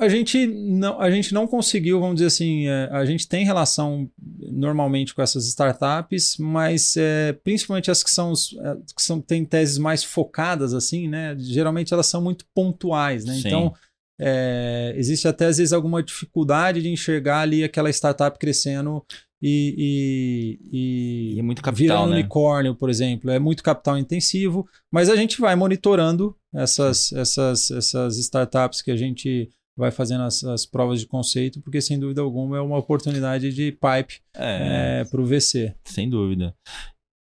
A 0.00 0.08
gente 0.08 0.46
não, 0.46 0.98
a 0.98 1.10
gente 1.10 1.34
não 1.34 1.46
conseguiu, 1.46 2.00
vamos 2.00 2.16
dizer 2.16 2.28
assim, 2.28 2.66
é, 2.66 2.88
a 2.90 3.04
gente 3.04 3.28
tem 3.28 3.44
relação 3.44 4.10
normalmente 4.18 5.14
com 5.14 5.20
essas 5.20 5.46
startups, 5.46 6.38
mas 6.38 6.96
é, 6.96 7.34
principalmente 7.44 7.90
as 7.90 8.02
que 8.02 8.10
são, 8.10 8.32
é, 8.32 8.76
que 8.96 9.02
são 9.02 9.20
têm 9.20 9.44
teses 9.44 9.76
mais 9.76 10.02
focadas 10.02 10.72
assim, 10.72 11.06
né? 11.06 11.36
Geralmente 11.38 11.92
elas 11.92 12.06
são 12.06 12.22
muito 12.22 12.46
pontuais, 12.54 13.26
né? 13.26 13.34
Sim. 13.34 13.48
Então 13.48 13.74
é, 14.18 14.94
existe 14.96 15.28
até 15.28 15.44
às 15.44 15.58
vezes 15.58 15.74
alguma 15.74 16.02
dificuldade 16.02 16.80
de 16.80 16.88
enxergar 16.88 17.40
ali 17.40 17.62
aquela 17.62 17.90
startup 17.90 18.38
crescendo 18.38 19.04
e, 19.42 19.74
e, 19.76 20.68
e, 20.72 21.34
e 21.34 21.38
é 21.38 21.42
muito 21.42 21.62
capital, 21.62 22.04
um 22.04 22.08
né? 22.08 22.16
unicórnio, 22.16 22.74
por 22.74 22.88
exemplo. 22.90 23.30
É 23.30 23.38
muito 23.38 23.62
capital 23.62 23.98
intensivo, 23.98 24.66
mas 24.90 25.08
a 25.08 25.16
gente 25.16 25.40
vai 25.40 25.56
monitorando 25.56 26.34
essas, 26.54 27.12
essas, 27.12 27.70
essas 27.70 28.18
startups 28.18 28.82
que 28.82 28.90
a 28.90 28.96
gente 28.96 29.48
vai 29.80 29.90
fazendo 29.90 30.22
as, 30.22 30.44
as, 30.44 30.66
provas 30.66 31.00
de 31.00 31.06
conceito, 31.06 31.60
porque 31.60 31.80
sem 31.80 31.98
dúvida 31.98 32.20
alguma 32.20 32.58
é 32.58 32.60
uma 32.60 32.78
oportunidade 32.78 33.52
de 33.52 33.72
pipe 33.72 34.20
é, 34.34 35.00
é, 35.00 35.04
para 35.04 35.20
o 35.20 35.26
VC. 35.26 35.74
Sem 35.84 36.08
dúvida. 36.08 36.54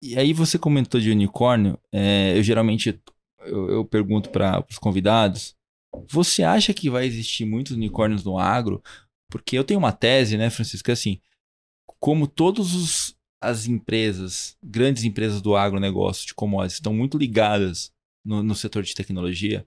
E 0.01 0.17
aí 0.19 0.33
você 0.33 0.59
comentou 0.59 0.99
de 0.99 1.09
unicórnio, 1.09 1.79
é, 1.91 2.37
eu 2.37 2.43
geralmente 2.43 2.99
eu, 3.45 3.69
eu 3.69 3.85
pergunto 3.85 4.29
para 4.29 4.63
os 4.69 4.77
convidados, 4.77 5.55
você 6.09 6.43
acha 6.43 6.73
que 6.73 6.89
vai 6.89 7.05
existir 7.05 7.45
muitos 7.45 7.73
unicórnios 7.73 8.23
no 8.23 8.37
agro? 8.37 8.83
Porque 9.31 9.57
eu 9.57 9.63
tenho 9.63 9.79
uma 9.79 9.91
tese, 9.91 10.37
né, 10.37 10.49
Francisco, 10.49 10.91
assim, 10.91 11.19
como 11.99 12.27
todas 12.27 13.15
as 13.41 13.65
empresas, 13.65 14.57
grandes 14.63 15.03
empresas 15.03 15.41
do 15.41 15.55
agronegócio 15.55 16.27
de 16.27 16.33
commodities, 16.33 16.75
estão 16.75 16.93
muito 16.93 17.17
ligadas 17.17 17.91
no, 18.25 18.43
no 18.43 18.55
setor 18.55 18.83
de 18.83 18.95
tecnologia, 18.95 19.65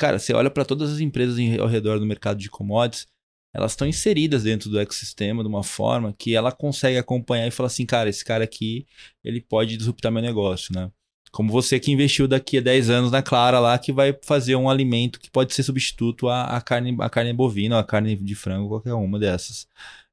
cara, 0.00 0.18
você 0.18 0.32
olha 0.32 0.50
para 0.50 0.64
todas 0.64 0.90
as 0.90 0.98
empresas 0.98 1.36
ao 1.60 1.66
redor 1.66 1.98
do 1.98 2.06
mercado 2.06 2.38
de 2.38 2.48
commodities, 2.48 3.06
elas 3.52 3.72
estão 3.72 3.86
inseridas 3.86 4.44
dentro 4.44 4.70
do 4.70 4.80
ecossistema 4.80 5.42
de 5.42 5.48
uma 5.48 5.62
forma 5.62 6.14
que 6.16 6.34
ela 6.34 6.50
consegue 6.50 6.96
acompanhar 6.96 7.46
e 7.46 7.50
falar 7.50 7.66
assim, 7.66 7.84
cara, 7.84 8.08
esse 8.08 8.24
cara 8.24 8.42
aqui, 8.44 8.86
ele 9.22 9.42
pode 9.42 9.76
disruptar 9.76 10.10
meu 10.10 10.22
negócio, 10.22 10.74
né? 10.74 10.90
Como 11.30 11.52
você 11.52 11.78
que 11.78 11.92
investiu 11.92 12.26
daqui 12.26 12.58
a 12.58 12.60
10 12.60 12.90
anos 12.90 13.10
na 13.10 13.22
Clara 13.22 13.60
lá, 13.60 13.78
que 13.78 13.92
vai 13.92 14.16
fazer 14.24 14.56
um 14.56 14.70
alimento 14.70 15.20
que 15.20 15.30
pode 15.30 15.52
ser 15.54 15.62
substituto 15.62 16.28
à, 16.28 16.44
à 16.44 16.60
carne, 16.60 16.96
à 16.98 17.10
carne 17.10 17.32
bovina, 17.32 17.78
à 17.78 17.84
carne 17.84 18.16
de 18.16 18.34
frango, 18.34 18.68
qualquer 18.68 18.94
uma 18.94 19.18
dessas. 19.18 19.68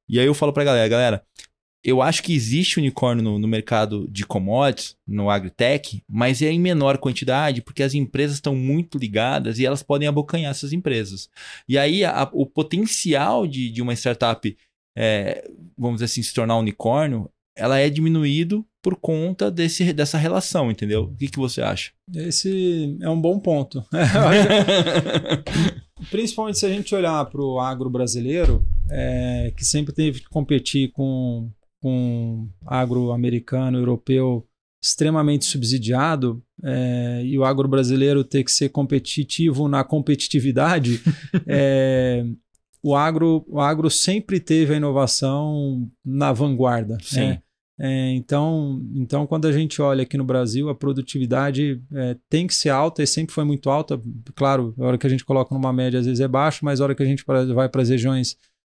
E 0.08 0.20
aí 0.20 0.26
eu 0.26 0.34
falo 0.34 0.52
pra 0.52 0.64
galera, 0.64 0.88
galera, 0.88 1.24
eu 1.82 2.02
acho 2.02 2.22
que 2.22 2.34
existe 2.34 2.78
unicórnio 2.78 3.22
no, 3.22 3.38
no, 3.38 3.46
mercado 3.46 4.08
de 4.10 4.26
commodities, 4.26 4.96
no 5.06 5.30
agritech, 5.30 6.02
mas 6.08 6.42
é 6.42 6.50
em 6.50 6.60
menor 6.60 6.98
quantidade, 6.98 7.62
porque 7.62 7.82
as 7.82 7.94
empresas 7.94 8.36
estão 8.36 8.54
muito 8.54 8.98
ligadas 8.98 9.58
e 9.58 9.66
elas 9.66 9.82
podem 9.82 10.08
abocanhar 10.08 10.50
essas 10.50 10.72
empresas. 10.72 11.28
E 11.68 11.78
aí 11.78 12.04
a, 12.04 12.28
o 12.32 12.44
potencial 12.44 13.46
de, 13.46 13.70
de 13.70 13.80
uma 13.80 13.94
startup, 13.94 14.56
é, 14.96 15.48
vamos 15.76 15.96
dizer 15.96 16.06
assim, 16.06 16.22
se 16.22 16.34
tornar 16.34 16.56
unicórnio, 16.56 17.30
ela 17.56 17.78
é 17.78 17.88
diminuído 17.88 18.64
por 18.82 18.96
conta 18.96 19.50
desse, 19.50 19.92
dessa 19.92 20.16
relação, 20.16 20.70
entendeu? 20.70 21.04
O 21.04 21.16
que, 21.16 21.28
que 21.28 21.38
você 21.38 21.60
acha? 21.60 21.92
Esse 22.14 22.96
é 23.00 23.10
um 23.10 23.20
bom 23.20 23.38
ponto. 23.38 23.84
Principalmente 26.10 26.58
se 26.58 26.66
a 26.66 26.68
gente 26.68 26.94
olhar 26.94 27.24
para 27.26 27.42
o 27.42 27.58
agro 27.58 27.90
brasileiro, 27.90 28.64
é, 28.88 29.52
que 29.56 29.64
sempre 29.64 29.92
teve 29.92 30.20
que 30.20 30.28
competir 30.28 30.92
com 30.92 31.50
com 31.80 32.48
agro 32.66 33.12
americano, 33.12 33.78
europeu 33.78 34.46
extremamente 34.82 35.44
subsidiado 35.44 36.42
é, 36.62 37.22
e 37.24 37.38
o 37.38 37.44
agro 37.44 37.68
brasileiro 37.68 38.22
ter 38.22 38.44
que 38.44 38.52
ser 38.52 38.68
competitivo 38.68 39.68
na 39.68 39.82
competitividade, 39.82 41.00
é, 41.46 42.24
o, 42.82 42.94
agro, 42.94 43.44
o 43.48 43.60
agro 43.60 43.90
sempre 43.90 44.38
teve 44.38 44.74
a 44.74 44.76
inovação 44.76 45.90
na 46.04 46.32
vanguarda. 46.32 46.96
Sim. 47.02 47.20
Né? 47.20 47.42
É, 47.80 48.10
então, 48.12 48.82
então, 48.94 49.24
quando 49.24 49.46
a 49.46 49.52
gente 49.52 49.80
olha 49.80 50.02
aqui 50.02 50.16
no 50.16 50.24
Brasil, 50.24 50.68
a 50.68 50.74
produtividade 50.74 51.80
é, 51.94 52.16
tem 52.28 52.44
que 52.46 52.54
ser 52.54 52.70
alta 52.70 53.02
e 53.02 53.06
sempre 53.06 53.32
foi 53.32 53.44
muito 53.44 53.70
alta. 53.70 54.00
Claro, 54.34 54.74
a 54.78 54.84
hora 54.84 54.98
que 54.98 55.06
a 55.06 55.10
gente 55.10 55.24
coloca 55.24 55.54
numa 55.54 55.72
média, 55.72 56.00
às 56.00 56.06
vezes 56.06 56.20
é 56.20 56.26
baixo, 56.26 56.64
mas 56.64 56.80
a 56.80 56.84
hora 56.84 56.94
que 56.94 57.02
a 57.02 57.06
gente 57.06 57.24
vai 57.54 57.68
para 57.68 57.82
as 57.82 57.88
regiões 57.88 58.36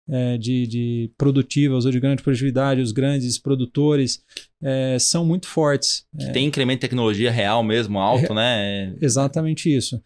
é, 0.08 0.38
de, 0.38 0.66
de, 0.66 1.10
produtivas 1.16 1.84
ou 1.84 1.90
de 1.90 2.00
grande 2.00 2.22
produtividade, 2.22 2.80
os 2.80 2.92
grandes 2.92 3.38
produtores 3.38 4.22
é, 4.62 4.96
são 4.98 5.24
muito 5.24 5.46
fortes. 5.46 6.06
Que 6.18 6.26
é, 6.26 6.32
tem 6.32 6.46
incremento 6.46 6.78
de 6.78 6.82
tecnologia 6.82 7.30
real 7.30 7.62
mesmo, 7.62 7.98
alto, 7.98 8.32
né? 8.34 8.94
Exatamente 9.00 9.74
isso. 9.74 10.00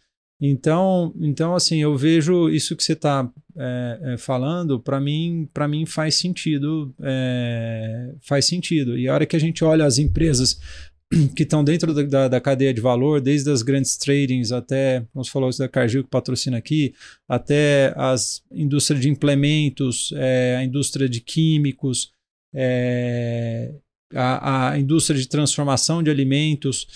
Então, 0.45 1.15
então 1.21 1.55
assim, 1.55 1.81
eu 1.81 1.97
vejo 1.97 2.51
isso 2.51 2.75
que 2.75 2.83
você 2.83 2.95
está 2.95 3.31
é, 3.57 4.01
é, 4.03 4.19
falando, 4.19 4.81
para 4.81 5.01
mim, 5.01 5.49
para 5.55 5.69
mim 5.69 5.87
faz 5.87 6.17
sentido, 6.17 6.93
é, 7.01 8.13
faz 8.21 8.47
sentido. 8.47 8.99
E 8.99 9.07
a 9.07 9.15
hora 9.15 9.25
que 9.25 9.37
a 9.37 9.39
gente 9.39 9.63
olha 9.63 9.85
as 9.85 9.99
empresas 9.99 10.59
que 11.37 11.43
estão 11.43 11.63
dentro 11.63 11.93
da, 11.93 12.03
da, 12.03 12.29
da, 12.29 12.41
cadeia 12.41 12.73
de 12.73 12.81
valor, 12.81 13.21
desde 13.21 13.51
as 13.51 13.63
grandes 13.63 13.97
tradings 13.97 14.53
até, 14.53 15.05
você 15.15 15.31
falou, 15.31 15.51
isso 15.51 15.59
da 15.59 15.69
Cargill 15.69 16.05
que 16.05 16.11
patrocina 16.11 16.57
aqui, 16.57 16.95
até 17.29 17.93
as 17.97 18.43
indústrias 18.51 19.03
de 19.03 19.09
implementos, 19.09 20.13
é, 20.17 20.57
a 20.57 20.65
indústria 20.65 21.09
de 21.09 21.21
químicos, 21.21 22.13
é, 22.55 23.75
a, 24.15 24.71
a, 24.71 24.79
indústria 24.79 25.19
de 25.19 25.29
transformação 25.29 26.03
de 26.03 26.11
alimentos, 26.11 26.87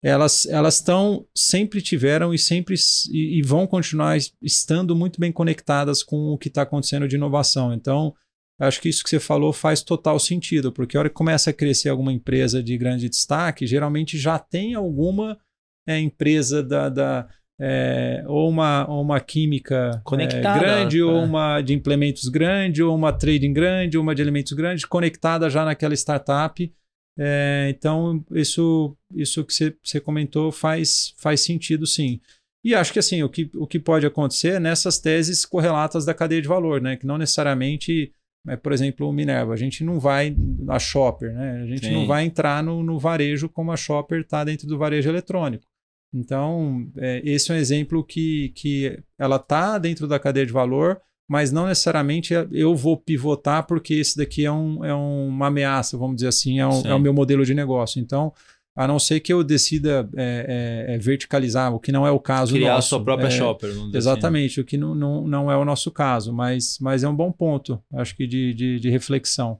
elas 0.00 0.46
elas 0.46 0.76
estão 0.76 1.26
sempre 1.34 1.82
tiveram 1.82 2.32
e 2.32 2.38
sempre 2.38 2.76
e, 3.10 3.38
e 3.38 3.42
vão 3.42 3.66
continuar 3.66 4.16
estando 4.40 4.94
muito 4.94 5.18
bem 5.18 5.32
conectadas 5.32 6.04
com 6.04 6.28
o 6.28 6.38
que 6.38 6.46
está 6.46 6.62
acontecendo 6.62 7.08
de 7.08 7.16
inovação. 7.16 7.72
Então 7.72 8.14
Acho 8.58 8.80
que 8.80 8.88
isso 8.88 9.04
que 9.04 9.10
você 9.10 9.20
falou 9.20 9.52
faz 9.52 9.82
total 9.82 10.18
sentido, 10.18 10.72
porque 10.72 10.96
a 10.96 11.00
hora 11.00 11.08
que 11.08 11.14
começa 11.14 11.50
a 11.50 11.52
crescer 11.52 11.88
alguma 11.88 12.12
empresa 12.12 12.62
de 12.62 12.76
grande 12.76 13.08
destaque, 13.08 13.66
geralmente 13.66 14.18
já 14.18 14.38
tem 14.38 14.74
alguma 14.74 15.38
é, 15.86 15.98
empresa 15.98 16.62
da, 16.62 16.88
da 16.88 17.28
é, 17.60 18.24
ou, 18.26 18.48
uma, 18.48 18.88
ou 18.88 19.02
uma 19.02 19.20
química 19.20 20.00
conectada, 20.04 20.58
é, 20.58 20.60
grande, 20.60 21.00
é. 21.00 21.04
ou 21.04 21.24
uma 21.24 21.60
de 21.60 21.74
implementos 21.74 22.28
grande, 22.28 22.82
ou 22.82 22.94
uma 22.94 23.12
trading 23.12 23.52
grande, 23.52 23.96
ou 23.96 24.02
uma 24.02 24.14
de 24.14 24.22
alimentos 24.22 24.52
grande, 24.52 24.86
conectada 24.86 25.50
já 25.50 25.64
naquela 25.64 25.94
startup. 25.94 26.72
É, 27.18 27.66
então, 27.70 28.24
isso, 28.30 28.96
isso 29.12 29.44
que 29.44 29.52
você, 29.52 29.76
você 29.82 30.00
comentou 30.00 30.52
faz, 30.52 31.14
faz 31.16 31.40
sentido 31.40 31.84
sim. 31.84 32.20
E 32.64 32.74
acho 32.74 32.92
que 32.92 32.98
assim, 32.98 33.22
o 33.22 33.28
que, 33.28 33.50
o 33.54 33.66
que 33.66 33.78
pode 33.78 34.06
acontecer 34.06 34.54
é 34.54 34.60
nessas 34.60 34.98
teses 34.98 35.44
correlatas 35.44 36.04
da 36.04 36.14
cadeia 36.14 36.42
de 36.42 36.48
valor, 36.48 36.80
né? 36.80 36.96
Que 36.96 37.06
não 37.06 37.18
necessariamente, 37.18 38.12
é, 38.46 38.56
por 38.56 38.72
exemplo, 38.72 39.08
o 39.08 39.12
Minerva, 39.12 39.52
a 39.52 39.56
gente 39.56 39.82
não 39.82 39.98
vai 39.98 40.36
a 40.68 40.78
Shopper, 40.78 41.32
né? 41.34 41.62
A 41.62 41.66
gente 41.66 41.86
Sim. 41.86 41.92
não 41.92 42.06
vai 42.06 42.24
entrar 42.24 42.62
no, 42.62 42.82
no 42.82 42.98
varejo 42.98 43.48
como 43.48 43.72
a 43.72 43.76
Shopper 43.76 44.20
está 44.20 44.44
dentro 44.44 44.66
do 44.66 44.78
varejo 44.78 45.08
eletrônico. 45.08 45.64
Então, 46.12 46.86
é, 46.96 47.20
esse 47.24 47.50
é 47.50 47.54
um 47.54 47.58
exemplo 47.58 48.02
que, 48.02 48.50
que 48.54 48.98
ela 49.18 49.36
está 49.36 49.78
dentro 49.78 50.06
da 50.06 50.18
cadeia 50.18 50.46
de 50.46 50.52
valor, 50.52 51.00
mas 51.28 51.52
não 51.52 51.66
necessariamente 51.66 52.32
eu 52.50 52.74
vou 52.74 52.96
pivotar 52.96 53.66
porque 53.66 53.94
esse 53.94 54.16
daqui 54.16 54.46
é, 54.46 54.52
um, 54.52 54.82
é 54.82 54.94
uma 54.94 55.48
ameaça, 55.48 55.98
vamos 55.98 56.16
dizer 56.16 56.28
assim, 56.28 56.58
é, 56.58 56.66
um, 56.66 56.80
é 56.86 56.94
o 56.94 56.98
meu 56.98 57.12
modelo 57.12 57.44
de 57.44 57.54
negócio. 57.54 58.00
Então, 58.00 58.32
a 58.78 58.86
não 58.86 59.00
ser 59.00 59.18
que 59.18 59.32
eu 59.32 59.42
decida 59.42 60.08
é, 60.16 60.86
é, 60.86 60.94
é 60.94 60.98
verticalizar, 60.98 61.74
o 61.74 61.80
que 61.80 61.90
não 61.90 62.06
é 62.06 62.12
o 62.12 62.20
caso 62.20 62.54
Criar 62.54 62.74
nosso. 62.74 62.86
a 62.86 62.88
sua 62.90 63.04
própria 63.04 63.26
é, 63.26 63.30
shopper. 63.30 63.70
Assim, 63.70 63.90
exatamente, 63.92 64.52
assim. 64.52 64.60
o 64.60 64.64
que 64.64 64.76
não, 64.76 64.94
não, 64.94 65.26
não 65.26 65.50
é 65.50 65.56
o 65.56 65.64
nosso 65.64 65.90
caso, 65.90 66.32
mas, 66.32 66.78
mas 66.80 67.02
é 67.02 67.08
um 67.08 67.14
bom 67.14 67.32
ponto, 67.32 67.82
acho 67.94 68.14
que 68.14 68.24
de, 68.24 68.54
de, 68.54 68.78
de 68.78 68.88
reflexão. 68.88 69.58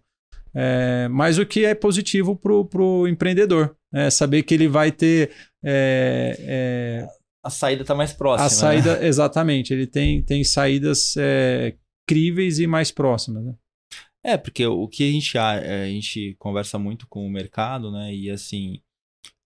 É, 0.55 1.09
mas 1.09 1.37
o 1.37 1.45
que 1.45 1.65
é 1.65 1.75
positivo 1.75 2.37
para 2.37 2.53
o 2.81 3.09
empreendedor, 3.09 3.75
é 3.93 4.09
saber 4.09 4.45
que 4.45 4.55
ele 4.55 4.69
vai 4.69 4.93
ter. 4.93 5.33
É, 5.65 7.05
a 7.45 7.51
saída 7.51 7.83
está 7.83 7.97
mais 7.97 8.13
próxima. 8.13 8.47
A 8.47 8.51
saída, 8.51 9.01
né? 9.01 9.07
exatamente, 9.09 9.75
ele 9.75 9.89
tem, 9.89 10.23
tem 10.23 10.45
saídas 10.45 11.17
críveis 12.07 12.61
e 12.61 12.69
mais 12.69 12.93
próximas. 12.93 13.45
Né? 13.45 13.55
É, 14.25 14.37
porque 14.37 14.65
o 14.65 14.87
que 14.87 15.09
a 15.09 15.13
gente, 15.13 15.37
a, 15.37 15.51
a 15.51 15.87
gente 15.87 16.37
conversa 16.39 16.79
muito 16.79 17.09
com 17.09 17.27
o 17.27 17.31
mercado, 17.31 17.91
né? 17.91 18.15
E 18.15 18.31
assim, 18.31 18.81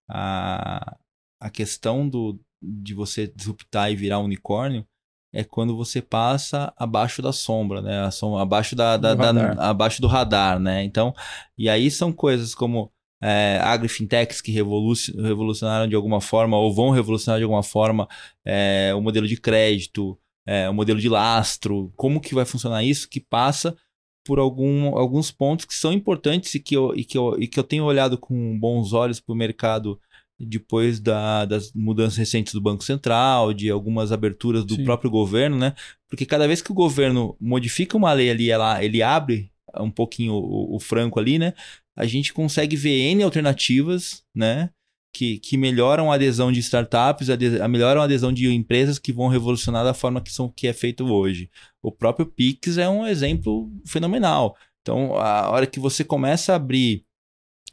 a, 0.09 0.97
a 1.39 1.49
questão 1.49 2.07
do, 2.07 2.39
de 2.61 2.93
você 2.93 3.27
disruptar 3.27 3.91
e 3.91 3.95
virar 3.95 4.19
unicórnio 4.19 4.85
é 5.33 5.43
quando 5.43 5.75
você 5.75 6.01
passa 6.01 6.71
abaixo 6.77 7.21
da 7.21 7.33
sombra, 7.33 7.81
né? 7.81 8.11
Sombra, 8.11 8.41
abaixo, 8.43 8.75
da, 8.75 8.97
da, 8.97 9.15
da, 9.15 9.69
abaixo 9.69 9.99
do 9.99 10.07
radar, 10.07 10.59
né? 10.59 10.83
Então, 10.83 11.13
e 11.57 11.67
aí 11.67 11.89
são 11.89 12.13
coisas 12.13 12.53
como 12.53 12.91
é, 13.19 13.59
agri-fintechs 13.63 14.41
que 14.41 14.51
revolucionaram 14.51 15.87
de 15.87 15.95
alguma 15.95 16.21
forma 16.21 16.57
ou 16.57 16.71
vão 16.71 16.91
revolucionar 16.91 17.39
de 17.39 17.43
alguma 17.43 17.63
forma 17.63 18.07
é, 18.45 18.93
o 18.95 19.01
modelo 19.01 19.27
de 19.27 19.37
crédito, 19.37 20.19
é, 20.45 20.69
o 20.69 20.73
modelo 20.73 20.99
de 20.99 21.09
lastro, 21.09 21.91
como 21.95 22.21
que 22.21 22.35
vai 22.35 22.45
funcionar 22.45 22.83
isso, 22.83 23.09
que 23.09 23.19
passa 23.19 23.75
por 24.23 24.39
algum, 24.39 24.95
alguns 24.97 25.31
pontos 25.31 25.65
que 25.65 25.73
são 25.73 25.91
importantes 25.91 26.55
e 26.55 26.59
que 26.59 26.75
eu, 26.75 26.95
e 26.95 27.03
que 27.03 27.17
eu, 27.17 27.35
e 27.39 27.47
que 27.47 27.59
eu 27.59 27.63
tenho 27.63 27.83
olhado 27.83 28.17
com 28.17 28.57
bons 28.57 28.93
olhos 28.93 29.19
para 29.19 29.33
o 29.33 29.37
mercado 29.37 29.99
depois 30.39 30.99
da, 30.99 31.45
das 31.45 31.71
mudanças 31.73 32.17
recentes 32.17 32.53
do 32.53 32.61
Banco 32.61 32.83
Central, 32.83 33.53
de 33.53 33.69
algumas 33.69 34.11
aberturas 34.11 34.65
do 34.65 34.75
Sim. 34.75 34.83
próprio 34.83 35.09
governo, 35.09 35.57
né? 35.57 35.73
Porque 36.09 36.25
cada 36.25 36.47
vez 36.47 36.61
que 36.61 36.71
o 36.71 36.75
governo 36.75 37.35
modifica 37.39 37.97
uma 37.97 38.13
lei 38.13 38.29
ali, 38.29 38.49
ela, 38.49 38.83
ele 38.83 39.01
abre 39.01 39.51
um 39.79 39.91
pouquinho 39.91 40.33
o, 40.33 40.75
o 40.75 40.79
franco 40.79 41.19
ali, 41.19 41.39
né? 41.39 41.53
A 41.95 42.05
gente 42.05 42.33
consegue 42.33 42.75
ver 42.75 43.11
N 43.11 43.23
alternativas, 43.23 44.23
né? 44.35 44.69
Que, 45.13 45.37
que 45.37 45.55
melhoram 45.55 46.11
a 46.11 46.15
adesão 46.15 46.51
de 46.51 46.59
startups, 46.59 47.29
a 47.29 47.67
melhoram 47.67 48.01
a 48.01 48.05
adesão 48.05 48.33
de 48.33 48.51
empresas 48.51 48.97
que 48.97 49.13
vão 49.13 49.27
revolucionar 49.27 49.83
da 49.83 49.93
forma 49.93 50.19
que, 50.19 50.33
são, 50.33 50.49
que 50.49 50.67
é 50.67 50.73
feito 50.73 51.05
hoje. 51.05 51.49
O 51.81 51.91
próprio 51.91 52.25
Pix 52.25 52.77
é 52.79 52.89
um 52.89 53.05
exemplo 53.05 53.71
fenomenal. 53.85 54.57
Então, 54.81 55.15
a 55.15 55.49
hora 55.51 55.67
que 55.67 55.79
você 55.79 56.03
começa 56.03 56.51
a 56.51 56.55
abrir 56.55 57.05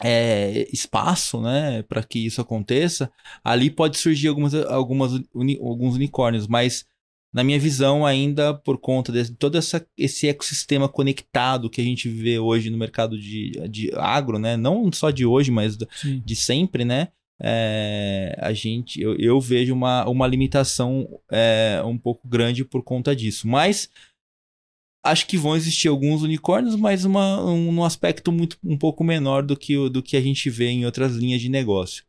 é, 0.03 0.69
espaço 0.73 1.41
né, 1.41 1.83
para 1.83 2.03
que 2.03 2.19
isso 2.27 2.41
aconteça, 2.41 3.11
ali 3.43 3.71
pode 3.71 3.99
surgir 3.99 4.29
algumas, 4.29 4.55
algumas 4.55 5.13
uni, 5.35 5.59
alguns 5.61 5.95
unicórnios, 5.97 6.47
mas 6.47 6.85
na 7.33 7.45
minha 7.45 7.59
visão, 7.59 8.05
ainda 8.05 8.53
por 8.53 8.77
conta 8.79 9.13
de 9.13 9.33
todo 9.33 9.57
essa, 9.57 9.87
esse 9.97 10.29
ecossistema 10.29 10.89
conectado 10.89 11.71
que 11.71 11.81
a 11.81 11.85
gente 11.85 12.09
vê 12.09 12.39
hoje 12.39 12.71
no 12.71 12.79
mercado 12.79 13.19
de, 13.19 13.53
de 13.69 13.93
agro, 13.95 14.37
né? 14.39 14.57
Não 14.57 14.91
só 14.93 15.11
de 15.11 15.25
hoje, 15.25 15.51
mas 15.51 15.79
Sim. 15.95 16.21
de 16.25 16.35
sempre, 16.35 16.85
né? 16.85 17.09
É, 17.43 18.37
a 18.39 18.53
gente 18.53 19.01
eu, 19.01 19.17
eu, 19.17 19.41
vejo 19.41 19.73
uma, 19.73 20.07
uma 20.09 20.27
limitação 20.27 21.09
é, 21.31 21.83
um 21.85 21.97
pouco 21.97 22.29
grande 22.29 22.65
por 22.65 22.83
conta 22.83 23.17
disso. 23.17 23.49
Mas 23.49 23.89
acho 25.03 25.27
que 25.27 25.39
vão 25.39 25.57
existir 25.57 25.89
alguns 25.89 26.23
unicórnios, 26.23 26.77
mas 26.77 27.05
uma, 27.05 27.43
um, 27.45 27.77
um 27.77 27.85
aspecto 27.85 28.31
muito 28.31 28.59
um 28.63 28.77
pouco 28.77 29.03
menor 29.03 29.43
do 29.43 29.57
que, 29.57 29.89
do 29.89 30.03
que 30.03 30.17
a 30.17 30.21
gente 30.21 30.51
vê 30.51 30.69
em 30.69 30.85
outras 30.85 31.17
linhas 31.17 31.41
de 31.41 31.49
negócio. 31.49 32.05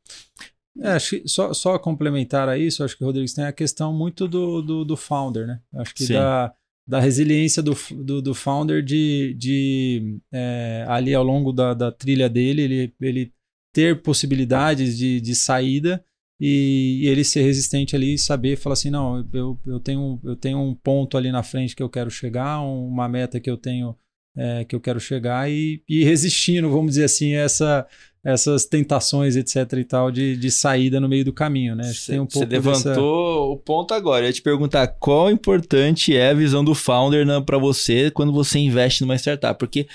É, 0.79 0.89
acho 0.89 1.21
que 1.21 1.27
só, 1.27 1.53
só 1.53 1.77
complementar 1.79 2.47
a 2.47 2.57
isso, 2.57 2.83
acho 2.83 2.97
que 2.97 3.03
Rodrigues 3.03 3.33
tem 3.33 3.45
a 3.45 3.53
questão 3.53 3.93
muito 3.93 4.27
do, 4.27 4.61
do, 4.61 4.85
do 4.85 4.97
founder, 4.97 5.47
né? 5.47 5.59
Acho 5.75 5.93
que 5.93 6.07
da, 6.07 6.53
da 6.87 6.99
resiliência 6.99 7.61
do, 7.61 7.75
do, 7.91 8.21
do 8.21 8.33
founder 8.33 8.81
de, 8.81 9.33
de 9.37 10.19
é, 10.31 10.85
ali 10.87 11.13
ao 11.13 11.23
longo 11.23 11.51
da, 11.51 11.73
da 11.73 11.91
trilha 11.91 12.29
dele, 12.29 12.61
ele, 12.61 12.93
ele 13.01 13.33
ter 13.73 14.01
possibilidades 14.01 14.97
de, 14.97 15.21
de 15.21 15.35
saída 15.35 16.03
e, 16.39 17.01
e, 17.03 17.07
ele 17.07 17.23
ser 17.23 17.43
resistente 17.43 17.95
ali 17.95 18.15
e 18.15 18.17
saber 18.17 18.57
falar 18.57 18.73
assim 18.73 18.89
não 18.89 19.25
eu, 19.31 19.59
eu 19.65 19.79
tenho 19.79 20.19
eu 20.23 20.35
tenho 20.35 20.59
um 20.59 20.73
ponto 20.73 21.15
ali 21.15 21.31
na 21.31 21.43
frente 21.43 21.75
que 21.75 21.83
eu 21.83 21.89
quero 21.89 22.09
chegar 22.09 22.61
uma 22.61 23.07
meta 23.07 23.39
que 23.39 23.49
eu 23.49 23.57
tenho 23.57 23.95
é, 24.35 24.65
que 24.65 24.75
eu 24.75 24.79
quero 24.79 24.99
chegar 24.99 25.49
e, 25.51 25.83
e 25.87 26.03
resistindo 26.03 26.69
vamos 26.69 26.91
dizer 26.91 27.03
assim 27.03 27.33
essa 27.33 27.85
essas 28.23 28.65
tentações 28.65 29.35
etc 29.35 29.73
e 29.73 29.83
tal 29.83 30.11
de, 30.11 30.35
de 30.35 30.49
saída 30.49 30.99
no 30.99 31.07
meio 31.07 31.25
do 31.25 31.33
caminho 31.33 31.75
né? 31.75 31.83
Você 31.83 32.19
um 32.19 32.27
levantou 32.47 32.73
dessa... 32.79 33.01
o 33.01 33.57
ponto 33.57 33.93
agora. 33.93 34.25
Eu 34.25 34.27
ia 34.27 34.33
te 34.33 34.41
perguntar 34.41 34.87
qual 34.87 35.29
importante 35.31 36.15
é 36.15 36.29
a 36.29 36.33
visão 36.33 36.63
do 36.63 36.75
founder 36.75 37.25
né, 37.25 37.41
para 37.41 37.57
você 37.57 38.11
quando 38.11 38.31
você 38.31 38.59
investe 38.59 39.01
numa 39.01 39.15
startup? 39.15 39.57
Porque 39.57 39.87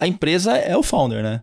a 0.00 0.06
empresa 0.06 0.56
é 0.56 0.76
o 0.76 0.82
founder 0.82 1.22
né 1.22 1.42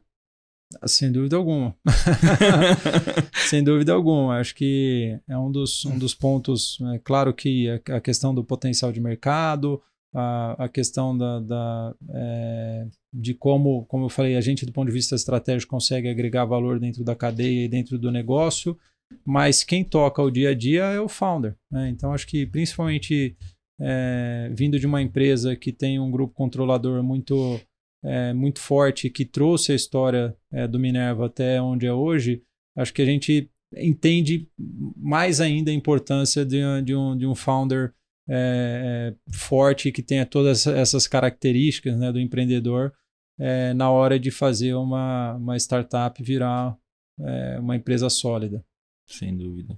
sem 0.85 1.11
dúvida 1.11 1.35
alguma. 1.35 1.75
Sem 3.47 3.63
dúvida 3.63 3.93
alguma. 3.93 4.37
Acho 4.37 4.55
que 4.55 5.19
é 5.27 5.37
um 5.37 5.51
dos, 5.51 5.85
um 5.85 5.97
dos 5.97 6.13
pontos. 6.13 6.79
É 6.93 6.99
claro 6.99 7.33
que 7.33 7.69
a, 7.69 7.97
a 7.97 8.01
questão 8.01 8.33
do 8.33 8.43
potencial 8.43 8.91
de 8.91 8.99
mercado, 8.99 9.81
a, 10.13 10.65
a 10.65 10.69
questão 10.69 11.17
da, 11.17 11.39
da 11.39 11.95
é, 12.09 12.87
de 13.13 13.33
como, 13.33 13.85
como 13.85 14.05
eu 14.05 14.09
falei, 14.09 14.35
a 14.35 14.41
gente, 14.41 14.65
do 14.65 14.71
ponto 14.71 14.87
de 14.87 14.93
vista 14.93 15.15
estratégico, 15.15 15.71
consegue 15.71 16.09
agregar 16.09 16.45
valor 16.45 16.79
dentro 16.79 17.03
da 17.03 17.15
cadeia 17.15 17.65
e 17.65 17.69
dentro 17.69 17.99
do 17.99 18.11
negócio, 18.11 18.77
mas 19.23 19.63
quem 19.63 19.83
toca 19.83 20.21
o 20.21 20.31
dia 20.31 20.49
a 20.49 20.53
dia 20.53 20.85
é 20.85 20.99
o 20.99 21.07
founder. 21.07 21.55
Né? 21.71 21.89
Então, 21.89 22.13
acho 22.13 22.27
que 22.27 22.45
principalmente 22.45 23.35
é, 23.79 24.49
vindo 24.53 24.79
de 24.79 24.87
uma 24.87 25.01
empresa 25.01 25.55
que 25.55 25.71
tem 25.71 25.99
um 25.99 26.09
grupo 26.09 26.33
controlador 26.33 27.03
muito 27.03 27.59
é, 28.05 28.33
muito 28.33 28.59
forte 28.59 29.09
que 29.09 29.25
trouxe 29.25 29.71
a 29.71 29.75
história 29.75 30.37
é, 30.51 30.67
do 30.67 30.79
Minerva 30.79 31.25
até 31.25 31.61
onde 31.61 31.87
é 31.87 31.93
hoje, 31.93 32.43
acho 32.77 32.93
que 32.93 33.01
a 33.01 33.05
gente 33.05 33.49
entende 33.75 34.47
mais 34.95 35.41
ainda 35.41 35.71
a 35.71 35.73
importância 35.73 36.45
de, 36.45 36.61
de, 36.83 36.95
um, 36.95 37.17
de 37.17 37.25
um 37.25 37.35
founder 37.35 37.93
é, 38.29 39.13
é 39.27 39.33
forte 39.35 39.91
que 39.91 40.01
tenha 40.01 40.25
todas 40.25 40.65
essas 40.67 41.07
características 41.07 41.97
né, 41.97 42.11
do 42.11 42.19
empreendedor 42.19 42.93
é, 43.39 43.73
na 43.73 43.89
hora 43.89 44.19
de 44.19 44.31
fazer 44.31 44.73
uma, 44.75 45.33
uma 45.35 45.57
startup 45.57 46.21
virar 46.23 46.77
é, 47.19 47.59
uma 47.59 47.75
empresa 47.75 48.09
sólida. 48.09 48.63
Sem 49.07 49.35
dúvida. 49.35 49.77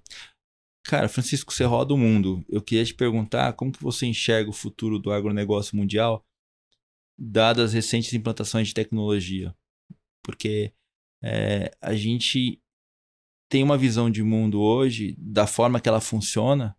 Cara, 0.86 1.10
Francisco, 1.10 1.52
você 1.52 1.66
roda 1.66 1.94
o 1.94 1.98
mundo. 1.98 2.46
Eu 2.48 2.62
queria 2.62 2.86
te 2.86 2.94
perguntar 2.94 3.54
como 3.54 3.72
que 3.72 3.84
você 3.84 4.06
enxerga 4.06 4.50
o 4.50 4.54
futuro 4.54 5.00
do 5.00 5.12
agronegócio 5.12 5.76
mundial 5.76 6.24
dadas 7.18 7.66
as 7.66 7.74
recentes 7.74 8.14
implantações 8.14 8.68
de 8.68 8.74
tecnologia. 8.74 9.56
Porque 10.24 10.74
é, 11.24 11.72
a 11.82 11.96
gente 11.96 12.62
tem 13.50 13.64
uma 13.64 13.78
visão 13.78 14.10
de 14.10 14.22
mundo 14.24 14.62
hoje, 14.62 15.16
da 15.18 15.48
forma 15.48 15.80
que 15.80 15.88
ela 15.88 16.02
funciona, 16.02 16.76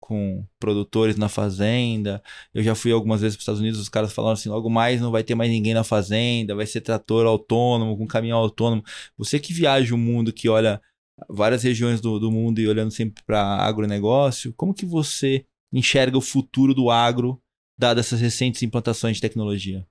com 0.00 0.44
produtores 0.58 1.16
na 1.16 1.28
fazenda. 1.28 2.22
Eu 2.52 2.62
já 2.62 2.74
fui 2.74 2.90
algumas 2.90 3.20
vezes 3.20 3.36
para 3.36 3.40
os 3.40 3.42
Estados 3.42 3.60
Unidos, 3.60 3.80
os 3.80 3.88
caras 3.88 4.12
falaram 4.12 4.34
assim: 4.34 4.48
logo 4.48 4.68
mais 4.68 5.00
não 5.00 5.12
vai 5.12 5.22
ter 5.22 5.34
mais 5.34 5.50
ninguém 5.50 5.74
na 5.74 5.84
fazenda, 5.84 6.56
vai 6.56 6.66
ser 6.66 6.80
trator 6.80 7.24
autônomo, 7.24 7.96
com 7.96 8.06
caminhão 8.06 8.38
autônomo. 8.38 8.82
Você 9.16 9.38
que 9.38 9.54
viaja 9.54 9.94
o 9.94 9.98
mundo, 9.98 10.32
que 10.32 10.48
olha 10.48 10.82
várias 11.28 11.62
regiões 11.62 12.00
do, 12.00 12.18
do 12.18 12.30
mundo 12.30 12.60
e 12.60 12.68
olhando 12.68 12.90
sempre 12.90 13.22
para 13.24 13.40
agronegócio, 13.58 14.52
como 14.54 14.74
que 14.74 14.84
você 14.84 15.46
enxerga 15.72 16.18
o 16.18 16.22
futuro 16.22 16.74
do 16.74 16.90
agro 16.90 17.40
dadas 17.82 18.06
essas 18.06 18.20
recentes 18.20 18.62
implantações 18.62 19.16
de 19.16 19.22
tecnologia? 19.22 19.84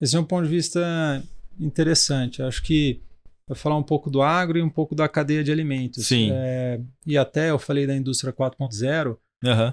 Esse 0.00 0.16
é 0.16 0.20
um 0.20 0.24
ponto 0.24 0.44
de 0.44 0.50
vista 0.50 1.22
interessante. 1.58 2.42
Acho 2.42 2.62
que 2.62 3.00
vai 3.48 3.56
falar 3.56 3.76
um 3.76 3.82
pouco 3.82 4.10
do 4.10 4.20
agro 4.22 4.58
e 4.58 4.62
um 4.62 4.68
pouco 4.68 4.94
da 4.94 5.08
cadeia 5.08 5.44
de 5.44 5.52
alimentos. 5.52 6.06
Sim. 6.06 6.30
É, 6.32 6.80
e 7.06 7.16
até 7.16 7.50
eu 7.50 7.58
falei 7.58 7.86
da 7.86 7.96
indústria 7.96 8.32
4.0. 8.32 9.08
Uhum. 9.08 9.18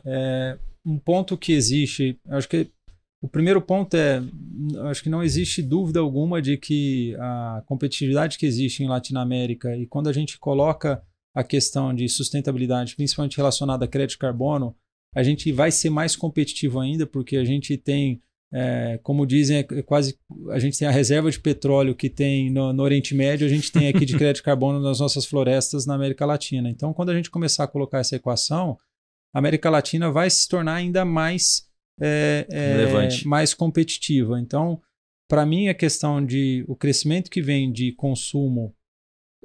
É, 0.05 0.57
um 0.85 0.99
ponto 0.99 1.37
que 1.37 1.53
existe, 1.53 2.19
acho 2.29 2.47
que 2.47 2.69
o 3.21 3.27
primeiro 3.27 3.61
ponto 3.61 3.95
é, 3.95 4.21
acho 4.89 5.03
que 5.03 5.09
não 5.09 5.23
existe 5.23 5.61
dúvida 5.61 5.99
alguma 5.99 6.41
de 6.41 6.57
que 6.57 7.15
a 7.19 7.63
competitividade 7.65 8.37
que 8.37 8.45
existe 8.45 8.83
em 8.83 8.87
Latinoamérica 8.87 9.75
e 9.75 9.85
quando 9.85 10.07
a 10.07 10.13
gente 10.13 10.37
coloca 10.39 11.01
a 11.33 11.43
questão 11.43 11.93
de 11.93 12.09
sustentabilidade, 12.09 12.95
principalmente 12.95 13.37
relacionada 13.37 13.85
a 13.85 13.87
crédito 13.87 14.11
de 14.11 14.17
carbono, 14.17 14.75
a 15.13 15.23
gente 15.23 15.51
vai 15.51 15.71
ser 15.71 15.89
mais 15.89 16.15
competitivo 16.15 16.79
ainda, 16.79 17.05
porque 17.05 17.35
a 17.35 17.43
gente 17.43 17.77
tem, 17.77 18.21
é, 18.51 18.99
como 19.03 19.25
dizem, 19.25 19.57
é 19.57 19.81
quase 19.81 20.17
a 20.49 20.59
gente 20.59 20.77
tem 20.77 20.87
a 20.87 20.91
reserva 20.91 21.29
de 21.29 21.39
petróleo 21.39 21.95
que 21.95 22.09
tem 22.09 22.49
no, 22.49 22.71
no 22.71 22.83
Oriente 22.83 23.13
Médio, 23.13 23.45
a 23.45 23.49
gente 23.49 23.71
tem 23.71 23.87
aqui 23.89 24.05
de 24.05 24.17
crédito 24.17 24.37
de 24.37 24.43
carbono 24.43 24.79
nas 24.79 24.99
nossas 24.99 25.25
florestas 25.25 25.85
na 25.85 25.95
América 25.95 26.25
Latina. 26.25 26.69
Então, 26.69 26.93
quando 26.93 27.09
a 27.09 27.15
gente 27.15 27.29
começar 27.29 27.65
a 27.65 27.67
colocar 27.67 27.99
essa 27.99 28.15
equação, 28.15 28.77
a 29.33 29.39
América 29.39 29.69
Latina 29.69 30.11
vai 30.11 30.29
se 30.29 30.47
tornar 30.47 30.75
ainda 30.75 31.05
mais, 31.05 31.67
é, 32.01 32.47
é, 32.49 33.25
mais 33.25 33.53
competitiva. 33.53 34.39
Então, 34.39 34.81
para 35.29 35.45
mim, 35.45 35.69
a 35.69 35.73
questão 35.73 36.25
de 36.25 36.65
o 36.67 36.75
crescimento 36.75 37.29
que 37.29 37.41
vem 37.41 37.71
de 37.71 37.93
consumo 37.93 38.75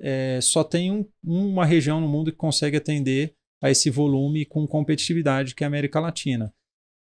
é, 0.01 0.41
só 0.43 0.64
tem 0.64 0.91
um, 0.91 1.07
uma 1.25 1.64
região 1.64 2.01
no 2.01 2.09
mundo 2.09 2.33
que 2.33 2.37
consegue 2.37 2.77
atender 2.77 3.36
a 3.62 3.70
esse 3.70 3.90
volume 3.90 4.44
com 4.44 4.66
competitividade, 4.66 5.54
que 5.54 5.64
é 5.64 5.66
a 5.66 5.68
América 5.68 6.00
Latina. 6.00 6.52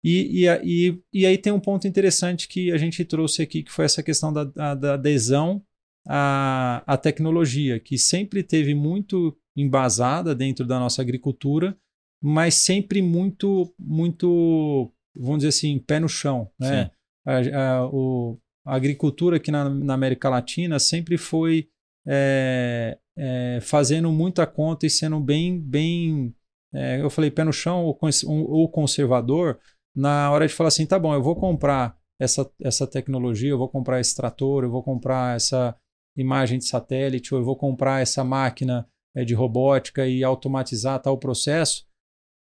E, 0.03 0.45
e, 0.45 0.47
e, 0.63 1.01
e 1.11 1.25
aí 1.25 1.37
tem 1.37 1.51
um 1.51 1.59
ponto 1.59 1.87
interessante 1.87 2.47
que 2.47 2.71
a 2.71 2.77
gente 2.77 3.03
trouxe 3.03 3.41
aqui, 3.41 3.63
que 3.63 3.71
foi 3.71 3.85
essa 3.85 4.03
questão 4.03 4.31
da, 4.31 4.43
da, 4.43 4.75
da 4.75 4.93
adesão 4.93 5.63
à, 6.07 6.83
à 6.85 6.95
tecnologia, 6.95 7.79
que 7.79 7.97
sempre 7.97 8.43
teve 8.43 8.75
muito 8.75 9.35
embasada 9.57 10.35
dentro 10.35 10.65
da 10.65 10.79
nossa 10.79 11.01
agricultura, 11.01 11.75
mas 12.21 12.53
sempre 12.53 13.01
muito, 13.01 13.73
muito, 13.79 14.91
vamos 15.15 15.39
dizer 15.39 15.49
assim, 15.49 15.79
pé 15.79 15.99
no 15.99 16.07
chão. 16.07 16.51
Né? 16.59 16.91
A, 17.25 17.37
a, 17.37 17.87
o, 17.87 18.37
a 18.63 18.75
agricultura 18.75 19.37
aqui 19.37 19.49
na, 19.49 19.67
na 19.69 19.95
América 19.95 20.29
Latina 20.29 20.77
sempre 20.77 21.17
foi 21.17 21.67
é, 22.07 22.97
é, 23.17 23.59
fazendo 23.61 24.11
muita 24.11 24.45
conta 24.45 24.85
e 24.85 24.89
sendo 24.89 25.19
bem, 25.19 25.59
bem 25.59 26.35
é, 26.73 27.01
eu 27.01 27.09
falei, 27.09 27.31
pé 27.31 27.43
no 27.43 27.53
chão 27.53 27.85
ou, 27.85 27.97
ou 28.27 28.69
conservador, 28.69 29.59
na 29.95 30.29
hora 30.31 30.47
de 30.47 30.53
falar 30.53 30.67
assim, 30.67 30.85
tá 30.85 30.99
bom, 30.99 31.13
eu 31.13 31.23
vou 31.23 31.35
comprar 31.35 31.97
essa, 32.19 32.49
essa 32.61 32.85
tecnologia, 32.85 33.49
eu 33.49 33.57
vou 33.57 33.69
comprar 33.69 33.99
esse 33.99 34.15
trator, 34.15 34.63
eu 34.63 34.69
vou 34.69 34.83
comprar 34.83 35.35
essa 35.35 35.75
imagem 36.17 36.59
de 36.59 36.65
satélite, 36.65 37.33
ou 37.33 37.39
eu 37.39 37.45
vou 37.45 37.55
comprar 37.55 38.01
essa 38.01 38.23
máquina 38.23 38.87
é, 39.15 39.23
de 39.23 39.33
robótica 39.33 40.07
e 40.07 40.23
automatizar 40.23 41.01
tal 41.01 41.17
processo. 41.17 41.85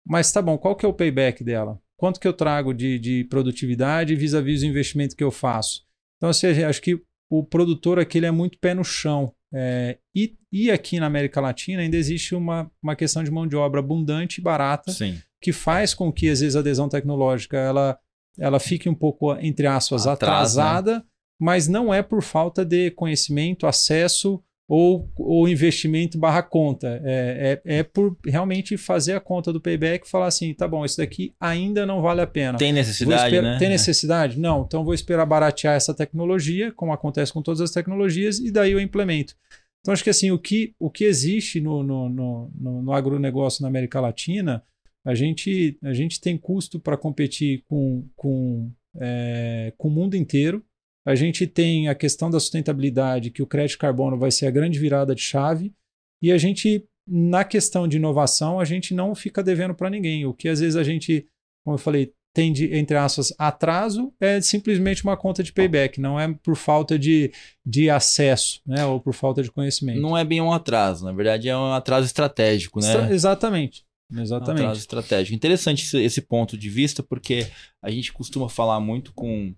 Mas 0.07 0.33
tá 0.33 0.41
bom, 0.41 0.57
qual 0.57 0.77
que 0.77 0.87
é 0.87 0.89
o 0.89 0.95
payback 0.95 1.45
dela? 1.45 1.81
Quanto 1.97 2.18
que 2.18 2.27
eu 2.27 2.33
trago 2.33 2.73
de, 2.73 2.99
de 2.99 3.25
produtividade 3.25 4.14
vis-à-vis 4.14 4.61
-vis 4.61 4.66
o 4.66 4.71
investimento 4.71 5.16
que 5.16 5.25
eu 5.25 5.31
faço? 5.31 5.85
Então, 6.16 6.31
assim, 6.31 6.47
acho 6.47 6.81
que 6.81 7.03
o 7.31 7.45
produtor 7.45 7.99
aqui 7.99 8.18
ele 8.18 8.27
é 8.27 8.31
muito 8.31 8.59
pé 8.59 8.75
no 8.75 8.85
chão. 8.85 9.35
É, 9.53 9.98
e, 10.14 10.36
e, 10.53 10.70
aqui 10.70 11.01
na 11.01 11.07
América 11.07 11.40
Latina 11.40 11.82
ainda 11.82 11.96
existe 11.96 12.34
uma, 12.34 12.70
uma 12.82 12.94
questão 12.94 13.24
de 13.24 13.30
mão 13.30 13.46
de 13.46 13.57
obra 13.57 13.80
abundante 13.80 14.40
e 14.40 14.44
barata 14.44 14.92
Sim. 14.92 15.20
que 15.40 15.53
faz 15.53 15.92
com 15.92 16.12
que, 16.12 16.28
às 16.28 16.40
vezes, 16.40 16.55
a 16.55 16.61
adesão 16.61 16.88
tecnológica 16.88 17.57
ela, 17.57 17.98
ela 18.38 18.61
fique 18.61 18.88
um 18.88 18.94
pouco, 18.94 19.34
entre 19.36 19.66
aspas, 19.66 20.07
Atrás, 20.07 20.57
atrasada, 20.57 20.98
né? 20.98 21.05
mas 21.40 21.66
não 21.66 21.92
é 21.92 22.03
por 22.03 22.22
falta 22.22 22.64
de 22.64 22.92
conhecimento, 22.92 23.66
acesso 23.66 24.42
ou, 24.71 25.11
ou 25.16 25.49
investimento 25.49 26.16
barra 26.16 26.45
conta. 26.45 27.03
É, 27.05 27.61
é, 27.64 27.79
é, 27.79 27.83
por 27.83 28.16
realmente 28.25 28.77
fazer 28.77 29.14
a 29.14 29.21
conta 29.21 29.53
do 29.53 29.61
payback 29.61 30.07
e 30.07 30.09
falar 30.09 30.29
assim, 30.29 30.55
tá 30.55 30.68
bom, 30.68 30.85
isso 30.85 30.99
daqui 30.99 31.35
ainda 31.41 31.85
não 31.85 32.01
vale 32.01 32.21
a 32.21 32.27
pena. 32.27 32.57
Tem 32.57 32.73
necessidade, 32.73 33.25
esperar, 33.25 33.55
né? 33.55 33.59
Tem 33.59 33.68
necessidade? 33.68 34.39
Não. 34.39 34.62
Então 34.62 34.85
vou 34.85 34.95
esperar 34.95 35.27
baratear 35.27 35.75
essa 35.75 35.93
tecnologia, 35.93 36.71
como 36.71 36.93
acontece 36.93 37.33
com 37.33 37.43
todas 37.43 37.61
as 37.61 37.73
tecnologias, 37.73 38.39
e 38.39 38.53
daí 38.53 38.71
eu 38.71 38.79
implemento. 38.79 39.35
Então 39.81 39.93
acho 39.93 40.05
que 40.05 40.11
assim, 40.11 40.31
o 40.31 40.39
que, 40.39 40.73
o 40.79 40.89
que 40.89 41.03
existe 41.03 41.61
no, 41.61 41.83
no, 41.83 42.09
no, 42.09 42.53
no, 42.55 42.83
no 42.83 42.93
agronegócio 42.93 43.62
na 43.62 43.68
América 43.68 44.01
Latina, 44.01 44.62
a 45.05 45.16
gente, 45.16 45.79
a 45.83 45.93
gente 45.93 46.21
tem 46.21 46.39
custo 46.39 46.79
para 46.79 46.97
competir 46.97 47.64
com, 47.66 48.05
com, 48.14 48.71
é, 49.01 49.73
com 49.77 49.89
o 49.89 49.91
mundo 49.91 50.14
inteiro. 50.14 50.64
A 51.11 51.15
gente 51.17 51.47
tem 51.47 51.89
a 51.89 51.95
questão 51.95 52.31
da 52.31 52.39
sustentabilidade, 52.39 53.31
que 53.31 53.43
o 53.43 53.47
crédito 53.47 53.79
carbono 53.79 54.17
vai 54.17 54.31
ser 54.31 54.47
a 54.47 54.51
grande 54.51 54.79
virada 54.79 55.15
de 55.15 55.23
chave. 55.23 55.75
E 56.23 56.31
a 56.31 56.39
gente, 56.39 56.87
na 57.07 57.43
questão 57.45 57.89
de 57.89 57.97
inovação, 57.97 58.61
a 58.61 58.65
gente 58.65 58.95
não 58.95 59.15
fica 59.15 59.43
devendo 59.43 59.75
para 59.75 59.91
ninguém. 59.91 60.25
O 60.25 60.33
que 60.33 60.49
às 60.49 60.61
vezes 60.61 60.77
a 60.77 60.85
gente, 60.85 61.27
como 61.65 61.75
eu 61.75 61.79
falei, 61.79 62.13
tem 62.33 62.53
de, 62.53 62.73
entre 62.77 62.97
aspas, 62.97 63.35
atraso, 63.39 64.13
é 64.21 64.41
simplesmente 64.41 65.03
uma 65.03 65.17
conta 65.17 65.43
de 65.43 65.53
payback, 65.53 66.01
não 66.01 66.19
é 66.19 66.33
por 66.33 66.55
falta 66.55 66.97
de, 66.97 67.33
de 67.67 67.91
acesso, 67.91 68.61
né? 68.65 68.85
Ou 68.87 69.01
por 69.01 69.13
falta 69.13 69.43
de 69.43 69.51
conhecimento. 69.51 70.01
Não 70.01 70.17
é 70.17 70.25
bem 70.25 70.41
um 70.41 70.53
atraso, 70.53 71.05
na 71.05 71.13
verdade 71.13 71.49
é 71.49 71.57
um 71.57 71.73
atraso 71.73 72.07
estratégico, 72.07 72.81
né? 72.81 72.87
Extra 72.87 73.13
exatamente. 73.13 73.85
Exatamente. 74.13 74.63
Um 74.63 74.65
atraso 74.67 74.81
estratégico. 74.81 75.35
Interessante 75.35 75.85
esse, 75.85 75.99
esse 75.99 76.21
ponto 76.21 76.57
de 76.57 76.69
vista, 76.69 77.03
porque 77.03 77.49
a 77.83 77.91
gente 77.91 78.13
costuma 78.13 78.49
falar 78.49 78.79
muito 78.79 79.13
com 79.13 79.53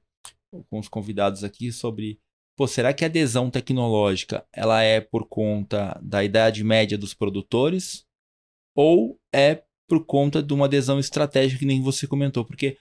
com 0.69 0.79
os 0.79 0.89
convidados 0.89 1.43
aqui 1.45 1.73
sobre 1.73 2.21
pô, 2.57 2.67
será 2.67 2.93
que 2.93 3.05
a 3.05 3.09
adesão 3.09 3.51
tecnológica 3.51 4.47
ela 4.53 4.83
é 4.83 5.01
por 5.01 5.27
conta 5.27 5.99
da 6.03 6.23
idade 6.23 6.63
média 6.63 6.99
dos 6.99 7.15
produtores 7.15 8.05
ou 8.75 9.19
é 9.33 9.63
por 9.89 10.05
conta 10.05 10.43
de 10.43 10.53
uma 10.53 10.67
adesão 10.67 10.99
estratégica 10.99 11.61
que 11.61 11.67
nem 11.67 11.83
você 11.83 12.07
comentou? 12.07 12.45
Porque 12.45 12.77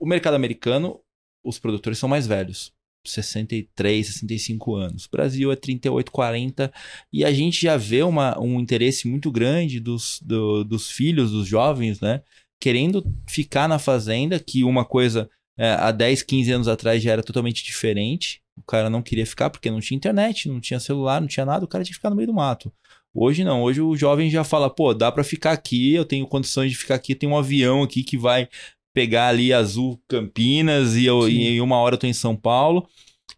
o 0.00 0.06
mercado 0.06 0.34
americano, 0.34 1.00
os 1.44 1.58
produtores 1.58 1.98
são 1.98 2.08
mais 2.08 2.26
velhos. 2.26 2.72
63, 3.04 4.06
65 4.06 4.74
anos. 4.74 5.06
O 5.06 5.10
Brasil 5.10 5.50
é 5.50 5.56
38, 5.56 6.10
40. 6.10 6.72
E 7.12 7.24
a 7.24 7.32
gente 7.32 7.62
já 7.62 7.76
vê 7.76 8.02
uma, 8.02 8.38
um 8.40 8.60
interesse 8.60 9.08
muito 9.08 9.30
grande 9.30 9.80
dos, 9.80 10.20
do, 10.22 10.64
dos 10.64 10.90
filhos, 10.90 11.32
dos 11.32 11.46
jovens, 11.46 12.00
né? 12.00 12.22
Querendo 12.60 13.04
ficar 13.28 13.68
na 13.68 13.78
fazenda, 13.78 14.38
que 14.38 14.62
uma 14.62 14.84
coisa 14.84 15.28
é, 15.58 15.72
há 15.72 15.90
10, 15.90 16.22
15 16.22 16.52
anos 16.52 16.68
atrás 16.68 17.02
já 17.02 17.12
era 17.12 17.22
totalmente 17.22 17.64
diferente. 17.64 18.40
O 18.56 18.62
cara 18.62 18.90
não 18.90 19.02
queria 19.02 19.26
ficar 19.26 19.50
porque 19.50 19.70
não 19.70 19.80
tinha 19.80 19.96
internet, 19.96 20.48
não 20.48 20.60
tinha 20.60 20.78
celular, 20.78 21.20
não 21.20 21.28
tinha 21.28 21.46
nada, 21.46 21.64
o 21.64 21.68
cara 21.68 21.84
tinha 21.84 21.92
que 21.92 21.98
ficar 21.98 22.10
no 22.10 22.16
meio 22.16 22.26
do 22.26 22.34
mato. 22.34 22.72
Hoje 23.14 23.44
não, 23.44 23.62
hoje 23.62 23.80
o 23.80 23.94
jovem 23.96 24.30
já 24.30 24.42
fala, 24.42 24.70
pô, 24.70 24.94
dá 24.94 25.12
para 25.12 25.22
ficar 25.22 25.52
aqui, 25.52 25.92
eu 25.92 26.04
tenho 26.04 26.26
condições 26.26 26.70
de 26.70 26.78
ficar 26.78 26.94
aqui, 26.94 27.14
tem 27.14 27.28
um 27.28 27.36
avião 27.36 27.82
aqui 27.82 28.02
que 28.02 28.16
vai 28.16 28.48
pegar 28.94 29.28
ali 29.28 29.52
Azul 29.52 30.00
Campinas 30.08 30.96
e, 30.96 31.04
eu, 31.04 31.28
e 31.28 31.48
em 31.48 31.60
uma 31.60 31.76
hora 31.76 31.94
eu 31.94 31.98
tô 31.98 32.06
em 32.06 32.12
São 32.12 32.34
Paulo. 32.34 32.88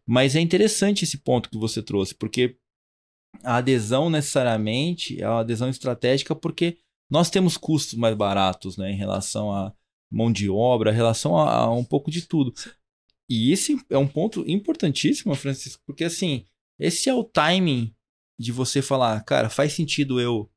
Mas 0.06 0.36
é 0.36 0.40
interessante 0.40 1.04
esse 1.04 1.18
ponto 1.18 1.48
que 1.48 1.58
você 1.58 1.82
trouxe, 1.82 2.14
porque 2.14 2.56
a 3.42 3.56
adesão 3.56 4.10
necessariamente 4.10 5.20
é 5.20 5.28
uma 5.28 5.40
adesão 5.40 5.68
estratégica 5.68 6.34
porque 6.34 6.78
nós 7.10 7.30
temos 7.30 7.56
custos 7.56 7.94
mais 7.94 8.14
baratos 8.16 8.76
né, 8.76 8.90
em 8.90 8.96
relação 8.96 9.52
a 9.52 9.72
mão 10.11 10.32
de 10.32 10.48
obra, 10.48 10.92
relação 10.92 11.36
a, 11.36 11.50
a 11.50 11.72
um 11.72 11.84
pouco 11.84 12.11
de 12.11 12.26
tudo. 12.26 12.52
E 13.28 13.52
esse 13.52 13.78
é 13.90 13.98
um 13.98 14.07
ponto 14.07 14.44
importantíssimo, 14.48 15.34
Francisco, 15.34 15.82
porque 15.86 16.05
assim, 16.05 16.44
esse 16.78 17.09
é 17.09 17.14
o 17.14 17.24
timing 17.24 17.94
de 18.38 18.52
você 18.52 18.82
falar, 18.82 19.22
cara, 19.24 19.48
faz 19.48 19.72
sentido 19.72 20.20
eu 20.20 20.50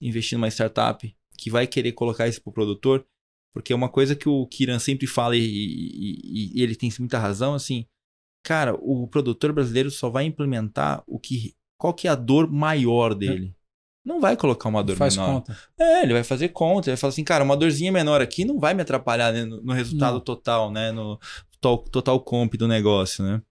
investir 0.00 0.38
numa 0.38 0.48
startup 0.48 1.16
que 1.38 1.50
vai 1.50 1.66
querer 1.66 1.92
colocar 1.92 2.28
isso 2.28 2.42
pro 2.42 2.52
produtor, 2.52 3.06
porque 3.54 3.72
é 3.72 3.76
uma 3.76 3.88
coisa 3.88 4.14
que 4.14 4.28
o 4.28 4.46
Kiran 4.46 4.78
sempre 4.78 5.06
fala 5.06 5.36
e, 5.36 5.40
e, 5.42 6.58
e 6.58 6.62
ele 6.62 6.76
tem 6.76 6.92
muita 6.98 7.18
razão, 7.18 7.54
assim, 7.54 7.86
cara, 8.44 8.74
o 8.74 9.08
produtor 9.08 9.52
brasileiro 9.52 9.90
só 9.90 10.08
vai 10.10 10.24
implementar 10.24 11.02
o 11.06 11.18
que, 11.18 11.54
qual 11.78 11.94
que 11.94 12.06
é 12.06 12.10
a 12.10 12.14
dor 12.14 12.50
maior 12.50 13.14
dele 13.14 13.55
não 14.06 14.20
vai 14.20 14.36
colocar 14.36 14.68
uma 14.68 14.84
dor 14.84 14.96
Faz 14.96 15.16
menor. 15.16 15.40
Conta. 15.40 15.58
É, 15.78 16.04
ele 16.04 16.12
vai 16.12 16.22
fazer 16.22 16.50
conta. 16.50 16.88
Ele 16.88 16.94
vai 16.94 17.00
falar 17.00 17.08
assim, 17.10 17.24
cara, 17.24 17.42
uma 17.42 17.56
dorzinha 17.56 17.90
menor 17.90 18.22
aqui 18.22 18.44
não 18.44 18.60
vai 18.60 18.72
me 18.72 18.82
atrapalhar 18.82 19.32
né, 19.32 19.44
no, 19.44 19.60
no, 19.60 19.72
resultado 19.72 20.14
não. 20.14 20.20
total, 20.20 20.70
né? 20.70 20.92
No 20.92 21.18
total, 21.60 21.78
total 21.90 22.20
comp 22.20 22.54
do 22.54 22.68
negócio, 22.68 23.24
né? 23.24 23.42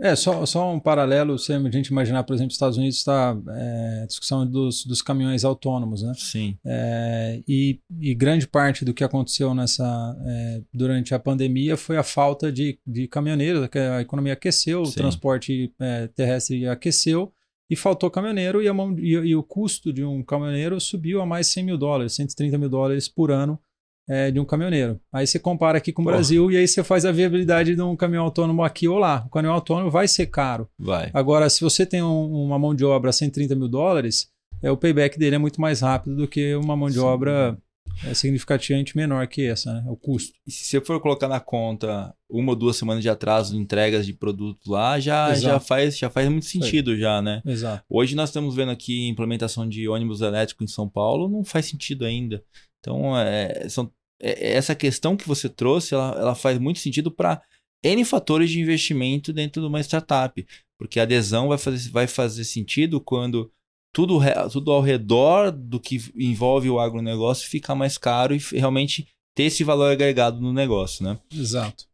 É, 0.00 0.16
só, 0.16 0.44
só 0.46 0.72
um 0.72 0.80
paralelo, 0.80 1.38
se 1.38 1.52
a 1.52 1.70
gente 1.70 1.88
imaginar, 1.88 2.24
por 2.24 2.34
exemplo, 2.34 2.48
os 2.48 2.54
Estados 2.54 2.76
Unidos 2.78 2.96
está 2.96 3.36
é, 3.50 4.06
discussão 4.06 4.46
dos, 4.46 4.84
dos 4.84 5.00
caminhões 5.00 5.44
autônomos, 5.44 6.02
né? 6.02 6.12
Sim. 6.16 6.56
É, 6.64 7.40
e, 7.46 7.78
e, 8.00 8.14
grande 8.14 8.48
parte 8.48 8.84
do 8.84 8.94
que 8.94 9.04
aconteceu 9.04 9.54
nessa 9.54 10.16
é, 10.26 10.62
durante 10.72 11.14
a 11.14 11.18
pandemia 11.18 11.76
foi 11.76 11.98
a 11.98 12.02
falta 12.02 12.50
de, 12.50 12.78
de 12.86 13.06
caminhoneiros, 13.06 13.68
a 13.74 14.00
economia 14.00 14.32
aqueceu, 14.32 14.84
Sim. 14.84 14.92
o 14.92 14.94
transporte 14.94 15.72
é, 15.78 16.08
terrestre 16.08 16.66
aqueceu, 16.66 17.32
e 17.72 17.76
faltou 17.76 18.10
caminhoneiro 18.10 18.62
e, 18.62 18.68
a, 18.68 18.74
e, 18.98 19.30
e, 19.30 19.34
o 19.34 19.42
custo 19.42 19.94
de 19.94 20.04
um 20.04 20.22
caminhoneiro 20.22 20.78
subiu 20.78 21.22
a 21.22 21.26
mais 21.26 21.46
100 21.46 21.64
mil 21.64 21.78
dólares, 21.78 22.12
130 22.12 22.58
mil 22.58 22.68
dólares 22.68 23.08
por 23.08 23.30
ano 23.30 23.58
é, 24.06 24.30
de 24.30 24.38
um 24.38 24.44
caminhoneiro. 24.44 25.00
Aí 25.10 25.26
você 25.26 25.38
compara 25.38 25.78
aqui 25.78 25.90
com 25.90 26.02
o 26.02 26.04
Brasil 26.04 26.50
e 26.50 26.58
aí 26.58 26.68
você 26.68 26.84
faz 26.84 27.06
a 27.06 27.10
viabilidade 27.10 27.74
de 27.74 27.80
um 27.80 27.96
caminhão 27.96 28.24
autônomo 28.24 28.62
aqui 28.62 28.86
ou 28.86 28.98
lá. 28.98 29.24
O 29.26 29.30
caminhão 29.30 29.54
autônomo 29.54 29.90
vai 29.90 30.06
ser 30.06 30.26
caro. 30.26 30.68
Vai. 30.78 31.10
Agora, 31.14 31.48
se 31.48 31.62
você 31.62 31.86
tem 31.86 32.02
um, 32.02 32.44
uma 32.44 32.58
mão 32.58 32.74
de 32.74 32.84
obra 32.84 33.08
a 33.08 33.12
130 33.12 33.54
mil 33.54 33.68
dólares, 33.68 34.28
é, 34.62 34.70
o 34.70 34.76
payback 34.76 35.18
dele 35.18 35.36
é 35.36 35.38
muito 35.38 35.58
mais 35.58 35.80
rápido 35.80 36.14
do 36.14 36.28
que 36.28 36.54
uma 36.56 36.76
mão 36.76 36.88
de 36.88 36.96
Sim. 36.96 37.00
obra 37.00 37.56
é 38.04 38.14
significativamente 38.14 38.96
menor 38.96 39.26
que 39.26 39.46
essa, 39.46 39.72
né? 39.72 39.84
O 39.86 39.96
custo. 39.96 40.32
E 40.46 40.50
se 40.50 40.64
você 40.64 40.80
for 40.80 41.00
colocar 41.00 41.28
na 41.28 41.40
conta 41.40 42.14
uma 42.28 42.52
ou 42.52 42.56
duas 42.56 42.76
semanas 42.76 43.02
de 43.02 43.08
atraso 43.08 43.52
de 43.52 43.58
entregas 43.58 44.06
de 44.06 44.12
produto 44.12 44.70
lá, 44.70 44.98
já, 44.98 45.34
já, 45.34 45.60
faz, 45.60 45.98
já 45.98 46.10
faz 46.10 46.28
muito 46.28 46.46
sentido, 46.46 46.96
já, 46.96 47.20
né? 47.20 47.42
Exato. 47.44 47.84
Hoje 47.88 48.14
nós 48.14 48.30
estamos 48.30 48.54
vendo 48.54 48.72
aqui 48.72 49.08
implementação 49.08 49.68
de 49.68 49.88
ônibus 49.88 50.20
elétrico 50.20 50.64
em 50.64 50.68
São 50.68 50.88
Paulo, 50.88 51.28
não 51.28 51.44
faz 51.44 51.66
sentido 51.66 52.04
ainda. 52.04 52.42
Então, 52.80 53.16
é, 53.16 53.68
são, 53.68 53.90
é, 54.20 54.54
essa 54.54 54.74
questão 54.74 55.16
que 55.16 55.28
você 55.28 55.48
trouxe, 55.48 55.94
ela, 55.94 56.16
ela 56.18 56.34
faz 56.34 56.58
muito 56.58 56.80
sentido 56.80 57.10
para 57.10 57.40
N 57.82 58.04
fatores 58.04 58.50
de 58.50 58.60
investimento 58.60 59.32
dentro 59.32 59.60
de 59.60 59.68
uma 59.68 59.80
startup. 59.80 60.46
Porque 60.78 60.98
a 60.98 61.04
adesão 61.04 61.48
vai 61.48 61.58
fazer, 61.58 61.90
vai 61.90 62.06
fazer 62.06 62.44
sentido 62.44 63.00
quando 63.00 63.50
tudo, 63.92 64.18
tudo 64.50 64.72
ao 64.72 64.80
redor 64.80 65.50
do 65.50 65.78
que 65.78 66.00
envolve 66.16 66.70
o 66.70 66.80
agronegócio 66.80 67.48
fica 67.48 67.74
mais 67.74 67.98
caro 67.98 68.34
e 68.34 68.40
realmente 68.52 69.06
ter 69.34 69.44
esse 69.44 69.62
valor 69.64 69.92
agregado 69.92 70.40
no 70.40 70.52
negócio, 70.52 71.04
né? 71.04 71.18
Exato. 71.32 71.86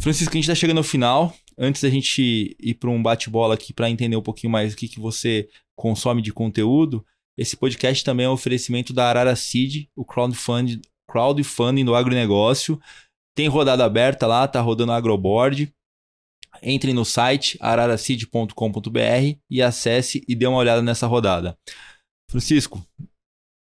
Francisco, 0.00 0.32
a 0.32 0.36
gente 0.36 0.44
está 0.44 0.54
chegando 0.54 0.78
ao 0.78 0.84
final. 0.84 1.34
Antes 1.56 1.82
da 1.82 1.90
gente 1.90 2.56
ir 2.58 2.74
para 2.74 2.90
um 2.90 3.02
bate-bola 3.02 3.54
aqui 3.54 3.72
para 3.72 3.88
entender 3.88 4.16
um 4.16 4.22
pouquinho 4.22 4.50
mais 4.52 4.72
o 4.72 4.76
que, 4.76 4.88
que 4.88 4.98
você 4.98 5.48
consome 5.76 6.20
de 6.20 6.32
conteúdo, 6.32 7.04
esse 7.36 7.56
podcast 7.56 8.04
também 8.04 8.26
é 8.26 8.28
um 8.28 8.32
oferecimento 8.32 8.92
da 8.92 9.08
Arara 9.08 9.34
Seed, 9.34 9.86
o 9.96 10.04
crowdfunding, 10.04 10.80
crowdfunding 11.10 11.84
do 11.84 11.94
agronegócio. 11.94 12.80
Tem 13.36 13.48
rodada 13.48 13.84
aberta 13.84 14.26
lá, 14.26 14.46
tá 14.46 14.60
rodando 14.60 14.92
agroboard. 14.92 15.72
Entre 16.62 16.92
no 16.92 17.04
site 17.04 17.58
araracid.com.br 17.60 19.38
e 19.50 19.62
acesse 19.62 20.24
e 20.28 20.34
dê 20.34 20.46
uma 20.46 20.58
olhada 20.58 20.82
nessa 20.82 21.06
rodada. 21.06 21.56
Francisco, 22.30 22.84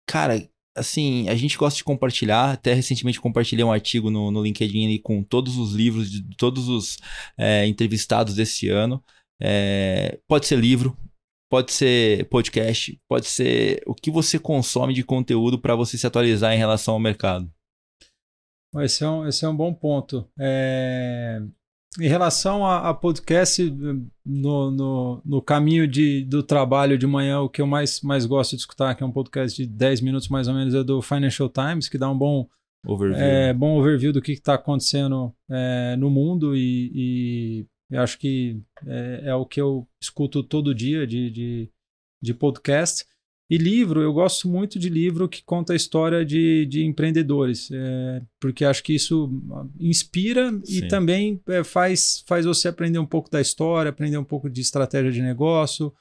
cara, 0.08 0.48
assim, 0.76 1.28
a 1.28 1.34
gente 1.34 1.56
gosta 1.56 1.76
de 1.76 1.84
compartilhar. 1.84 2.52
Até 2.52 2.74
recentemente 2.74 3.20
compartilhei 3.20 3.64
um 3.64 3.72
artigo 3.72 4.10
no, 4.10 4.30
no 4.30 4.42
LinkedIn 4.42 4.98
com 4.98 5.22
todos 5.22 5.56
os 5.56 5.72
livros 5.72 6.10
de 6.10 6.36
todos 6.36 6.68
os 6.68 6.98
é, 7.38 7.66
entrevistados 7.66 8.34
desse 8.34 8.68
ano. 8.68 9.02
É, 9.40 10.18
pode 10.28 10.46
ser 10.46 10.58
livro, 10.58 10.96
pode 11.50 11.72
ser 11.72 12.28
podcast, 12.28 13.00
pode 13.08 13.26
ser 13.26 13.82
o 13.86 13.94
que 13.94 14.10
você 14.10 14.38
consome 14.38 14.94
de 14.94 15.04
conteúdo 15.04 15.58
para 15.58 15.74
você 15.76 15.96
se 15.98 16.06
atualizar 16.06 16.52
em 16.52 16.58
relação 16.58 16.94
ao 16.94 17.00
mercado. 17.00 17.50
Esse 18.78 19.04
é 19.04 19.08
um, 19.08 19.26
esse 19.26 19.44
é 19.44 19.48
um 19.48 19.56
bom 19.56 19.72
ponto. 19.72 20.28
É... 20.38 21.40
Em 22.00 22.08
relação 22.08 22.66
a, 22.66 22.88
a 22.88 22.94
podcast, 22.94 23.62
no, 24.24 24.70
no, 24.70 25.22
no, 25.24 25.42
caminho 25.42 25.86
de, 25.86 26.24
do 26.24 26.42
trabalho 26.42 26.98
de 26.98 27.06
manhã, 27.06 27.40
o 27.40 27.48
que 27.48 27.62
eu 27.62 27.66
mais, 27.66 28.00
mais 28.00 28.26
gosto 28.26 28.56
de 28.56 28.62
escutar, 28.62 28.96
que 28.96 29.04
é 29.04 29.06
um 29.06 29.12
podcast 29.12 29.62
de 29.62 29.68
10 29.68 30.00
minutos 30.00 30.28
mais 30.28 30.48
ou 30.48 30.54
menos, 30.54 30.74
é 30.74 30.82
do 30.82 31.00
Financial 31.00 31.48
Times, 31.48 31.88
que 31.88 31.96
dá 31.96 32.10
um 32.10 32.18
bom 32.18 32.48
overview, 32.84 33.22
é, 33.22 33.52
bom 33.52 33.78
overview 33.78 34.12
do 34.12 34.20
que 34.20 34.32
está 34.32 34.54
acontecendo 34.54 35.32
é, 35.48 35.94
no 35.96 36.10
mundo 36.10 36.56
e, 36.56 37.66
e 37.90 37.96
acho 37.96 38.18
que 38.18 38.60
é, 38.86 39.22
é, 39.26 39.34
o 39.34 39.46
que 39.46 39.60
eu 39.60 39.86
escuto 40.00 40.42
todo 40.42 40.74
dia 40.74 41.06
de, 41.06 41.30
de, 41.30 41.70
de 42.20 42.34
podcast. 42.34 43.06
E 43.50 43.58
livro, 43.58 44.00
eu 44.00 44.12
gosto 44.12 44.48
muito 44.48 44.78
de 44.78 44.88
livro 44.88 45.28
que 45.28 45.44
conta 45.44 45.74
a 45.74 45.76
história 45.76 46.24
de, 46.24 46.64
de 46.64 46.82
empreendedores, 46.84 47.68
é, 47.70 48.22
porque 48.40 48.64
acho 48.64 48.82
que 48.82 48.94
isso 48.94 49.30
inspira 49.78 50.50
Sim. 50.64 50.78
e 50.78 50.88
também 50.88 51.40
é, 51.48 51.62
faz, 51.62 52.24
faz 52.26 52.46
você 52.46 52.68
aprender 52.68 52.98
um 52.98 53.06
pouco 53.06 53.30
da 53.30 53.42
história, 53.42 53.90
aprender 53.90 54.16
um 54.16 54.24
pouco 54.24 54.48
de 54.48 54.62
estratégia 54.62 55.12
de 55.12 55.20
negócio, 55.20 55.92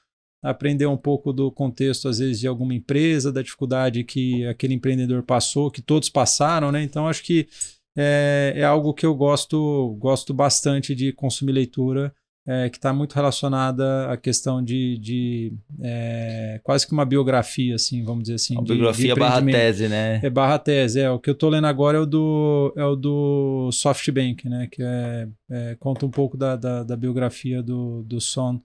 aprender 0.41 0.85
um 0.85 0.95
pouco 0.95 1.33
do 1.33 1.51
contexto, 1.51 2.07
às 2.07 2.19
vezes, 2.19 2.39
de 2.39 2.47
alguma 2.47 2.73
empresa, 2.73 3.31
da 3.31 3.41
dificuldade 3.41 4.05
que 4.05 4.45
aquele 4.45 4.73
empreendedor 4.73 5.23
passou, 5.23 5.69
que 5.69 5.81
todos 5.81 6.09
passaram, 6.09 6.71
né? 6.71 6.81
Então, 6.81 7.07
acho 7.07 7.23
que 7.23 7.47
é, 7.95 8.53
é 8.55 8.63
algo 8.63 8.93
que 8.93 9.05
eu 9.05 9.13
gosto, 9.13 9.95
gosto 9.99 10.33
bastante 10.33 10.95
de 10.95 11.11
consumir 11.11 11.51
leitura 11.51 12.13
é, 12.45 12.69
que 12.69 12.77
está 12.77 12.91
muito 12.91 13.13
relacionada 13.13 14.11
à 14.11 14.17
questão 14.17 14.61
de, 14.61 14.97
de 14.97 15.53
é, 15.81 16.59
quase 16.61 16.85
que 16.85 16.91
uma 16.91 17.05
biografia, 17.05 17.75
assim, 17.75 18.03
vamos 18.03 18.23
dizer 18.23 18.35
assim. 18.35 18.55
Uma 18.55 18.63
de, 18.63 18.73
biografia 18.73 19.13
de 19.13 19.19
barra 19.19 19.41
tese, 19.41 19.87
né? 19.87 20.19
É 20.21 20.29
barra 20.29 20.59
tese, 20.59 20.99
é. 20.99 21.09
O 21.09 21.19
que 21.19 21.29
eu 21.29 21.33
estou 21.33 21.49
lendo 21.49 21.67
agora 21.67 21.97
é 21.97 22.01
o 22.01 22.05
do, 22.05 22.73
é 22.75 22.85
o 22.85 22.95
do 22.95 23.69
SoftBank, 23.71 24.49
né? 24.49 24.67
Que 24.69 24.83
é, 24.83 25.27
é 25.49 25.75
conta 25.79 26.05
um 26.05 26.09
pouco 26.09 26.35
da, 26.35 26.55
da, 26.57 26.83
da, 26.83 26.97
biografia 26.97 27.63
do, 27.63 28.03
do 28.03 28.19
Son. 28.19 28.59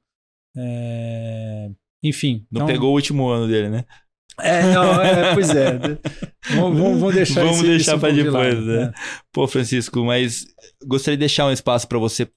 É, 0.57 1.71
enfim. 2.03 2.45
Não 2.51 2.63
então, 2.63 2.67
pegou 2.67 2.91
o 2.91 2.95
último 2.95 3.29
ano 3.29 3.47
dele, 3.47 3.69
né? 3.69 3.85
É, 4.41 4.63
não, 4.73 5.01
é, 5.03 5.35
pois 5.35 5.51
é. 5.51 5.79
vamos, 6.51 6.79
vamos 6.79 7.15
deixar 7.15 7.43
Vamos 7.43 7.59
esse, 7.59 7.69
deixar 7.69 7.99
para 7.99 8.13
depois, 8.13 8.57
de 8.57 8.67
né? 8.67 8.87
né? 8.87 8.93
Pô, 9.33 9.47
Francisco, 9.49 10.05
mas 10.05 10.47
gostaria 10.85 11.17
de 11.17 11.21
deixar 11.21 11.47
um 11.47 11.53
espaço 11.53 11.89
para 11.89 11.99
você 11.99 12.29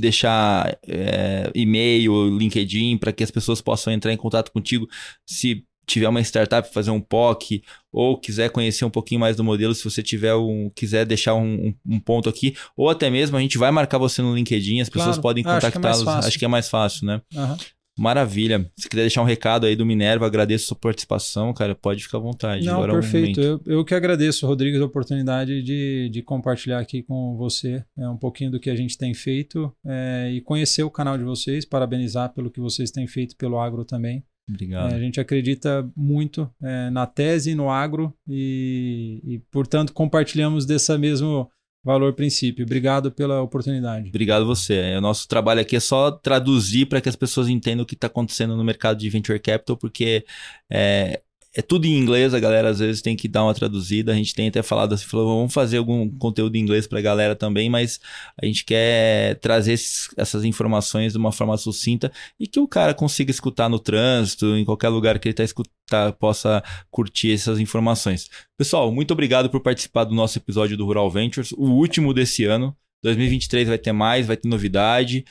deixar 0.00 0.78
é, 0.86 1.50
e-mail, 1.54 2.28
LinkedIn, 2.36 2.98
para 2.98 3.12
que 3.12 3.22
as 3.22 3.30
pessoas 3.30 3.60
possam 3.60 3.92
entrar 3.92 4.12
em 4.12 4.16
contato 4.16 4.50
contigo 4.52 4.86
se 5.26 5.64
tiver 5.86 6.08
uma 6.08 6.20
startup, 6.20 6.72
fazer 6.72 6.90
um 6.90 7.00
POC, 7.00 7.62
ou 7.92 8.16
quiser 8.16 8.50
conhecer 8.50 8.84
um 8.84 8.90
pouquinho 8.90 9.20
mais 9.20 9.36
do 9.36 9.42
modelo, 9.42 9.74
se 9.74 9.82
você 9.82 10.02
tiver 10.02 10.34
um, 10.34 10.70
quiser 10.74 11.04
deixar 11.04 11.34
um, 11.34 11.74
um, 11.84 11.98
ponto 11.98 12.28
aqui, 12.28 12.54
ou 12.76 12.88
até 12.88 13.10
mesmo 13.10 13.36
a 13.36 13.40
gente 13.40 13.58
vai 13.58 13.70
marcar 13.70 13.98
você 13.98 14.22
no 14.22 14.34
LinkedIn, 14.34 14.80
as 14.80 14.88
pessoas 14.88 15.16
claro. 15.16 15.22
podem 15.22 15.42
contactá-los. 15.42 16.06
Acho, 16.06 16.24
é 16.24 16.28
acho, 16.28 16.38
que 16.38 16.44
é 16.44 16.48
mais 16.48 16.68
fácil, 16.68 17.06
né? 17.06 17.20
Uhum. 17.34 17.56
Maravilha. 18.00 18.66
Se 18.78 18.88
quiser 18.88 19.02
deixar 19.02 19.20
um 19.20 19.26
recado 19.26 19.66
aí 19.66 19.76
do 19.76 19.84
Minerva, 19.84 20.24
agradeço 20.24 20.64
a 20.64 20.68
sua 20.68 20.76
participação, 20.78 21.52
cara. 21.52 21.74
Pode 21.74 22.02
ficar 22.02 22.16
à 22.16 22.20
vontade. 22.22 22.64
Não, 22.64 22.76
Agora 22.76 22.94
perfeito. 22.94 23.38
É 23.38 23.44
eu, 23.44 23.60
eu 23.66 23.84
que 23.84 23.94
agradeço, 23.94 24.46
Rodrigues, 24.46 24.80
a 24.80 24.86
oportunidade 24.86 25.62
de, 25.62 26.08
de 26.10 26.22
compartilhar 26.22 26.78
aqui 26.78 27.02
com 27.02 27.36
você 27.36 27.84
é, 27.98 28.08
um 28.08 28.16
pouquinho 28.16 28.52
do 28.52 28.58
que 28.58 28.70
a 28.70 28.74
gente 28.74 28.96
tem 28.96 29.12
feito 29.12 29.70
é, 29.84 30.30
e 30.32 30.40
conhecer 30.40 30.82
o 30.82 30.90
canal 30.90 31.18
de 31.18 31.24
vocês, 31.24 31.66
parabenizar 31.66 32.32
pelo 32.32 32.50
que 32.50 32.58
vocês 32.58 32.90
têm 32.90 33.06
feito 33.06 33.36
pelo 33.36 33.60
agro 33.60 33.84
também. 33.84 34.24
Obrigado. 34.48 34.92
É, 34.92 34.96
a 34.96 34.98
gente 34.98 35.20
acredita 35.20 35.86
muito 35.94 36.50
é, 36.62 36.88
na 36.88 37.06
tese 37.06 37.50
e 37.50 37.54
no 37.54 37.68
agro 37.68 38.14
e, 38.26 39.20
e, 39.24 39.38
portanto, 39.50 39.92
compartilhamos 39.92 40.64
dessa 40.64 40.96
mesmo 40.96 41.50
Valor 41.82 42.12
princípio. 42.12 42.64
Obrigado 42.64 43.10
pela 43.10 43.40
oportunidade. 43.40 44.08
Obrigado 44.08 44.44
você. 44.44 44.74
É, 44.74 44.98
o 44.98 45.00
nosso 45.00 45.26
trabalho 45.26 45.60
aqui 45.60 45.76
é 45.76 45.80
só 45.80 46.10
traduzir 46.10 46.86
para 46.86 47.00
que 47.00 47.08
as 47.08 47.16
pessoas 47.16 47.48
entendam 47.48 47.84
o 47.84 47.86
que 47.86 47.94
está 47.94 48.06
acontecendo 48.06 48.54
no 48.54 48.62
mercado 48.62 48.98
de 48.98 49.08
venture 49.08 49.38
capital, 49.38 49.76
porque 49.76 50.24
é, 50.70 51.22
é 51.54 51.60
tudo 51.62 51.84
em 51.84 51.98
inglês, 51.98 52.32
a 52.32 52.38
galera 52.38 52.68
às 52.68 52.78
vezes 52.78 53.02
tem 53.02 53.16
que 53.16 53.26
dar 53.26 53.42
uma 53.44 53.54
traduzida. 53.54 54.12
A 54.12 54.14
gente 54.14 54.34
tem 54.34 54.48
até 54.48 54.62
falado 54.62 54.94
assim, 54.94 55.04
falou, 55.04 55.38
vamos 55.38 55.52
fazer 55.52 55.78
algum 55.78 56.08
conteúdo 56.08 56.54
em 56.56 56.60
inglês 56.60 56.86
para 56.86 57.00
a 57.00 57.02
galera 57.02 57.34
também, 57.34 57.68
mas 57.68 57.98
a 58.40 58.46
gente 58.46 58.64
quer 58.64 59.36
trazer 59.40 59.72
esses, 59.72 60.08
essas 60.16 60.44
informações 60.44 61.12
de 61.12 61.18
uma 61.18 61.32
forma 61.32 61.56
sucinta 61.56 62.12
e 62.38 62.46
que 62.46 62.60
o 62.60 62.68
cara 62.68 62.94
consiga 62.94 63.30
escutar 63.30 63.68
no 63.68 63.80
trânsito, 63.80 64.56
em 64.56 64.64
qualquer 64.64 64.88
lugar 64.90 65.18
que 65.18 65.28
ele 65.28 65.32
está 65.32 65.44
escutando, 65.44 66.12
possa 66.18 66.62
curtir 66.88 67.32
essas 67.32 67.58
informações. 67.58 68.30
Pessoal, 68.56 68.92
muito 68.92 69.12
obrigado 69.12 69.50
por 69.50 69.60
participar 69.60 70.04
do 70.04 70.14
nosso 70.14 70.38
episódio 70.38 70.76
do 70.76 70.84
Rural 70.84 71.10
Ventures, 71.10 71.50
o 71.52 71.64
último 71.64 72.14
desse 72.14 72.44
ano. 72.44 72.76
2023 73.02 73.68
vai 73.68 73.78
ter 73.78 73.92
mais, 73.92 74.26
vai 74.26 74.36
ter 74.36 74.46
novidade. 74.46 75.24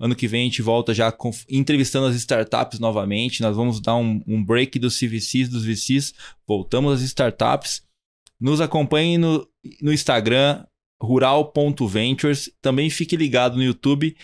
Ano 0.00 0.14
que 0.14 0.26
vem 0.26 0.42
a 0.42 0.44
gente 0.44 0.62
volta 0.62 0.92
já 0.92 1.12
entrevistando 1.48 2.06
as 2.06 2.16
startups 2.16 2.78
novamente. 2.78 3.42
Nós 3.42 3.56
vamos 3.56 3.80
dar 3.80 3.96
um, 3.96 4.20
um 4.26 4.44
break 4.44 4.78
dos 4.78 4.98
CVCs, 4.98 5.48
dos 5.48 5.64
VCs. 5.64 6.12
Voltamos 6.46 6.94
às 6.94 7.02
startups. 7.02 7.82
Nos 8.40 8.60
acompanhe 8.60 9.16
no, 9.16 9.46
no 9.80 9.92
Instagram, 9.92 10.64
rural.ventures. 11.00 12.50
Também 12.60 12.90
fique 12.90 13.16
ligado 13.16 13.56
no 13.56 13.62
YouTube, 13.62 14.16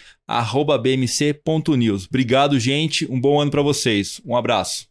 bmc.news. 0.82 2.06
Obrigado, 2.06 2.58
gente. 2.58 3.10
Um 3.10 3.20
bom 3.20 3.40
ano 3.40 3.50
para 3.50 3.62
vocês. 3.62 4.20
Um 4.24 4.36
abraço. 4.36 4.88